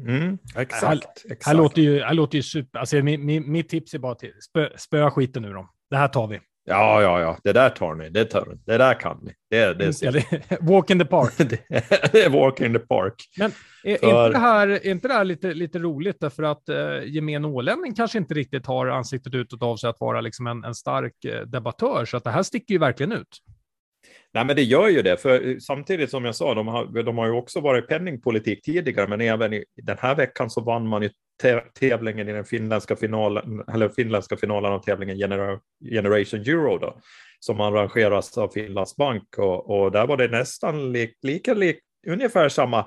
Mm, 0.07 0.37
exakt. 0.55 0.83
Här, 0.83 0.93
exakt. 0.93 1.45
här, 1.45 1.53
låter 1.53 1.81
ju, 1.81 2.01
här 2.01 2.13
låter 2.13 2.35
ju 2.35 2.43
super. 2.43 2.79
Alltså, 2.79 2.95
mi, 2.95 3.17
mi, 3.17 3.39
mitt 3.39 3.69
tips 3.69 3.93
är 3.93 3.99
bara 3.99 4.15
till 4.15 4.33
spö, 4.41 4.69
spöa 4.77 5.11
skiten 5.11 5.45
ur 5.45 5.53
dem. 5.53 5.69
Det 5.89 5.97
här 5.97 6.07
tar 6.07 6.27
vi. 6.27 6.39
Ja, 6.65 7.01
ja, 7.01 7.21
ja, 7.21 7.37
det 7.43 7.53
där 7.53 7.69
tar 7.69 7.95
ni. 7.95 8.09
Det, 8.09 8.25
tar, 8.25 8.57
det 8.65 8.77
där 8.77 8.93
kan 8.93 9.19
ni. 9.21 9.33
Det, 9.49 9.73
det, 9.73 10.03
mm, 10.03 10.21
walk 10.61 10.89
in 10.89 10.99
the 10.99 11.05
park. 11.05 11.33
det 12.11 12.23
är 12.23 12.29
walk 12.29 12.61
in 12.61 12.73
the 12.73 12.79
park. 12.79 13.29
Men 13.37 13.51
är, 13.83 13.97
För... 13.97 14.07
inte, 14.07 14.29
det 14.29 14.37
här, 14.37 14.67
är 14.67 14.87
inte 14.87 15.07
det 15.07 15.13
här 15.13 15.23
lite, 15.23 15.53
lite 15.53 15.79
roligt 15.79 16.17
därför 16.19 16.43
att 16.43 16.69
eh, 16.69 17.03
gemene 17.05 17.47
ålänning 17.47 17.95
kanske 17.95 18.17
inte 18.17 18.33
riktigt 18.33 18.65
har 18.65 18.87
ansiktet 18.87 19.33
utåt 19.33 19.63
av 19.63 19.77
sig 19.77 19.89
att 19.89 19.99
vara 19.99 20.21
liksom 20.21 20.47
en, 20.47 20.63
en 20.63 20.75
stark 20.75 21.25
eh, 21.25 21.41
debattör, 21.41 22.05
så 22.05 22.17
att 22.17 22.23
det 22.23 22.31
här 22.31 22.43
sticker 22.43 22.73
ju 22.73 22.79
verkligen 22.79 23.11
ut. 23.11 23.37
Nej, 24.33 24.45
men 24.45 24.55
det 24.55 24.63
gör 24.63 24.87
ju 24.87 25.01
det, 25.01 25.17
för 25.17 25.47
eh, 25.47 25.57
samtidigt 25.57 26.09
som 26.09 26.25
jag 26.25 26.35
sa, 26.35 26.53
de 26.53 26.67
har, 26.67 27.03
de 27.03 27.17
har 27.17 27.25
ju 27.25 27.31
också 27.31 27.59
varit 27.59 27.87
penningpolitik 27.87 28.61
tidigare, 28.61 29.07
men 29.07 29.21
även 29.21 29.53
i 29.53 29.63
den 29.75 29.97
här 29.99 30.15
veckan 30.15 30.49
så 30.49 30.61
vann 30.61 30.87
man 30.87 31.01
ju 31.01 31.09
tävlingen 31.79 32.29
i 32.29 32.33
den 32.33 32.45
finländska 32.45 32.95
finalen, 32.95 33.63
eller 33.73 33.89
finländska 33.89 34.37
finalen 34.37 34.71
av 34.71 34.79
tävlingen 34.79 35.17
Genera 35.17 35.59
Generation 35.91 36.39
Euro 36.39 36.77
då, 36.77 36.99
som 37.39 37.61
arrangeras 37.61 38.37
av 38.37 38.47
Finlands 38.47 38.95
bank 38.95 39.37
och, 39.37 39.69
och 39.69 39.91
där 39.91 40.07
var 40.07 40.17
det 40.17 40.27
nästan 40.27 40.91
li, 40.91 41.13
lika 41.21 41.53
lik, 41.53 41.79
ungefär 42.07 42.49
samma 42.49 42.85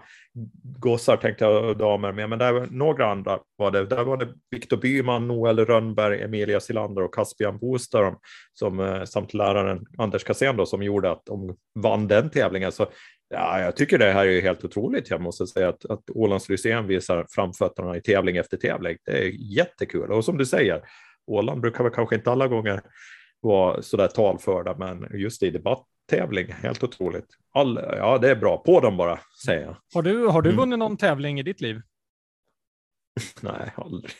gossar 0.79 1.17
tänkte 1.17 1.45
jag 1.45 1.79
damer 1.79 2.13
med, 2.13 2.29
men 2.29 2.39
där 2.39 2.53
var 2.53 2.67
några 2.71 3.11
andra 3.11 3.39
var 3.57 3.71
det. 3.71 3.87
Där 3.87 4.05
var 4.05 4.17
det 4.17 4.29
Viktor 4.51 4.77
Byman, 4.77 5.29
Noel 5.29 5.67
Rönnberg, 5.67 6.23
Emilia 6.23 6.61
Silander 6.61 7.03
och 7.03 7.15
Caspian 7.15 7.59
Boström 7.59 8.15
som, 8.53 8.81
eh, 8.81 9.05
samt 9.05 9.35
läraren 9.35 9.87
Anders 9.99 10.25
Kassén 10.25 10.57
då, 10.57 10.67
som 10.67 10.83
gjorde 10.83 11.11
att 11.11 11.23
de 11.27 11.57
vann 11.75 12.09
den 12.09 12.31
tävlingen. 12.31 12.73
Så 12.73 12.87
ja, 13.29 13.61
jag 13.61 13.77
tycker 13.77 13.99
det 13.99 14.13
här 14.13 14.27
är 14.27 14.43
helt 14.43 14.65
otroligt. 14.65 15.11
Jag 15.11 15.21
måste 15.21 15.47
säga 15.47 15.69
att, 15.69 15.85
att 15.85 16.11
Ålands 16.15 16.49
Lyceum 16.49 16.87
visar 16.87 17.27
framfötterna 17.31 17.97
i 17.97 18.01
tävling 18.01 18.37
efter 18.37 18.57
tävling. 18.57 18.97
Det 19.05 19.25
är 19.25 19.57
jättekul. 19.57 20.13
Och 20.13 20.25
som 20.25 20.39
du 20.39 20.47
säger, 20.47 20.83
Åland 21.27 21.61
brukar 21.61 21.85
väl 21.85 21.93
kanske 21.93 22.17
inte 22.17 22.31
alla 22.31 22.49
gånger 22.49 22.81
vara 23.41 23.83
så 23.83 23.97
där 23.97 24.09
talförda, 24.09 24.77
men 24.79 25.09
just 25.15 25.43
i 25.43 25.51
debatttävling, 26.13 26.53
helt 26.53 26.83
otroligt. 26.83 27.27
All, 27.55 27.81
ja, 27.97 28.19
det 28.19 28.31
är 28.31 28.37
bra. 28.37 28.57
På 28.57 28.81
dem 28.81 28.97
bara, 28.97 29.21
säger 29.45 29.63
jag. 29.63 29.77
Har 29.95 30.03
du, 30.03 30.27
har 30.27 30.43
du 30.43 30.51
mm. 30.51 30.61
vunnit 30.61 30.79
någon 30.79 30.97
tävling 30.97 31.41
i 31.41 31.43
ditt 31.43 31.61
liv? 31.61 31.81
Nej, 33.41 33.73
aldrig. 33.77 34.13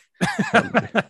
aldrig. 0.53 0.89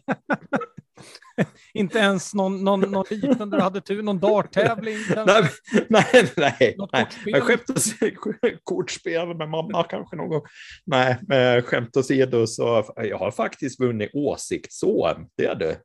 inte 1.73 1.99
ens 1.99 2.33
någon, 2.33 2.63
någon, 2.63 2.79
någon 2.81 3.05
liten 3.09 3.49
där 3.49 3.57
du 3.57 3.63
hade 3.63 3.81
tur, 3.81 4.01
någon 4.01 4.19
darttävling? 4.19 4.97
nej, 5.25 5.49
nej, 5.89 6.31
nej. 6.37 6.77
nej. 7.25 7.41
Skämt 7.41 7.69
åsido, 7.69 8.33
kortspel 8.63 9.27
med 9.27 9.49
mamma 9.49 9.83
kanske 9.83 10.15
någon 10.15 10.29
gång. 10.29 10.41
Nej, 10.85 11.17
skämt 11.61 11.97
åsido 11.97 12.47
så 12.47 12.93
jag 12.95 13.17
har 13.17 13.31
faktiskt 13.31 13.79
vunnit 13.79 14.09
åsiktsån. 14.13 15.27
Det 15.37 15.45
är 15.45 15.55
det 15.55 15.77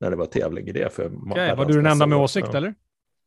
när 0.00 0.10
det 0.10 0.16
var 0.16 0.26
tävling 0.26 0.68
i 0.68 0.72
det. 0.72 0.94
För 0.94 1.30
okay, 1.30 1.54
var 1.54 1.64
du 1.64 1.72
den 1.72 1.86
enda 1.86 2.06
med 2.06 2.18
åsikt 2.18 2.48
ja. 2.52 2.56
eller? 2.56 2.74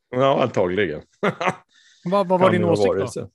Ja, 0.09 0.43
antagligen. 0.43 1.01
vad, 2.05 2.27
vad 2.27 2.39
var 2.39 2.51
din 2.51 2.63
åsikt 2.63 3.15
då? 3.15 3.29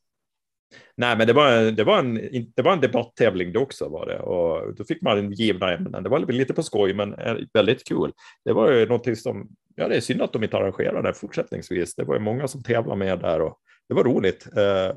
Nej, 0.97 1.17
men 1.17 1.27
det 1.27 1.33
var, 1.33 1.71
det, 1.71 1.85
var 1.85 1.99
en, 1.99 2.15
det 2.57 2.63
var 2.63 2.73
en 2.73 2.81
debatttävling 2.81 3.53
det 3.53 3.59
också 3.59 3.89
var 3.89 4.07
det 4.07 4.19
och 4.19 4.75
då 4.75 4.85
fick 4.85 5.03
man 5.03 5.33
givna 5.33 5.73
ämnen. 5.73 6.03
Det 6.03 6.09
var 6.09 6.19
lite 6.19 6.55
på 6.55 6.63
skoj, 6.63 6.95
men 6.95 7.15
eh, 7.15 7.37
väldigt 7.53 7.89
kul. 7.89 8.13
Det 8.45 8.53
var 8.53 8.73
ju 8.73 8.87
någonting 8.87 9.17
som, 9.17 9.49
ja, 9.75 9.89
det 9.89 9.97
är 9.97 10.01
synd 10.01 10.23
att 10.23 10.33
de 10.33 10.43
inte 10.43 10.57
arrangerar 10.57 11.03
det 11.03 11.15
fortsättningsvis. 11.15 11.95
Det 11.95 12.05
var 12.05 12.15
ju 12.15 12.21
många 12.21 12.49
som 12.49 12.63
tävlade 12.63 12.99
med 12.99 13.19
där 13.19 13.41
och 13.41 13.59
det 13.89 13.95
var 13.95 14.05
roligt. 14.05 14.47
Eh, 14.47 14.97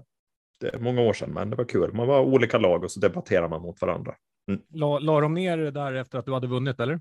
det 0.59 0.73
är 0.73 0.79
många 0.79 1.01
år 1.01 1.13
sedan, 1.13 1.33
men 1.33 1.49
det 1.49 1.55
var 1.55 1.65
kul. 1.65 1.93
Man 1.93 2.07
var 2.07 2.21
olika 2.21 2.57
lag 2.57 2.83
och 2.83 2.91
så 2.91 2.99
debatterar 2.99 3.49
man 3.49 3.61
mot 3.61 3.81
varandra. 3.81 4.15
Mm. 4.51 4.61
La, 4.73 4.99
la 4.99 5.19
de 5.19 5.33
ner 5.33 5.57
där 5.57 5.93
efter 5.93 6.17
att 6.17 6.25
du 6.25 6.33
hade 6.33 6.47
vunnit, 6.47 6.79
eller? 6.79 6.99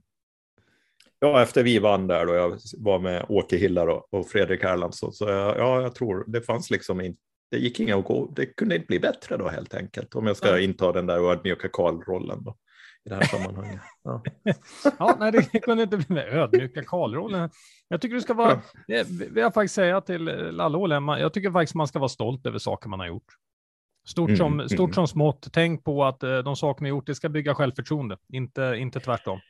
Ja, 1.19 1.43
efter 1.43 1.63
vi 1.63 1.79
vann 1.79 2.07
där 2.07 2.27
då 2.27 2.35
jag 2.35 2.59
var 2.79 2.99
med 2.99 3.27
Åke 3.29 3.57
Hillar 3.57 3.87
och, 3.87 4.15
och 4.15 4.29
Fredrik 4.29 4.63
Erlandsson. 4.65 5.13
Så 5.13 5.25
ja, 5.29 5.83
jag 5.83 5.95
tror 5.95 6.25
det 6.27 6.43
fanns 6.43 6.71
liksom 6.71 7.01
inte, 7.01 7.19
det 7.51 7.59
gick 7.59 7.81
inga 7.81 7.97
att 7.97 8.05
gå, 8.05 8.33
det 8.37 8.47
kunde 8.47 8.75
inte 8.75 8.87
bli 8.87 9.01
bättre 9.01 9.37
då 9.37 9.49
helt 9.49 9.75
enkelt. 9.75 10.15
Om 10.15 10.27
jag 10.27 10.37
ska 10.37 10.61
inta 10.61 10.93
den 10.93 11.07
där 11.07 11.31
ödmjuka 11.31 11.69
Karl-rollen 11.69 12.45
då 12.45 12.57
i 13.05 13.09
det 13.09 13.15
här 13.15 13.23
sammanhanget. 13.23 13.81
Ja, 14.03 14.23
ja 14.99 15.17
nej, 15.21 15.33
det 15.33 15.61
kunde 15.61 15.83
inte 15.83 15.97
bli 15.97 16.07
med 16.09 16.35
ödmjuka 16.35 16.85
Karl-rollen. 16.85 17.51
Jag 17.89 18.01
tycker 18.01 18.15
du 18.15 18.21
ska 18.21 18.35
vara, 18.35 18.61
det 18.87 19.11
vill 19.11 19.37
jag 19.37 19.55
faktiskt 19.55 19.75
säga 19.75 20.01
till 20.01 20.29
alla 20.61 20.79
Ålänningar, 20.79 21.19
jag 21.19 21.33
tycker 21.33 21.51
faktiskt 21.51 21.75
man 21.75 21.89
ska 21.89 21.99
vara 21.99 22.09
stolt 22.09 22.47
över 22.47 22.59
saker 22.59 22.89
man 22.89 23.01
har 23.01 23.07
gjort. 23.07 23.33
Stort, 24.07 24.29
mm, 24.29 24.37
som, 24.37 24.69
stort 24.69 24.81
mm. 24.81 24.93
som 24.93 25.09
smått, 25.09 25.49
tänk 25.53 25.85
på 25.85 26.05
att 26.05 26.23
eh, 26.23 26.39
de 26.39 26.57
saker 26.57 26.85
har 26.85 26.89
gjort, 26.89 27.07
det 27.07 27.15
ska 27.15 27.29
bygga 27.29 27.55
självförtroende, 27.55 28.17
inte, 28.33 28.75
inte 28.79 29.01
tvärtom. 29.01 29.41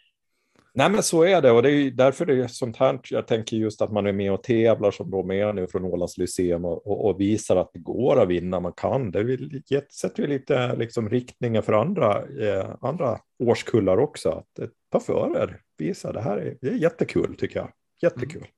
Nej, 0.77 0.91
men 0.91 1.03
så 1.03 1.23
är 1.23 1.43
det 1.43 1.51
och 1.51 1.63
det 1.63 1.71
är 1.71 1.91
därför 1.91 2.27
det 2.27 2.45
är 2.45 2.47
sånt 2.47 2.77
här. 2.77 3.01
Jag 3.11 3.27
tänker 3.27 3.57
just 3.57 3.83
att 3.83 3.93
man 3.93 4.07
är 4.07 4.13
med 4.13 4.33
och 4.33 4.43
tävlar 4.43 4.91
som 4.91 5.11
då 5.11 5.23
med 5.23 5.55
nu 5.55 5.67
från 5.67 5.85
Ålands 5.85 6.19
Lyceum 6.19 6.65
och, 6.65 6.87
och, 6.87 7.05
och, 7.05 7.21
visar 7.21 7.57
att 7.57 7.71
det 7.73 7.79
går 7.79 8.23
att 8.23 8.29
vinna, 8.29 8.61
man 8.61 8.73
kan. 8.73 9.11
Det 9.11 9.23
vill, 9.23 9.63
sätter 10.01 10.23
ju 10.23 10.29
lite 10.29 10.77
liksom, 10.77 11.09
riktningen 11.09 11.63
för 11.63 11.73
andra, 11.73 12.23
eh, 12.23 12.71
andra 12.81 13.19
årskullar 13.39 13.99
också. 13.99 14.29
Att 14.31 14.59
eh, 14.59 14.69
ta 14.93 15.01
för 15.01 15.43
er, 15.43 15.61
visa 15.79 16.13
det 16.13 16.21
här 16.21 16.37
är, 16.37 16.57
det 16.61 16.69
är 16.69 16.75
jättekul 16.75 17.37
tycker 17.39 17.59
jag. 17.59 17.71
Jättekul. 18.03 18.37
Mm. 18.37 18.51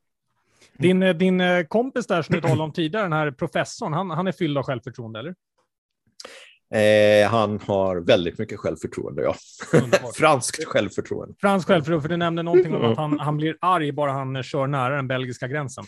Din, 0.78 1.02
eh, 1.02 1.14
din 1.14 1.40
eh, 1.40 1.64
kompis 1.64 2.06
där 2.06 2.22
som 2.22 2.34
du 2.34 2.40
talade 2.40 2.62
om 2.62 2.72
tidigare, 2.72 3.04
den 3.04 3.12
här 3.12 3.30
professorn, 3.30 3.92
han, 3.92 4.10
han 4.10 4.26
är 4.26 4.32
fylld 4.32 4.58
av 4.58 4.64
självförtroende, 4.64 5.18
eller? 5.18 5.34
Eh, 6.74 7.30
han 7.30 7.60
har 7.66 7.96
väldigt 7.96 8.38
mycket 8.38 8.58
självförtroende, 8.58 9.22
ja. 9.22 9.34
Franskt 10.14 10.64
självförtroende. 10.64 11.34
Franskt 11.40 11.68
självförtroende, 11.68 12.02
för 12.02 12.08
du 12.08 12.16
nämnde 12.16 12.42
någonting 12.42 12.74
om 12.74 12.84
att 12.84 12.96
han, 12.96 13.20
han 13.20 13.36
blir 13.36 13.56
arg 13.60 13.92
bara 13.92 14.12
han 14.12 14.42
kör 14.42 14.66
nära 14.66 14.96
den 14.96 15.08
belgiska 15.08 15.48
gränsen. 15.48 15.84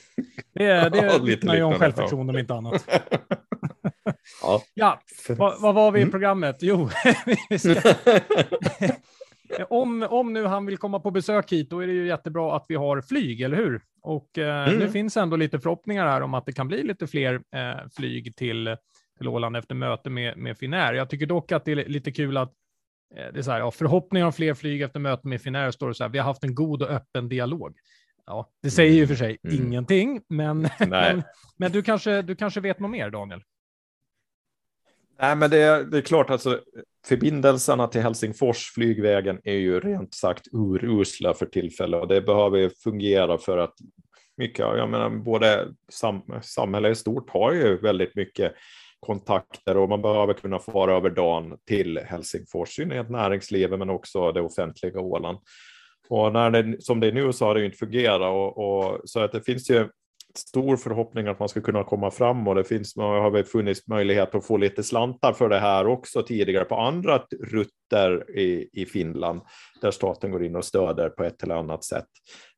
Det, 0.54 0.88
det 0.92 1.20
vittnar 1.22 1.54
ju 1.54 1.62
om 1.62 1.74
självförtroende 1.74 2.32
om 2.32 2.38
inte 2.38 2.54
annat. 2.54 2.88
ja. 4.42 4.62
ja. 4.74 5.00
Vad, 5.28 5.60
vad 5.60 5.74
var 5.74 5.92
vi 5.92 5.98
i 5.98 6.02
mm. 6.02 6.10
programmet? 6.10 6.56
Jo, 6.60 6.90
om, 9.68 10.06
om 10.10 10.32
nu 10.32 10.44
han 10.44 10.66
vill 10.66 10.78
komma 10.78 11.00
på 11.00 11.10
besök 11.10 11.52
hit, 11.52 11.70
då 11.70 11.80
är 11.80 11.86
det 11.86 11.92
ju 11.92 12.06
jättebra 12.06 12.56
att 12.56 12.64
vi 12.68 12.74
har 12.74 13.00
flyg, 13.00 13.40
eller 13.40 13.56
hur? 13.56 13.80
Och 14.02 14.38
eh, 14.38 14.68
mm. 14.68 14.78
nu 14.78 14.88
finns 14.88 15.16
ändå 15.16 15.36
lite 15.36 15.60
förhoppningar 15.60 16.06
här 16.06 16.20
om 16.20 16.34
att 16.34 16.46
det 16.46 16.52
kan 16.52 16.68
bli 16.68 16.82
lite 16.82 17.06
fler 17.06 17.34
eh, 17.34 17.88
flyg 17.96 18.36
till 18.36 18.76
till 19.18 19.28
Åland 19.28 19.56
efter 19.56 19.74
möte 19.74 20.10
med, 20.10 20.36
med 20.36 20.58
Finnair. 20.58 20.92
Jag 20.92 21.10
tycker 21.10 21.26
dock 21.26 21.52
att 21.52 21.64
det 21.64 21.72
är 21.72 21.76
lite 21.76 22.12
kul 22.12 22.36
att 22.36 22.52
eh, 23.16 23.32
det 23.32 23.38
är 23.38 23.42
så 23.42 23.50
här, 23.50 23.58
ja, 23.58 23.70
förhoppningar 23.70 24.26
om 24.26 24.32
fler 24.32 24.54
flyg 24.54 24.82
efter 24.82 25.00
möte 25.00 25.28
med 25.28 25.42
Finnair 25.42 25.70
står 25.70 25.88
det 25.88 25.94
så 25.94 26.04
här, 26.04 26.10
vi 26.10 26.18
har 26.18 26.24
haft 26.24 26.44
en 26.44 26.54
god 26.54 26.82
och 26.82 26.90
öppen 26.90 27.28
dialog. 27.28 27.76
Ja, 28.26 28.50
det 28.62 28.70
säger 28.70 28.92
ju 28.92 29.06
för 29.06 29.14
sig 29.14 29.38
mm. 29.44 29.56
ingenting, 29.56 30.20
men, 30.28 30.60
men, 30.88 31.22
men, 31.56 31.72
du, 31.72 31.82
kanske, 31.82 32.22
du 32.22 32.36
kanske 32.36 32.60
vet 32.60 32.80
något 32.80 32.90
mer, 32.90 33.10
Daniel? 33.10 33.42
Nej, 35.20 35.36
men 35.36 35.50
det 35.50 35.58
är, 35.58 35.84
det 35.84 35.98
är 35.98 36.02
klart, 36.02 36.30
alltså, 36.30 36.60
förbindelserna 37.06 37.86
till 37.86 38.00
Helsingfors, 38.00 38.72
flygvägen, 38.74 39.40
är 39.44 39.54
ju 39.54 39.80
rent 39.80 40.14
sagt 40.14 40.46
urusla 40.52 41.34
för 41.34 41.46
tillfället 41.46 42.00
och 42.00 42.08
det 42.08 42.20
behöver 42.20 42.70
fungera 42.84 43.38
för 43.38 43.58
att 43.58 43.74
mycket, 44.36 44.58
jag 44.58 44.90
menar, 44.90 45.10
både 45.10 45.68
sam, 45.88 46.22
samhället 46.42 46.92
i 46.92 46.94
stort 46.94 47.30
har 47.30 47.52
ju 47.52 47.78
väldigt 47.78 48.14
mycket 48.14 48.54
kontakter 49.00 49.76
och 49.76 49.88
man 49.88 50.02
behöver 50.02 50.34
kunna 50.34 50.58
fara 50.58 50.96
över 50.96 51.10
dagen 51.10 51.56
till 51.66 51.98
Helsingfors, 51.98 52.68
i 52.68 52.72
synnerhet 52.72 53.10
näringslivet 53.10 53.78
men 53.78 53.90
också 53.90 54.32
det 54.32 54.40
offentliga 54.40 55.00
Åland. 55.00 55.38
Och 56.08 56.32
när 56.32 56.50
det, 56.50 56.82
som 56.82 57.00
det 57.00 57.06
är 57.06 57.12
nu 57.12 57.32
så 57.32 57.44
har 57.44 57.54
det 57.54 57.60
ju 57.60 57.66
inte 57.66 57.78
fungerat 57.78 58.20
och, 58.20 58.58
och 58.58 59.00
så 59.04 59.20
att 59.20 59.32
det 59.32 59.42
finns 59.42 59.70
ju 59.70 59.88
stor 60.34 60.76
förhoppning 60.76 61.26
att 61.26 61.38
man 61.38 61.48
ska 61.48 61.60
kunna 61.60 61.84
komma 61.84 62.10
fram 62.10 62.48
och 62.48 62.54
det 62.54 62.64
finns, 62.64 62.96
har 62.96 63.30
väl 63.30 63.44
funnits 63.44 63.86
möjlighet 63.86 64.34
att 64.34 64.46
få 64.46 64.56
lite 64.56 64.82
slantar 64.82 65.32
för 65.32 65.48
det 65.48 65.58
här 65.58 65.86
också 65.86 66.22
tidigare 66.22 66.64
på 66.64 66.76
andra 66.76 67.22
rutter 67.40 68.38
i, 68.38 68.68
i 68.72 68.86
Finland 68.86 69.40
där 69.80 69.90
staten 69.90 70.30
går 70.30 70.44
in 70.44 70.56
och 70.56 70.64
stöder 70.64 71.08
på 71.08 71.24
ett 71.24 71.42
eller 71.42 71.54
annat 71.54 71.84
sätt. 71.84 72.06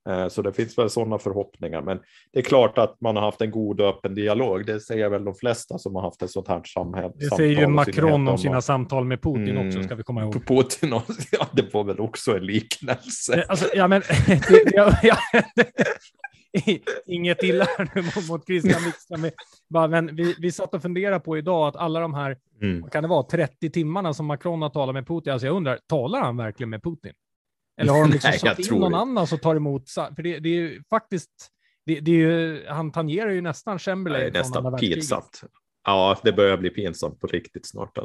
Eh, 0.08 0.28
så 0.28 0.42
det 0.42 0.52
finns 0.52 0.78
väl 0.78 0.90
sådana 0.90 1.18
förhoppningar. 1.18 1.82
Men 1.82 2.00
det 2.32 2.38
är 2.38 2.42
klart 2.42 2.78
att 2.78 3.00
man 3.00 3.16
har 3.16 3.22
haft 3.22 3.40
en 3.40 3.50
god 3.50 3.80
och 3.80 3.88
öppen 3.88 4.14
dialog. 4.14 4.66
Det 4.66 4.80
säger 4.80 5.08
väl 5.08 5.24
de 5.24 5.34
flesta 5.34 5.78
som 5.78 5.94
har 5.94 6.02
haft 6.02 6.22
ett 6.22 6.30
sådant 6.30 6.48
här 6.48 6.62
samhälle. 6.64 7.12
Det 7.14 7.36
säger 7.36 7.60
ju 7.60 7.66
Macron 7.66 8.28
om 8.28 8.38
sina 8.38 8.60
samtal 8.60 9.04
med 9.04 9.22
Putin 9.22 9.48
mm, 9.48 9.68
också, 9.68 9.82
ska 9.82 9.94
vi 9.94 10.02
komma 10.02 10.22
ihåg. 10.22 10.46
Putin, 10.46 10.90
ja, 11.32 11.46
det 11.52 11.74
var 11.74 11.84
väl 11.84 12.00
också 12.00 12.36
en 12.36 12.46
liknelse. 12.46 13.34
Eh, 13.34 13.44
alltså, 13.48 13.68
ja, 13.74 13.88
men, 13.88 14.02
ja, 14.72 14.98
ja, 15.02 15.16
inget 17.06 17.42
illa 17.42 17.66
nu 17.94 18.02
mot 18.28 18.46
Christian 18.46 18.82
Wikström. 18.84 19.30
Men 19.90 20.16
vi, 20.16 20.34
vi 20.38 20.52
satt 20.52 20.74
och 20.74 20.82
funderade 20.82 21.20
på 21.20 21.38
idag 21.38 21.68
att 21.68 21.76
alla 21.76 22.00
de 22.00 22.14
här, 22.14 22.36
mm. 22.62 22.90
kan 22.90 23.02
det 23.02 23.08
vara, 23.08 23.22
30 23.22 23.70
timmarna 23.70 24.14
som 24.14 24.26
Macron 24.26 24.62
har 24.62 24.70
talat 24.70 24.94
med 24.94 25.06
Putin. 25.06 25.32
Alltså 25.32 25.46
jag 25.46 25.56
undrar, 25.56 25.78
talar 25.88 26.20
han 26.20 26.36
verkligen 26.36 26.70
med 26.70 26.82
Putin? 26.82 27.12
Eller 27.80 27.92
har 27.92 28.02
de 28.02 28.10
liksom 28.12 28.30
Nej, 28.30 28.38
satt 28.38 28.58
in 28.58 28.78
någon 28.78 28.92
det. 28.92 28.98
annan 28.98 29.26
som 29.26 29.38
tar 29.38 29.56
emot? 29.56 29.90
För 29.90 30.22
det, 30.22 30.38
det 30.38 30.48
är 30.48 30.54
ju 30.54 30.82
faktiskt, 30.90 31.30
det, 31.86 32.00
det 32.00 32.10
är 32.10 32.16
ju, 32.16 32.66
han 32.68 32.92
tangerar 32.92 33.30
ju 33.30 33.40
nästan 33.40 33.78
Chamberlain. 33.78 34.32
Det 34.32 34.38
är 34.38 34.42
nästan 34.42 34.76
pinsamt. 34.76 35.40
Ja, 35.84 36.18
det 36.22 36.32
börjar 36.32 36.56
bli 36.56 36.70
pinsamt 36.70 37.20
på 37.20 37.26
riktigt 37.26 37.68
snart. 37.68 37.98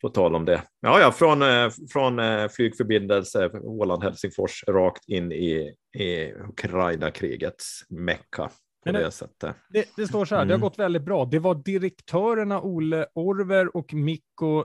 På 0.00 0.08
tal 0.08 0.34
om 0.34 0.44
det. 0.44 0.62
Ja, 0.80 1.00
ja, 1.00 1.12
från, 1.12 1.42
eh, 1.42 1.70
från 1.92 2.18
eh, 2.18 2.48
flygförbindelse 2.48 3.50
Åland-Helsingfors 3.62 4.64
rakt 4.68 5.08
in 5.08 5.32
i, 5.32 5.74
i 5.98 6.32
Ukraina-krigets 6.32 7.84
mecka. 7.88 8.50
På 8.86 8.92
det, 8.92 9.10
det, 9.38 9.54
det, 9.68 9.84
det, 9.96 10.06
står 10.06 10.24
så 10.24 10.34
här, 10.34 10.42
mm. 10.42 10.48
det 10.48 10.54
har 10.54 10.58
mm. 10.58 10.68
gått 10.68 10.78
väldigt 10.78 11.02
bra. 11.02 11.24
Det 11.24 11.38
var 11.38 11.54
direktörerna 11.54 12.60
Olle 12.62 13.06
Orver 13.14 13.76
och 13.76 13.94
Mikko 13.94 14.64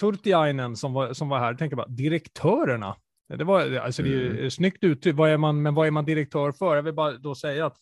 Turtiainen 0.00 0.76
som 0.76 0.92
var, 0.92 1.12
som 1.12 1.28
var 1.28 1.38
här. 1.38 1.54
Tänk 1.54 1.74
bara, 1.74 1.86
direktörerna. 1.86 2.96
Det, 3.28 3.44
var, 3.44 3.76
alltså 3.76 4.02
det 4.02 4.14
är 4.14 4.30
mm. 4.30 4.50
snyggt 4.50 4.84
uttryckt, 4.84 5.18
vad 5.18 5.30
är 5.30 5.36
man, 5.36 5.62
men 5.62 5.74
vad 5.74 5.86
är 5.86 5.90
man 5.90 6.04
direktör 6.04 6.52
för? 6.52 6.76
Jag 6.76 6.82
vill 6.82 6.94
bara 6.94 7.12
då 7.12 7.34
säga 7.34 7.66
att 7.66 7.76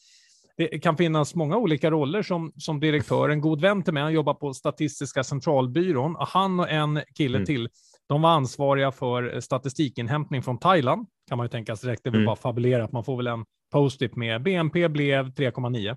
det 0.57 0.78
kan 0.82 0.97
finnas 0.97 1.34
många 1.34 1.57
olika 1.57 1.90
roller 1.90 2.22
som, 2.22 2.53
som 2.57 2.80
direktör. 2.80 3.28
En 3.28 3.40
god 3.40 3.61
vän 3.61 3.82
till 3.82 3.95
mig, 3.95 4.03
han 4.03 4.12
jobbar 4.12 4.34
på 4.34 4.55
Statistiska 4.55 5.24
centralbyrån. 5.24 6.16
Han 6.18 6.61
och 6.61 6.70
en 6.70 7.01
kille 7.14 7.36
mm. 7.36 7.47
till, 7.47 7.68
de 8.09 8.22
var 8.22 8.30
ansvariga 8.30 8.92
för 8.92 9.40
statistikinhämtning 9.40 10.42
från 10.42 10.59
Thailand. 10.59 11.07
Kan 11.28 11.38
man 11.38 11.45
ju 11.45 11.49
tänka 11.49 11.76
sig 11.76 11.86
direkt, 11.86 12.05
det 12.05 12.11
vill 12.11 12.20
mm. 12.20 12.26
bara 12.26 12.36
fabulera 12.36 12.84
att 12.84 12.92
man 12.92 13.05
får 13.05 13.16
väl 13.16 13.26
en 13.26 13.45
post-it 13.72 14.16
med 14.16 14.42
BNP 14.42 14.88
blev 14.88 15.26
3,9. 15.28 15.97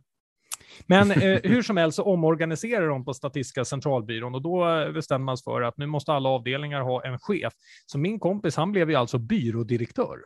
Men 0.85 1.11
eh, 1.11 1.39
hur 1.43 1.61
som 1.61 1.77
helst 1.77 1.95
så 1.95 2.03
omorganiserar 2.03 2.87
de 2.87 3.05
på 3.05 3.13
Statistiska 3.13 3.65
centralbyrån 3.65 4.35
och 4.35 4.41
då 4.41 4.69
eh, 4.69 4.91
bestämmer 4.91 5.25
man 5.25 5.37
sig 5.37 5.43
för 5.43 5.61
att 5.61 5.77
nu 5.77 5.85
måste 5.85 6.13
alla 6.13 6.29
avdelningar 6.29 6.81
ha 6.81 7.05
en 7.05 7.19
chef. 7.19 7.53
Så 7.85 7.97
min 7.97 8.19
kompis, 8.19 8.55
han 8.55 8.71
blev 8.71 8.89
ju 8.89 8.95
alltså 8.95 9.17
byrådirektör. 9.17 10.19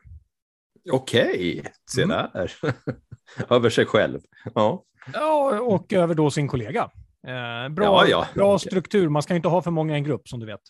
Okej, 0.92 1.64
se 1.92 2.02
mm. 2.02 2.18
där. 2.34 2.52
över 3.50 3.70
sig 3.70 3.86
själv. 3.86 4.20
Ja. 4.56 4.84
ja, 5.14 5.60
och 5.60 5.94
över 5.94 6.16
då 6.16 6.32
sin 6.32 6.48
kollega. 6.48 6.90
Eh, 7.28 7.70
bra, 7.70 7.86
ja, 7.86 8.06
ja. 8.10 8.28
bra 8.34 8.60
struktur, 8.60 9.10
man 9.10 9.22
ska 9.22 9.36
inte 9.36 9.48
ha 9.48 9.62
för 9.62 9.72
många 9.72 9.94
i 9.94 9.98
en 9.98 10.04
grupp 10.04 10.28
som 10.28 10.40
du 10.40 10.46
vet. 10.46 10.62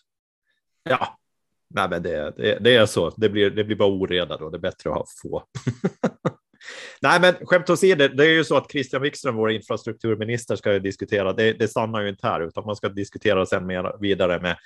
Ja, 0.82 1.18
Nej, 1.74 1.88
men 1.88 2.02
det, 2.02 2.32
det, 2.36 2.58
det, 2.60 2.76
är 2.76 2.86
så. 2.86 3.10
Det 3.16 3.28
blir, 3.28 3.50
det 3.50 3.64
blir 3.64 3.76
bara 3.76 3.88
oreda 3.88 4.36
då. 4.36 4.50
Det 4.50 4.56
är 4.56 4.60
bättre 4.60 4.90
att 4.90 4.96
ha 4.96 5.04
få. 5.22 5.42
Nej, 7.02 7.20
men 7.20 7.34
skämt 7.46 7.70
åsido, 7.70 8.08
det 8.08 8.24
är 8.24 8.30
ju 8.30 8.44
så 8.44 8.56
att 8.56 8.70
Christian 8.70 9.02
Wikström, 9.02 9.36
vår 9.36 9.50
infrastrukturminister, 9.50 10.56
ska 10.56 10.78
diskutera. 10.78 11.32
Det, 11.32 11.52
det 11.52 11.68
stannar 11.68 12.02
ju 12.02 12.08
inte 12.08 12.26
här, 12.26 12.40
utan 12.40 12.64
man 12.66 12.76
ska 12.76 12.88
diskutera 12.88 13.46
sen 13.46 13.66
mer 13.66 14.00
vidare 14.00 14.40
med 14.40 14.56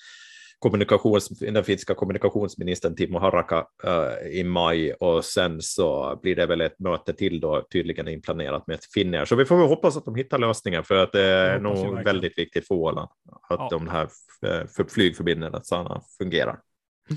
kommunikations, 0.58 1.28
den 1.28 1.64
finska 1.64 1.94
kommunikationsministern 1.94 2.94
Timo 2.94 3.18
Haraka 3.18 3.66
uh, 3.86 4.28
i 4.30 4.44
maj 4.44 4.92
och 4.92 5.24
sen 5.24 5.62
så 5.62 6.18
blir 6.22 6.36
det 6.36 6.46
väl 6.46 6.60
ett 6.60 6.78
möte 6.78 7.12
till 7.12 7.40
då 7.40 7.66
tydligen 7.72 8.08
inplanerat 8.08 8.66
med 8.66 8.78
Finnair. 8.94 9.24
Så 9.24 9.36
vi 9.36 9.44
får 9.44 9.56
väl 9.56 9.66
hoppas 9.66 9.96
att 9.96 10.04
de 10.04 10.14
hittar 10.14 10.38
lösningar 10.38 10.82
för 10.82 11.02
att 11.02 11.12
det 11.12 11.22
är 11.22 11.60
nog 11.60 12.04
väldigt 12.04 12.38
viktigt 12.38 12.66
för 12.66 12.74
Åland 12.74 13.08
att 13.48 13.58
ja. 13.58 13.68
de 13.70 13.88
här 13.88 14.08
eh, 14.42 14.66
för 14.76 14.84
flygförbindelserna 14.88 16.00
fungerar. 16.18 16.58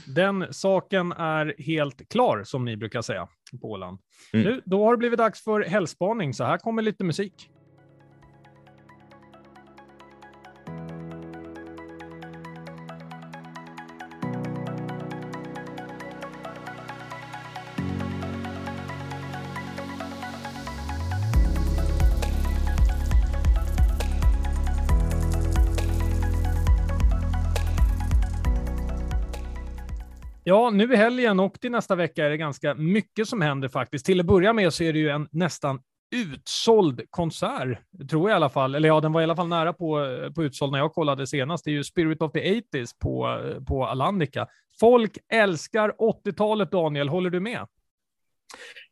Den 0.08 0.54
saken 0.54 1.12
är 1.12 1.56
helt 1.58 2.10
klar, 2.10 2.44
som 2.44 2.66
ni 2.66 2.78
brukar 2.78 3.02
säga 3.02 3.28
på 3.62 3.72
Åland. 3.72 4.00
Mm. 4.34 4.46
Nu, 4.46 4.62
då 4.66 4.86
har 4.86 4.92
det 4.92 4.98
blivit 4.98 5.18
dags 5.18 5.44
för 5.44 5.62
helgspaning, 5.62 6.34
så 6.34 6.44
här 6.44 6.58
kommer 6.58 6.82
lite 6.82 7.04
musik. 7.04 7.50
Ja, 30.50 30.70
nu 30.70 30.94
i 30.94 30.96
helgen 30.96 31.40
och 31.40 31.60
till 31.62 31.72
nästa 31.72 31.96
vecka 31.96 32.26
är 32.26 32.30
det 32.30 32.38
ganska 32.38 32.74
mycket 32.74 33.28
som 33.28 33.42
händer 33.42 33.68
faktiskt. 33.68 34.06
Till 34.06 34.20
att 34.20 34.26
börja 34.26 34.54
med 34.54 34.74
så 34.74 34.84
är 34.84 34.94
det 34.94 35.00
ju 35.00 35.10
en 35.10 35.28
nästan 35.32 35.80
utsåld 36.16 37.02
konsert, 37.10 37.80
tror 38.10 38.30
jag 38.30 38.36
i 38.36 38.38
alla 38.38 38.50
fall. 38.50 38.76
Eller 38.76 38.88
ja, 38.88 39.00
den 39.00 39.12
var 39.12 39.22
i 39.22 39.24
alla 39.24 39.36
fall 39.36 39.48
nära 39.48 39.74
på, 39.74 40.18
på 40.36 40.44
utsåld 40.44 40.72
när 40.72 40.80
jag 40.80 40.94
kollade 40.94 41.28
senast. 41.28 41.66
Det 41.66 41.72
är 41.72 41.74
ju 41.74 41.84
Spirit 41.84 42.22
of 42.22 42.32
the 42.32 42.62
80s 42.74 42.90
på, 43.00 43.42
på 43.68 43.86
Alandica. 43.86 44.48
Folk 44.80 45.18
älskar 45.34 45.90
80-talet, 46.00 46.72
Daniel. 46.72 47.10
Håller 47.10 47.30
du 47.30 47.40
med? 47.40 47.68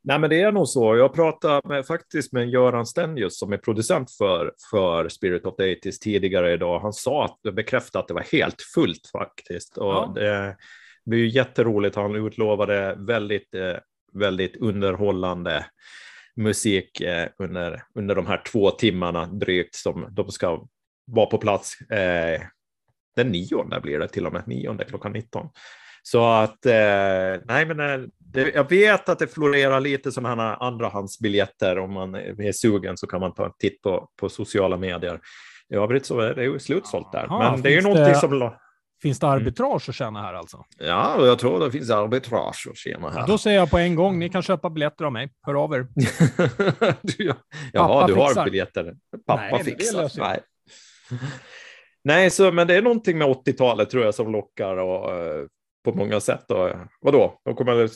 Nej, 0.03 0.19
men 0.19 0.29
det 0.29 0.41
är 0.41 0.51
nog 0.51 0.67
så. 0.67 0.95
Jag 0.97 1.13
pratade 1.13 1.67
med, 1.67 1.85
faktiskt 1.85 2.33
med 2.33 2.49
Göran 2.49 2.85
Stenjus 2.85 3.39
som 3.39 3.53
är 3.53 3.57
producent 3.57 4.11
för, 4.11 4.53
för 4.71 5.09
Spirit 5.09 5.45
of 5.45 5.55
the 5.55 5.75
80s 5.75 5.99
tidigare 6.01 6.53
idag. 6.53 6.79
Han 6.79 6.93
sa 6.93 7.25
att, 7.25 7.55
bekräftade 7.55 8.01
att 8.01 8.07
det 8.07 8.13
var 8.13 8.27
helt 8.31 8.61
fullt 8.75 9.09
faktiskt. 9.11 9.77
Och 9.77 9.93
ja. 9.93 10.11
det, 10.15 10.57
det 11.07 11.15
är 11.15 11.19
ju 11.19 11.27
jätteroligt. 11.27 11.95
Han 11.95 12.15
utlovade 12.15 12.95
väldigt, 12.99 13.53
eh, 13.53 13.75
väldigt 14.13 14.57
underhållande 14.57 15.65
musik 16.35 17.01
eh, 17.01 17.27
under, 17.37 17.83
under 17.95 18.15
de 18.15 18.27
här 18.27 18.41
två 18.51 18.71
timmarna 18.71 19.25
drygt 19.25 19.75
som 19.75 20.07
de 20.11 20.31
ska 20.31 20.67
vara 21.05 21.25
på 21.25 21.37
plats. 21.37 21.81
Eh, 21.81 22.41
den 23.15 23.27
nionde 23.27 23.79
blir 23.79 23.99
det 23.99 24.07
till 24.07 24.25
och 24.25 24.33
med, 24.33 24.47
nionde 24.47 24.85
klockan 24.85 25.11
19. 25.11 25.49
Så 26.03 26.25
att, 26.25 26.57
nej 27.45 27.65
men 27.65 28.11
det, 28.17 28.51
jag 28.55 28.69
vet 28.69 29.09
att 29.09 29.19
det 29.19 29.27
florerar 29.27 29.79
lite 29.79 30.11
sådana 30.11 30.43
här 30.43 30.63
andrahandsbiljetter. 30.63 31.79
Om 31.79 31.93
man 31.93 32.15
är 32.15 32.51
sugen 32.51 32.97
så 32.97 33.07
kan 33.07 33.19
man 33.19 33.33
ta 33.33 33.45
en 33.45 33.51
titt 33.59 33.81
på, 33.81 34.09
på 34.19 34.29
sociala 34.29 34.77
medier. 34.77 35.19
I 35.73 35.75
övrigt 35.75 36.05
så 36.05 36.19
är 36.19 36.35
det 36.35 36.43
ju 36.43 36.59
slutsålt 36.59 37.11
där. 37.11 37.25
Aha, 37.25 37.51
men 37.51 37.61
det 37.61 37.69
är 37.69 37.75
ju 37.75 37.81
någonting 37.81 38.05
det... 38.05 38.15
som 38.15 38.39
Finns 39.01 39.19
det 39.19 39.27
mm. 39.27 39.39
arbitrage 39.39 39.89
att 39.89 39.95
tjäna 39.95 40.21
här 40.21 40.33
alltså? 40.33 40.65
Ja, 40.77 41.25
jag 41.25 41.39
tror 41.39 41.59
det 41.59 41.71
finns 41.71 41.89
arbitrage 41.89 42.67
att 42.71 42.77
tjäna 42.77 43.09
här. 43.09 43.27
Då 43.27 43.37
säger 43.37 43.57
jag 43.57 43.69
på 43.69 43.77
en 43.77 43.95
gång, 43.95 44.19
ni 44.19 44.29
kan 44.29 44.41
köpa 44.41 44.69
biljetter 44.69 45.05
av 45.05 45.11
mig. 45.11 45.29
Hör 45.41 45.63
av 45.63 45.73
er. 45.73 45.87
du, 47.01 47.33
jaha, 47.73 48.07
du 48.07 48.13
har 48.13 48.45
biljetter. 48.45 48.95
Pappa 49.25 49.41
Nej, 49.51 49.63
fixar. 49.63 50.11
Nej. 50.17 50.39
Nej, 52.03 52.29
så, 52.29 52.51
men 52.51 52.67
det 52.67 52.75
är 52.75 52.81
någonting 52.81 53.17
med 53.17 53.27
80-talet 53.27 53.89
tror 53.89 54.05
jag 54.05 54.15
som 54.15 54.31
lockar 54.31 54.77
och, 54.77 55.11
uh, 55.11 55.45
på 55.85 55.93
många 55.93 56.19
sätt. 56.19 56.51
Och, 56.51 56.69
vadå? 57.01 57.41
De 57.45 57.55
kommer 57.55 57.89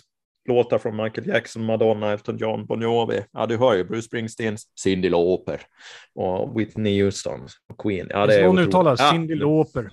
låtar 0.47 0.77
från 0.77 0.95
Michael 0.95 1.27
Jackson, 1.27 1.65
Madonna, 1.65 2.11
Elton 2.11 2.37
John, 2.37 2.65
Bon 2.65 2.81
Jovi. 2.81 3.23
Ja, 3.31 3.45
du 3.45 3.57
hör 3.57 3.73
ju 3.73 3.83
Bruce 3.83 4.01
Springsteen, 4.01 4.57
Cyndi 4.79 5.09
Lauper 5.09 5.61
och 6.15 6.59
Whitney 6.59 7.03
Houston 7.03 7.47
Queen. 7.83 8.07
Ja, 8.09 8.27
det 8.27 8.39
är 8.39 8.47
hon 8.47 8.59
uttalar 8.59 8.95
Cyndi 8.95 9.35
Lauper. 9.35 9.89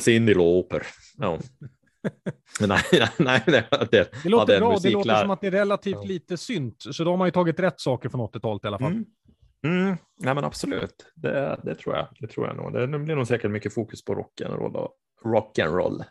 Cindy 0.00 0.34
Lauper. 0.34 0.82
Ja. 1.18 1.38
nej, 2.60 2.82
nej, 3.18 3.42
det, 3.46 3.66
det, 3.90 4.10
det 4.22 4.28
låter 4.28 4.60
bra. 4.60 4.78
Det 4.82 4.90
låter 4.90 5.20
som 5.20 5.30
att 5.30 5.40
det 5.40 5.46
är 5.46 5.50
relativt 5.50 5.94
ja. 5.94 6.02
lite 6.02 6.36
synt. 6.36 6.84
Så 6.90 7.04
då 7.04 7.10
har 7.10 7.16
man 7.16 7.28
ju 7.28 7.32
tagit 7.32 7.60
rätt 7.60 7.80
saker 7.80 8.08
från 8.08 8.20
80-talet 8.20 8.64
i 8.64 8.66
alla 8.66 8.78
fall. 8.78 8.92
Mm. 8.92 9.06
Mm. 9.64 9.96
Nej, 10.20 10.34
men 10.34 10.44
absolut. 10.44 11.12
Det, 11.14 11.60
det, 11.64 11.74
tror 11.74 11.96
jag. 11.96 12.06
Det 12.20 12.26
tror 12.26 12.46
jag 12.46 12.56
nog. 12.56 12.72
Det 12.72 12.98
blir 12.98 13.16
nog 13.16 13.26
säkert 13.26 13.50
mycket 13.50 13.74
fokus 13.74 14.04
på 14.04 14.14
rock'n'roll 14.14 14.88
rock'n'roll. 15.24 16.04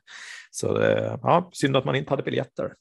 Så 0.52 0.74
det, 0.74 1.20
ja, 1.22 1.50
synd 1.54 1.76
att 1.76 1.86
man 1.86 1.96
inte 1.96 2.10
hade 2.10 2.24
biljetter. 2.24 2.74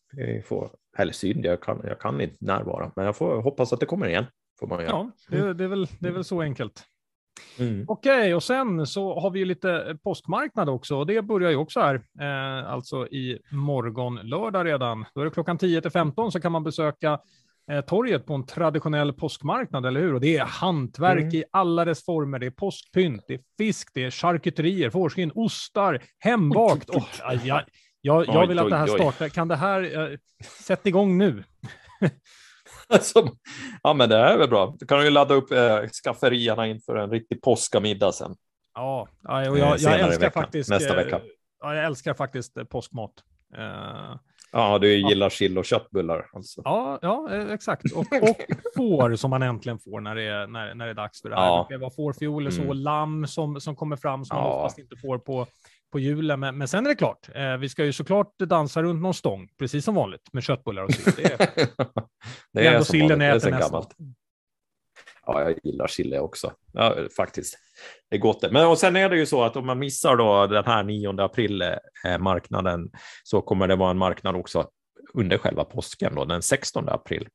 får, 0.44 0.70
eller 0.98 1.12
synd, 1.12 1.44
jag 1.44 1.62
kan, 1.62 1.80
jag 1.84 2.00
kan 2.00 2.20
inte 2.20 2.36
närvara, 2.40 2.92
men 2.96 3.04
jag 3.04 3.16
får 3.16 3.42
hoppas 3.42 3.72
att 3.72 3.80
det 3.80 3.86
kommer 3.86 4.08
igen. 4.08 4.24
Får 4.60 4.66
man 4.66 4.84
Ja, 4.84 5.10
det, 5.28 5.54
det, 5.54 5.64
är 5.64 5.68
väl, 5.68 5.86
det 5.98 6.08
är 6.08 6.12
väl 6.12 6.24
så 6.24 6.42
enkelt. 6.42 6.84
Mm. 7.58 7.84
Okej, 7.88 8.18
okay, 8.18 8.34
och 8.34 8.42
sen 8.42 8.86
så 8.86 9.20
har 9.20 9.30
vi 9.30 9.38
ju 9.38 9.44
lite 9.44 9.98
påskmarknad 10.02 10.68
också 10.68 10.96
och 10.96 11.06
det 11.06 11.22
börjar 11.22 11.50
ju 11.50 11.56
också 11.56 11.80
här, 11.80 11.94
eh, 12.20 12.72
alltså 12.72 13.06
i 13.06 13.38
morgon 13.50 14.14
lördag 14.14 14.66
redan. 14.66 15.04
Då 15.14 15.20
är 15.20 15.24
det 15.24 15.30
klockan 15.30 15.58
10 15.58 15.80
till 15.80 15.90
15 15.90 16.32
så 16.32 16.40
kan 16.40 16.52
man 16.52 16.64
besöka 16.64 17.18
eh, 17.70 17.80
torget 17.80 18.26
på 18.26 18.34
en 18.34 18.46
traditionell 18.46 19.12
påskmarknad, 19.12 19.86
eller 19.86 20.00
hur? 20.00 20.14
Och 20.14 20.20
det 20.20 20.36
är 20.36 20.44
hantverk 20.44 21.22
mm. 21.22 21.34
i 21.34 21.44
alla 21.50 21.84
dess 21.84 22.04
former. 22.04 22.38
Det 22.38 22.46
är 22.46 22.50
påskpynt, 22.50 23.24
det 23.28 23.34
är 23.34 23.40
fisk, 23.58 23.90
det 23.94 24.04
är 24.04 24.10
charkuterier, 24.10 24.90
fårskinn, 24.90 25.32
ostar, 25.34 26.02
hembakt. 26.18 26.90
Oh, 26.90 27.06
jag, 27.44 27.62
jag, 28.00 28.26
jag 28.28 28.46
vill 28.46 28.58
att 28.58 28.70
det 28.70 28.76
här 28.76 28.86
startar. 28.86 29.28
Kan 29.28 29.48
det 29.48 29.56
här, 29.56 30.10
eh, 30.12 30.18
sätt 30.60 30.86
igång 30.86 31.18
nu. 31.18 31.44
Som, 33.00 33.36
ja, 33.82 33.94
men 33.94 34.08
det 34.08 34.16
är 34.16 34.38
väl 34.38 34.48
bra. 34.48 34.76
Du 34.78 34.86
kan 34.86 35.04
ju 35.04 35.10
ladda 35.10 35.34
upp 35.34 35.52
eh, 35.52 35.80
skafferierna 36.04 36.66
inför 36.66 36.96
en 36.96 37.10
riktig 37.10 37.42
påskamiddag 37.42 38.12
sen. 38.12 38.34
Ja, 38.74 39.08
och 39.28 39.34
jag, 39.42 39.58
jag, 39.58 39.78
jag 39.78 40.00
älskar 40.00 40.30
faktiskt. 40.30 40.70
Nästa 40.70 40.96
vecka. 40.96 41.20
Ja, 41.60 41.74
jag 41.74 41.84
älskar 41.84 42.14
faktiskt 42.14 42.56
eh, 42.56 42.64
påskmat. 42.64 43.12
Uh, 43.58 44.16
ja, 44.52 44.78
du 44.78 45.08
gillar 45.08 45.26
ja. 45.26 45.30
sill 45.30 45.58
och 45.58 45.64
köttbullar. 45.64 46.26
Alltså. 46.32 46.62
Ja, 46.64 46.98
ja, 47.02 47.28
eh, 47.32 47.52
exakt. 47.52 47.92
Och, 47.92 48.00
och 48.00 48.36
får 48.76 49.16
som 49.16 49.30
man 49.30 49.42
äntligen 49.42 49.78
får 49.78 50.00
när 50.00 50.14
det 50.14 50.22
är, 50.22 50.46
när, 50.46 50.74
när 50.74 50.84
det 50.84 50.90
är 50.90 50.94
dags 50.94 51.22
för 51.22 51.28
det 51.28 51.36
här. 51.36 51.46
Ja. 51.46 51.66
Det 51.70 51.78
var 51.78 51.90
fårfioler, 51.90 52.50
så 52.50 52.62
mm. 52.62 52.76
lamm 52.76 53.26
som, 53.26 53.60
som 53.60 53.76
kommer 53.76 53.96
fram 53.96 54.24
som 54.24 54.36
ja. 54.36 54.42
man 54.42 54.52
oftast 54.52 54.78
inte 54.78 54.96
får 54.96 55.18
på, 55.18 55.46
på 55.94 56.00
julen. 56.00 56.40
Men, 56.40 56.58
men 56.58 56.68
sen 56.68 56.86
är 56.86 56.90
det 56.90 56.96
klart, 56.96 57.28
eh, 57.34 57.56
vi 57.56 57.68
ska 57.68 57.84
ju 57.84 57.92
såklart 57.92 58.38
dansa 58.38 58.82
runt 58.82 59.02
någon 59.02 59.14
stång, 59.14 59.48
precis 59.58 59.84
som 59.84 59.94
vanligt, 59.94 60.32
med 60.32 60.42
köttbullar 60.42 60.82
och 60.82 60.94
sill. 60.94 61.12
Det 61.16 61.24
är, 61.24 61.38
det 62.52 62.66
är 62.66 62.72
ändå 62.72 62.84
sillen 62.84 63.20
äter 63.20 63.50
nästan. 63.50 63.84
Ja, 65.26 65.42
jag 65.42 65.58
gillar 65.62 65.86
chili 65.86 66.18
också. 66.18 66.52
Ja, 66.72 66.96
faktiskt. 67.16 67.58
Det 68.10 68.16
är 68.16 68.20
gott. 68.20 68.52
Men 68.52 68.66
och 68.66 68.78
sen 68.78 68.96
är 68.96 69.08
det 69.08 69.16
ju 69.16 69.26
så 69.26 69.42
att 69.42 69.56
om 69.56 69.66
man 69.66 69.78
missar 69.78 70.16
då 70.16 70.46
den 70.46 70.64
här 70.64 70.84
9 70.84 71.20
april 71.20 71.62
eh, 71.62 72.18
marknaden 72.18 72.90
så 73.24 73.40
kommer 73.40 73.68
det 73.68 73.76
vara 73.76 73.90
en 73.90 73.98
marknad 73.98 74.36
också 74.36 74.68
under 75.14 75.38
själva 75.38 75.64
påsken 75.64 76.14
då, 76.14 76.24
den 76.24 76.42
16 76.42 76.88
april 76.88 77.28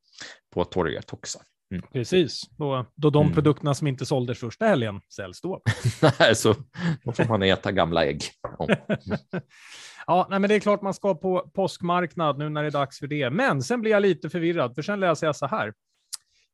på 0.53 0.63
torget 0.63 1.13
också. 1.13 1.39
Mm. 1.71 1.83
Precis, 1.93 2.49
då, 2.57 2.85
då 2.95 3.09
de 3.09 3.21
mm. 3.21 3.33
produkterna 3.33 3.73
som 3.73 3.87
inte 3.87 4.05
såldes 4.05 4.39
första 4.39 4.65
helgen 4.65 5.01
säljs 5.15 5.41
då. 5.41 5.61
nej, 6.19 6.35
så 6.35 6.55
då 7.03 7.11
får 7.11 7.25
man 7.25 7.43
äta 7.43 7.71
gamla 7.71 8.05
ägg. 8.05 8.21
ja, 10.07 10.27
nej, 10.29 10.39
men 10.39 10.49
det 10.49 10.55
är 10.55 10.59
klart 10.59 10.81
man 10.81 10.93
ska 10.93 11.15
på 11.15 11.51
påskmarknad 11.53 12.37
nu 12.37 12.49
när 12.49 12.61
det 12.61 12.69
är 12.69 12.71
dags 12.71 12.99
för 12.99 13.07
det. 13.07 13.29
Men 13.29 13.63
sen 13.63 13.81
blir 13.81 13.91
jag 13.91 14.01
lite 14.01 14.29
förvirrad, 14.29 14.75
för 14.75 14.81
sen 14.81 14.99
läser 14.99 15.27
jag 15.27 15.35
så 15.35 15.47
här. 15.47 15.73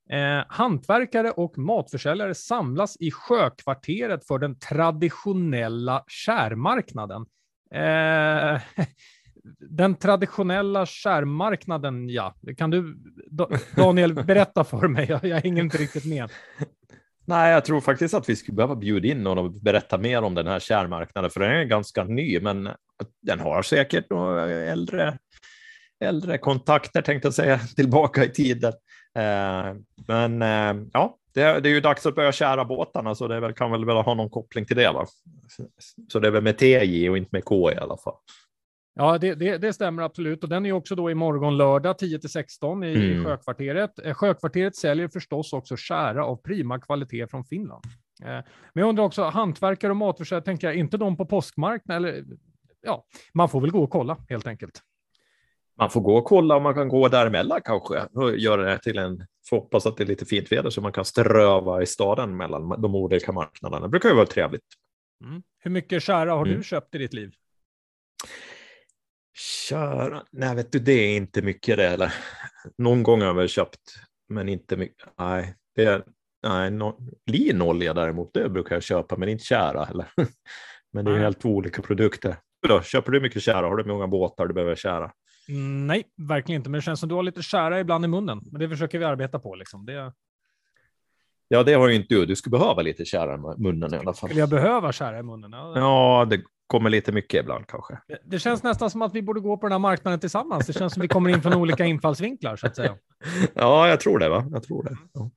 Eh, 0.09 0.45
hantverkare 0.47 1.31
och 1.31 1.57
matförsäljare 1.57 2.35
samlas 2.35 2.97
i 2.99 3.11
Sjökvarteret 3.11 4.27
för 4.27 4.39
den 4.39 4.59
traditionella 4.59 6.03
kärmarknaden. 6.07 7.25
Eh, 7.73 8.61
den 9.59 9.95
traditionella 9.95 10.85
skärmmarknaden, 10.85 12.09
ja. 12.09 12.35
Kan 12.57 12.69
du, 12.69 12.97
Daniel, 13.75 14.13
berätta 14.13 14.63
för 14.63 14.87
mig? 14.87 15.05
Jag, 15.09 15.23
jag 15.23 15.41
hänger 15.41 15.63
inte 15.63 15.77
riktigt 15.77 16.05
med. 16.05 16.31
Nej, 17.25 17.51
jag 17.51 17.65
tror 17.65 17.81
faktiskt 17.81 18.13
att 18.13 18.29
vi 18.29 18.35
skulle 18.35 18.55
behöva 18.55 18.75
bjuda 18.75 19.07
in 19.07 19.23
någon 19.23 19.37
och 19.37 19.51
berätta 19.51 19.97
mer 19.97 20.21
om 20.21 20.35
den 20.35 20.47
här 20.47 20.59
kärnmarknaden, 20.59 21.31
för 21.31 21.39
den 21.39 21.51
är 21.51 21.63
ganska 21.63 22.03
ny, 22.03 22.39
men 22.39 22.69
den 23.21 23.39
har 23.39 23.61
säkert 23.61 24.11
äldre, 24.71 25.17
äldre 25.99 26.37
kontakter, 26.37 27.01
tänkte 27.01 27.27
jag 27.27 27.33
säga, 27.33 27.59
tillbaka 27.75 28.25
i 28.25 28.29
tiden. 28.29 28.73
Eh, 29.17 29.73
men 30.07 30.41
eh, 30.41 30.87
ja, 30.93 31.17
det, 31.33 31.59
det, 31.59 31.69
är 31.69 31.73
ju 31.73 31.81
dags 31.81 32.05
att 32.05 32.15
börja 32.15 32.31
kära 32.31 32.65
båtarna, 32.65 33.15
så 33.15 33.27
det 33.27 33.39
väl, 33.39 33.53
kan 33.53 33.71
väl, 33.71 33.85
väl 33.85 33.95
ha 33.95 34.13
någon 34.13 34.29
koppling 34.29 34.65
till 34.65 34.77
det. 34.77 34.91
Va? 34.91 35.05
Så 36.07 36.19
det 36.19 36.27
är 36.27 36.31
väl 36.31 36.43
med 36.43 36.57
TJ 36.57 37.09
och 37.09 37.17
inte 37.17 37.29
med 37.31 37.45
K 37.45 37.71
i 37.71 37.75
alla 37.75 37.97
fall. 37.97 38.15
Ja, 38.97 39.17
det, 39.17 39.35
det, 39.35 39.57
det, 39.57 39.73
stämmer 39.73 40.03
absolut. 40.03 40.43
Och 40.43 40.49
den 40.49 40.65
är 40.65 40.71
också 40.71 40.95
då 40.95 41.11
imorgon 41.11 41.57
lördag 41.57 41.97
10 41.97 42.19
till 42.19 42.29
16 42.29 42.83
i 42.83 42.95
mm. 42.95 43.25
Sjökvarteret. 43.25 43.99
Eh, 43.99 44.13
Sjökvarteret 44.13 44.75
säljer 44.75 45.07
förstås 45.07 45.53
också 45.53 45.77
kära 45.77 46.25
av 46.25 46.35
prima 46.35 46.79
kvalitet 46.79 47.27
från 47.27 47.43
Finland. 47.45 47.85
Eh, 48.23 48.27
men 48.27 48.43
jag 48.73 48.89
undrar 48.89 49.03
också, 49.03 49.23
hantverkare 49.23 49.91
och 49.91 49.97
matförsäljare, 49.97 50.45
tänker 50.45 50.67
jag, 50.67 50.75
inte 50.75 50.97
de 50.97 51.17
på 51.17 51.25
påskmarknaden? 51.25 52.05
Eller, 52.05 52.23
ja, 52.81 53.05
man 53.33 53.49
får 53.49 53.61
väl 53.61 53.71
gå 53.71 53.83
och 53.83 53.89
kolla 53.89 54.17
helt 54.29 54.47
enkelt. 54.47 54.81
Man 55.77 55.89
får 55.89 56.01
gå 56.01 56.17
och 56.17 56.25
kolla 56.25 56.55
om 56.55 56.63
man 56.63 56.73
kan 56.73 56.87
gå 56.87 57.07
däremellan 57.07 57.61
kanske 57.63 58.05
och 58.13 58.37
göra 58.37 58.63
det 58.63 58.79
till 58.79 58.97
en, 58.97 59.25
får 59.49 59.57
hoppas 59.57 59.85
att 59.85 59.97
det 59.97 60.03
är 60.03 60.07
lite 60.07 60.25
fint 60.25 60.51
väder 60.51 60.69
så 60.69 60.81
man 60.81 60.91
kan 60.91 61.05
ströva 61.05 61.81
i 61.81 61.85
staden 61.85 62.37
mellan 62.37 62.81
de 62.81 62.95
olika 62.95 63.31
marknaderna. 63.31 63.85
Det 63.85 63.89
brukar 63.89 64.09
ju 64.09 64.15
vara 64.15 64.25
trevligt. 64.25 64.65
Mm. 65.23 65.43
Hur 65.59 65.71
mycket 65.71 66.03
kära 66.03 66.31
har 66.31 66.45
mm. 66.45 66.57
du 66.57 66.63
köpt 66.63 66.95
i 66.95 66.97
ditt 66.97 67.13
liv? 67.13 67.31
Köra? 69.35 70.23
Nej, 70.31 70.55
vet 70.55 70.71
du, 70.71 70.79
det 70.79 70.91
är 70.91 71.17
inte 71.17 71.41
mycket 71.41 71.77
det. 71.77 71.87
Eller. 71.87 72.13
Någon 72.77 73.03
gång 73.03 73.19
har 73.19 73.27
jag 73.27 73.33
väl 73.33 73.47
köpt, 73.47 73.79
men 74.29 74.49
inte 74.49 74.77
mycket. 74.77 75.07
Nej, 75.19 75.55
det 75.75 75.83
är, 75.83 76.03
nej 76.47 76.71
no, 76.71 76.99
linolja 77.25 77.93
däremot, 77.93 78.33
det 78.33 78.49
brukar 78.49 78.75
jag 78.75 78.83
köpa, 78.83 79.17
men 79.17 79.29
inte 79.29 79.43
kära. 79.43 79.85
Eller. 79.85 80.05
Men 80.93 81.05
det 81.05 81.11
är 81.11 81.17
helt 81.17 81.41
två 81.41 81.49
olika 81.49 81.81
produkter. 81.81 82.35
Då, 82.67 82.81
köper 82.81 83.11
du 83.11 83.21
mycket 83.21 83.41
kära? 83.41 83.67
Har 83.67 83.75
du 83.75 83.83
många 83.83 84.07
båtar 84.07 84.47
du 84.47 84.53
behöver 84.53 84.75
kära? 84.75 85.11
Mm, 85.49 85.87
nej, 85.87 86.03
verkligen 86.17 86.59
inte. 86.59 86.69
Men 86.69 86.77
det 86.77 86.83
känns 86.83 86.99
som 86.99 87.09
du 87.09 87.15
har 87.15 87.23
lite 87.23 87.41
kära 87.41 87.79
ibland 87.79 88.05
i 88.05 88.07
munnen. 88.07 88.41
Men 88.51 88.59
det 88.59 88.69
försöker 88.69 88.99
vi 88.99 89.05
arbeta 89.05 89.39
på. 89.39 89.55
Liksom. 89.55 89.85
Det... 89.85 90.13
Ja, 91.47 91.63
det 91.63 91.73
har 91.73 91.87
ju 91.87 91.95
inte 91.95 92.15
du. 92.15 92.25
Du 92.25 92.35
skulle 92.35 92.59
behöva 92.59 92.81
lite 92.81 93.05
kära 93.05 93.35
i 93.35 93.61
munnen 93.61 93.93
i 93.93 93.97
alla 93.97 94.13
fall. 94.13 94.29
Skulle 94.29 94.39
jag 94.39 94.49
behöva 94.49 94.91
kära 94.91 95.19
i 95.19 95.23
munnen? 95.23 95.51
Ja 95.51 96.27
det 96.29 96.41
kommer 96.67 96.89
lite 96.89 97.11
mycket 97.11 97.39
ibland 97.39 97.67
kanske. 97.67 97.97
Det, 98.23 98.39
känns 98.39 98.63
nästan 98.63 98.89
som 98.89 99.01
att 99.01 99.15
vi 99.15 99.21
borde 99.21 99.39
gå 99.39 99.57
på 99.57 99.65
den 99.65 99.71
här 99.71 99.79
marknaden 99.79 100.19
tillsammans. 100.19 100.67
Det 100.67 100.73
känns 100.73 100.93
som 100.93 101.01
att 101.01 101.03
vi 101.03 101.07
kommer 101.07 101.29
in 101.29 101.41
från 101.41 101.53
olika 101.53 101.85
infallsvinklar 101.85 102.55
så 102.55 102.67
att 102.67 102.75
säga. 102.75 102.95
Ja, 103.53 103.87
jag 103.87 103.99
tror 103.99 104.19
det. 104.19 104.29
Va? 104.29 104.45
Jag 104.51 104.63
tror 104.63 104.83
det. 104.83 104.97
Ja. 105.13 105.29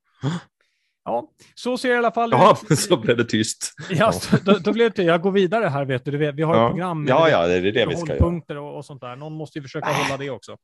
Ja, 1.05 1.31
så 1.55 1.79
ser 1.79 1.89
det 1.89 1.95
i 1.95 1.99
alla 1.99 2.11
fall 2.11 2.31
Ja, 2.33 2.59
så 2.77 2.97
blev 2.97 3.17
det 3.17 3.25
tyst. 3.25 3.75
Ja, 3.91 4.13
då, 4.45 4.53
då 4.53 4.73
blev 4.73 4.93
det 4.93 5.03
Jag 5.03 5.23
går 5.23 5.31
vidare 5.31 5.65
här, 5.65 5.85
vet 5.85 6.05
du. 6.05 6.33
Vi 6.33 6.43
har 6.43 6.67
ett 6.67 6.71
program 6.71 7.03
med 7.03 7.11
ja, 7.11 7.29
ja, 7.29 7.47
det 7.47 7.55
är 7.55 7.73
det 7.73 7.87
vi 7.87 7.97
ska 7.97 8.17
göra. 8.17 8.61
Och, 8.61 8.77
och 8.77 8.85
sånt 8.85 9.01
där. 9.01 9.17
Någon 9.17 9.33
måste 9.33 9.59
ju 9.59 9.63
försöka 9.63 9.87
hålla 9.87 10.17
det 10.17 10.31
också. 10.31 10.57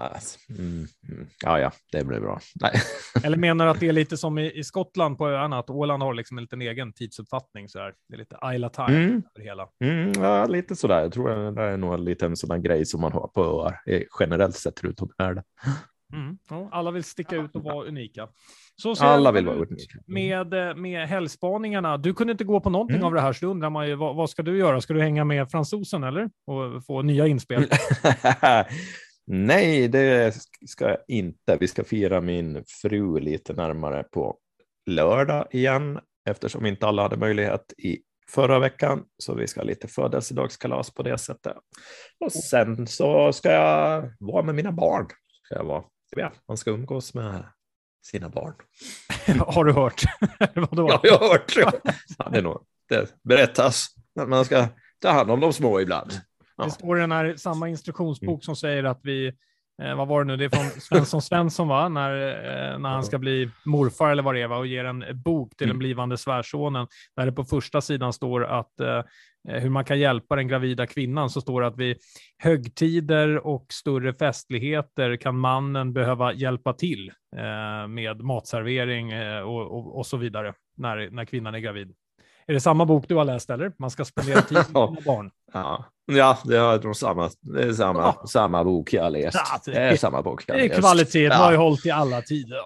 Alltså, 0.00 0.38
mm, 0.48 0.86
mm. 1.08 1.26
Ja, 1.44 1.60
ja, 1.60 1.72
det 1.92 2.04
blir 2.04 2.20
bra. 2.20 2.40
Nej. 2.60 2.72
Eller 3.24 3.36
menar 3.36 3.64
du 3.64 3.70
att 3.70 3.80
det 3.80 3.88
är 3.88 3.92
lite 3.92 4.16
som 4.16 4.38
i, 4.38 4.58
i 4.58 4.64
Skottland 4.64 5.18
på 5.18 5.28
öarna, 5.28 5.58
att 5.58 5.70
Åland 5.70 6.02
har 6.02 6.14
liksom 6.14 6.38
en 6.38 6.44
liten 6.44 6.62
egen 6.62 6.92
tidsuppfattning? 6.92 7.68
Så 7.68 7.78
här. 7.78 7.94
Det 8.08 8.14
är 8.14 8.18
lite 8.18 8.36
Isla 8.54 8.68
time 8.68 9.04
mm. 9.04 9.22
över 9.34 9.44
hela. 9.44 9.68
Mm, 9.84 10.12
ja, 10.22 10.46
lite 10.46 10.76
sådär. 10.76 11.00
Jag 11.00 11.12
tror 11.12 11.52
det 11.52 11.62
är 11.62 11.76
nog 11.76 11.94
en 11.94 12.04
liten 12.04 12.36
sån 12.36 12.62
grej 12.62 12.86
som 12.86 13.00
man 13.00 13.12
har 13.12 13.28
på 13.28 13.44
öar 13.44 13.80
generellt 14.20 14.56
sett 14.56 14.84
runt 14.84 15.00
om 15.00 15.08
i 15.08 15.22
världen. 15.22 15.44
Mm. 16.12 16.38
Ja, 16.50 16.68
alla 16.72 16.90
vill 16.90 17.04
sticka 17.04 17.36
ut 17.36 17.56
och 17.56 17.62
vara 17.62 17.86
unika. 17.86 18.28
Så 18.76 18.94
alla 19.00 19.32
vill 19.32 19.46
vara 19.46 19.56
unika. 19.56 19.98
Med, 20.06 20.54
eh, 20.54 20.76
med 20.76 21.08
helgspaningarna. 21.08 21.96
Du 21.96 22.14
kunde 22.14 22.30
inte 22.30 22.44
gå 22.44 22.60
på 22.60 22.70
någonting 22.70 22.96
mm. 22.96 23.06
av 23.06 23.14
det 23.14 23.20
här, 23.20 23.32
så 23.32 23.46
då 23.46 23.50
undrar 23.50 23.70
man 23.70 23.88
ju 23.88 23.94
vad, 23.94 24.16
vad, 24.16 24.30
ska 24.30 24.42
du 24.42 24.58
göra? 24.58 24.80
Ska 24.80 24.94
du 24.94 25.00
hänga 25.00 25.24
med 25.24 25.50
fransosen 25.50 26.04
eller? 26.04 26.30
Och 26.46 26.84
få 26.84 27.02
nya 27.02 27.26
inspel? 27.26 27.62
Nej, 29.26 29.88
det 29.88 30.34
ska 30.66 30.88
jag 30.88 30.98
inte. 31.08 31.56
Vi 31.60 31.68
ska 31.68 31.84
fira 31.84 32.20
min 32.20 32.64
fru 32.82 33.20
lite 33.20 33.52
närmare 33.52 34.02
på 34.02 34.38
lördag 34.86 35.46
igen, 35.50 36.00
eftersom 36.30 36.66
inte 36.66 36.86
alla 36.86 37.02
hade 37.02 37.16
möjlighet 37.16 37.72
i 37.78 37.98
förra 38.30 38.58
veckan, 38.58 39.04
så 39.18 39.34
vi 39.34 39.46
ska 39.46 39.60
ha 39.60 39.64
lite 39.64 39.88
födelsedagskalas 39.88 40.90
på 40.90 41.02
det 41.02 41.18
sättet. 41.18 41.56
Och 42.20 42.32
sen 42.32 42.86
så 42.86 43.32
ska 43.32 43.50
jag 43.52 44.12
vara 44.18 44.42
med 44.42 44.54
mina 44.54 44.72
barn. 44.72 45.06
Ska 45.44 45.54
jag 45.54 45.64
vara. 45.64 45.84
Ja, 46.16 46.32
man 46.48 46.56
ska 46.56 46.70
umgås 46.70 47.14
med 47.14 47.44
sina 48.06 48.28
barn. 48.28 48.54
har 49.46 49.64
du 49.64 49.72
hört? 49.72 50.02
Vadå? 50.54 50.88
Ja, 50.88 51.00
jag 51.02 51.18
har 51.18 51.28
hört. 51.28 51.52
Ja, 52.18 52.28
det, 52.30 52.38
är 52.38 52.42
nog, 52.42 52.64
det 52.88 53.14
berättas 53.22 53.86
att 54.20 54.28
man 54.28 54.44
ska 54.44 54.66
ta 54.98 55.10
hand 55.10 55.30
om 55.30 55.40
de 55.40 55.52
små 55.52 55.80
ibland. 55.80 56.20
Det 56.64 56.70
står 56.70 56.98
i 56.98 57.00
den 57.00 57.12
här 57.12 57.36
samma 57.36 57.68
instruktionsbok 57.68 58.28
mm. 58.28 58.40
som 58.40 58.56
säger 58.56 58.84
att 58.84 59.00
vi, 59.02 59.26
eh, 59.82 59.94
vad 59.96 60.08
var 60.08 60.24
det 60.24 60.26
nu, 60.26 60.36
det 60.36 60.44
är 60.44 60.48
från 60.48 60.80
Svensson 60.80 61.22
Svensson 61.22 61.68
va, 61.68 61.88
när, 61.88 62.12
eh, 62.12 62.78
när 62.78 62.88
han 62.88 63.04
ska 63.04 63.18
bli 63.18 63.50
morfar 63.64 64.10
eller 64.10 64.22
vad 64.22 64.34
det 64.34 64.42
är 64.42 64.48
va? 64.48 64.56
och 64.56 64.66
ger 64.66 64.84
en 64.84 65.04
bok 65.24 65.56
till 65.56 65.66
den 65.66 65.70
mm. 65.70 65.78
blivande 65.78 66.16
svärsonen, 66.16 66.86
där 67.16 67.26
det 67.26 67.32
på 67.32 67.44
första 67.44 67.80
sidan 67.80 68.12
står 68.12 68.44
att 68.44 68.80
eh, 68.80 69.02
hur 69.48 69.70
man 69.70 69.84
kan 69.84 69.98
hjälpa 69.98 70.36
den 70.36 70.48
gravida 70.48 70.86
kvinnan, 70.86 71.30
så 71.30 71.40
står 71.40 71.60
det 71.60 71.66
att 71.66 71.76
vid 71.76 71.96
högtider 72.38 73.46
och 73.46 73.66
större 73.72 74.14
festligheter 74.14 75.16
kan 75.16 75.38
mannen 75.38 75.92
behöva 75.92 76.32
hjälpa 76.32 76.72
till 76.72 77.12
eh, 77.36 77.88
med 77.88 78.20
matservering 78.20 79.12
eh, 79.12 79.40
och, 79.40 79.78
och, 79.78 79.98
och, 79.98 80.06
så 80.06 80.16
vidare 80.16 80.54
när, 80.76 81.10
när 81.10 81.24
kvinnan 81.24 81.54
är 81.54 81.58
gravid. 81.58 81.94
Är 82.50 82.54
det 82.54 82.60
samma 82.60 82.86
bok 82.86 83.04
du 83.08 83.14
har 83.14 83.24
läst 83.24 83.50
eller? 83.50 83.72
Man 83.78 83.90
ska 83.90 84.04
spendera 84.04 84.42
tid 84.42 84.56
med 84.56 84.66
barn. 85.04 85.30
Ja, 85.52 85.84
ja 86.06 86.38
det 86.44 86.56
är 86.56 86.82
nog 86.82 86.96
samma, 86.96 87.30
det 87.40 87.62
är 87.62 87.72
samma, 87.72 88.00
ja. 88.00 88.26
samma 88.26 88.64
bok 88.64 88.92
jag 88.92 89.02
har 89.02 89.10
läst. 89.10 89.38
Ja, 89.52 89.72
det, 89.72 89.78
är 89.78 89.96
samma 89.96 90.22
bok 90.22 90.44
jag 90.46 90.56
Det 90.56 90.64
är 90.64 90.80
kvalitet, 90.80 91.24
ja. 91.24 91.34
har 91.34 91.52
ju 91.52 91.56
hållit 91.56 91.86
i 91.86 91.90
alla 91.90 92.22
tider. 92.22 92.56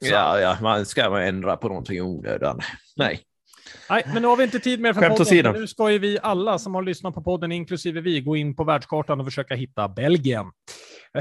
Ja, 0.00 0.40
ja, 0.40 0.56
man 0.62 0.86
ska 0.86 1.10
man 1.10 1.22
ändra 1.22 1.56
på 1.56 1.68
någonting 1.68 1.96
i 1.96 2.00
onödan. 2.00 2.60
Nej. 2.96 3.20
Nej, 3.90 4.04
men 4.12 4.22
nu 4.22 4.28
har 4.28 4.36
vi 4.36 4.44
inte 4.44 4.58
tid 4.58 4.80
mer 4.80 4.92
för 4.92 5.00
Skämt 5.00 5.18
podden. 5.18 5.52
Nu 5.52 5.66
ska 5.66 5.90
ju 5.90 5.98
vi 5.98 6.18
alla 6.22 6.58
som 6.58 6.74
har 6.74 6.82
lyssnat 6.82 7.14
på 7.14 7.22
podden, 7.22 7.52
inklusive 7.52 8.00
vi, 8.00 8.20
gå 8.20 8.36
in 8.36 8.56
på 8.56 8.64
världskartan 8.64 9.20
och 9.20 9.26
försöka 9.26 9.54
hitta 9.54 9.88
Belgien. 9.88 10.46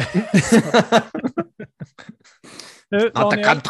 nu, 2.89 3.09
Daniel, 3.09 3.61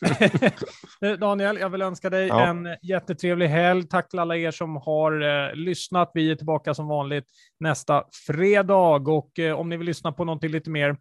Daniel, 1.20 1.58
jag 1.58 1.70
vill 1.70 1.82
önska 1.82 2.10
dig 2.10 2.26
Ja. 2.28 2.46
en 2.46 2.68
jättetrevlig 2.82 3.48
helg. 3.48 3.88
Tack 3.88 4.08
till 4.08 4.18
alla 4.18 4.36
er 4.36 4.50
som 4.50 4.76
har 4.76 5.20
eh, 5.48 5.54
lyssnat. 5.54 6.10
Vi 6.14 6.30
är 6.30 6.36
tillbaka 6.36 6.74
som 6.74 6.88
vanligt 6.88 7.24
nästa 7.60 8.04
fredag 8.26 9.08
och 9.08 9.38
eh, 9.38 9.54
om 9.60 9.68
ni 9.68 9.76
vill 9.76 9.86
lyssna 9.86 10.12
på 10.12 10.24
någonting 10.24 10.50
lite 10.50 10.70
mer 10.70 10.96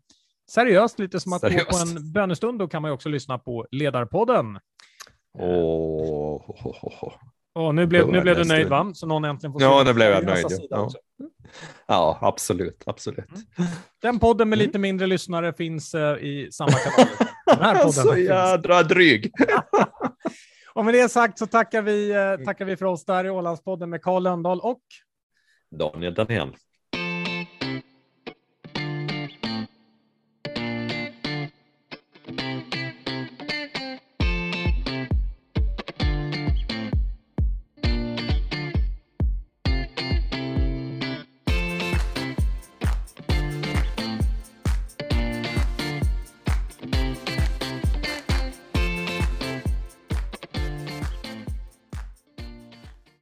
seriöst, 0.51 0.99
lite 0.99 1.19
som 1.19 1.33
att 1.33 1.41
gå 1.41 1.47
på 1.47 1.53
Seriöst. 1.53 1.97
en 1.97 2.11
bönestund, 2.13 2.59
då 2.59 2.67
kan 2.67 2.81
man 2.81 2.89
ju 2.91 2.93
också 2.93 3.09
lyssna 3.09 3.39
på 3.39 3.65
Ledarpodden. 3.71 4.59
Åh. 5.39 6.41
Och 7.57 7.75
nu 7.75 7.85
blev, 7.85 8.07
nu 8.07 8.21
blev 8.21 8.35
du 8.35 8.43
nöjd, 8.43 8.67
va? 8.67 8.91
Så 8.93 9.07
någon 9.07 9.25
äntligen 9.25 9.53
får 9.53 9.61
Ja, 9.61 9.83
nu 9.85 9.93
blev 9.93 10.11
jag 10.11 10.25
nöjd, 10.25 10.45
ja. 10.69 10.79
också. 10.81 10.97
Ja, 11.87 12.17
absolut, 12.21 12.83
absolut. 12.85 13.25
Den 14.01 14.19
podden 14.19 14.49
med 14.49 14.57
Mm. 14.57 14.67
lite 14.67 14.79
mindre 14.79 15.07
lyssnare 15.07 15.53
finns 15.53 15.93
eh, 15.95 16.17
i 16.17 16.49
samma 16.51 16.71
kanal. 16.71 17.07
Den 17.45 17.59
här 17.61 17.75
podden 17.83 17.93
Så 17.93 18.17
jädra 18.17 18.83
dryg. 18.83 19.31
Och 20.73 20.85
med 20.85 20.93
det 20.93 21.09
sagt 21.09 21.37
så 21.39 21.47
tackar 21.47 21.81
vi, 21.81 22.11
eh, 22.11 22.45
tackar 22.45 22.65
vi 22.65 22.77
för 22.77 22.85
oss 22.85 23.05
där 23.05 23.25
i 23.25 23.29
Ålandspodden 23.29 23.89
med 23.89 24.01
Karl 24.01 24.23
Lönndahl 24.23 24.59
och 24.59 24.81
Daniel 25.79 26.13
Danén. 26.13 26.53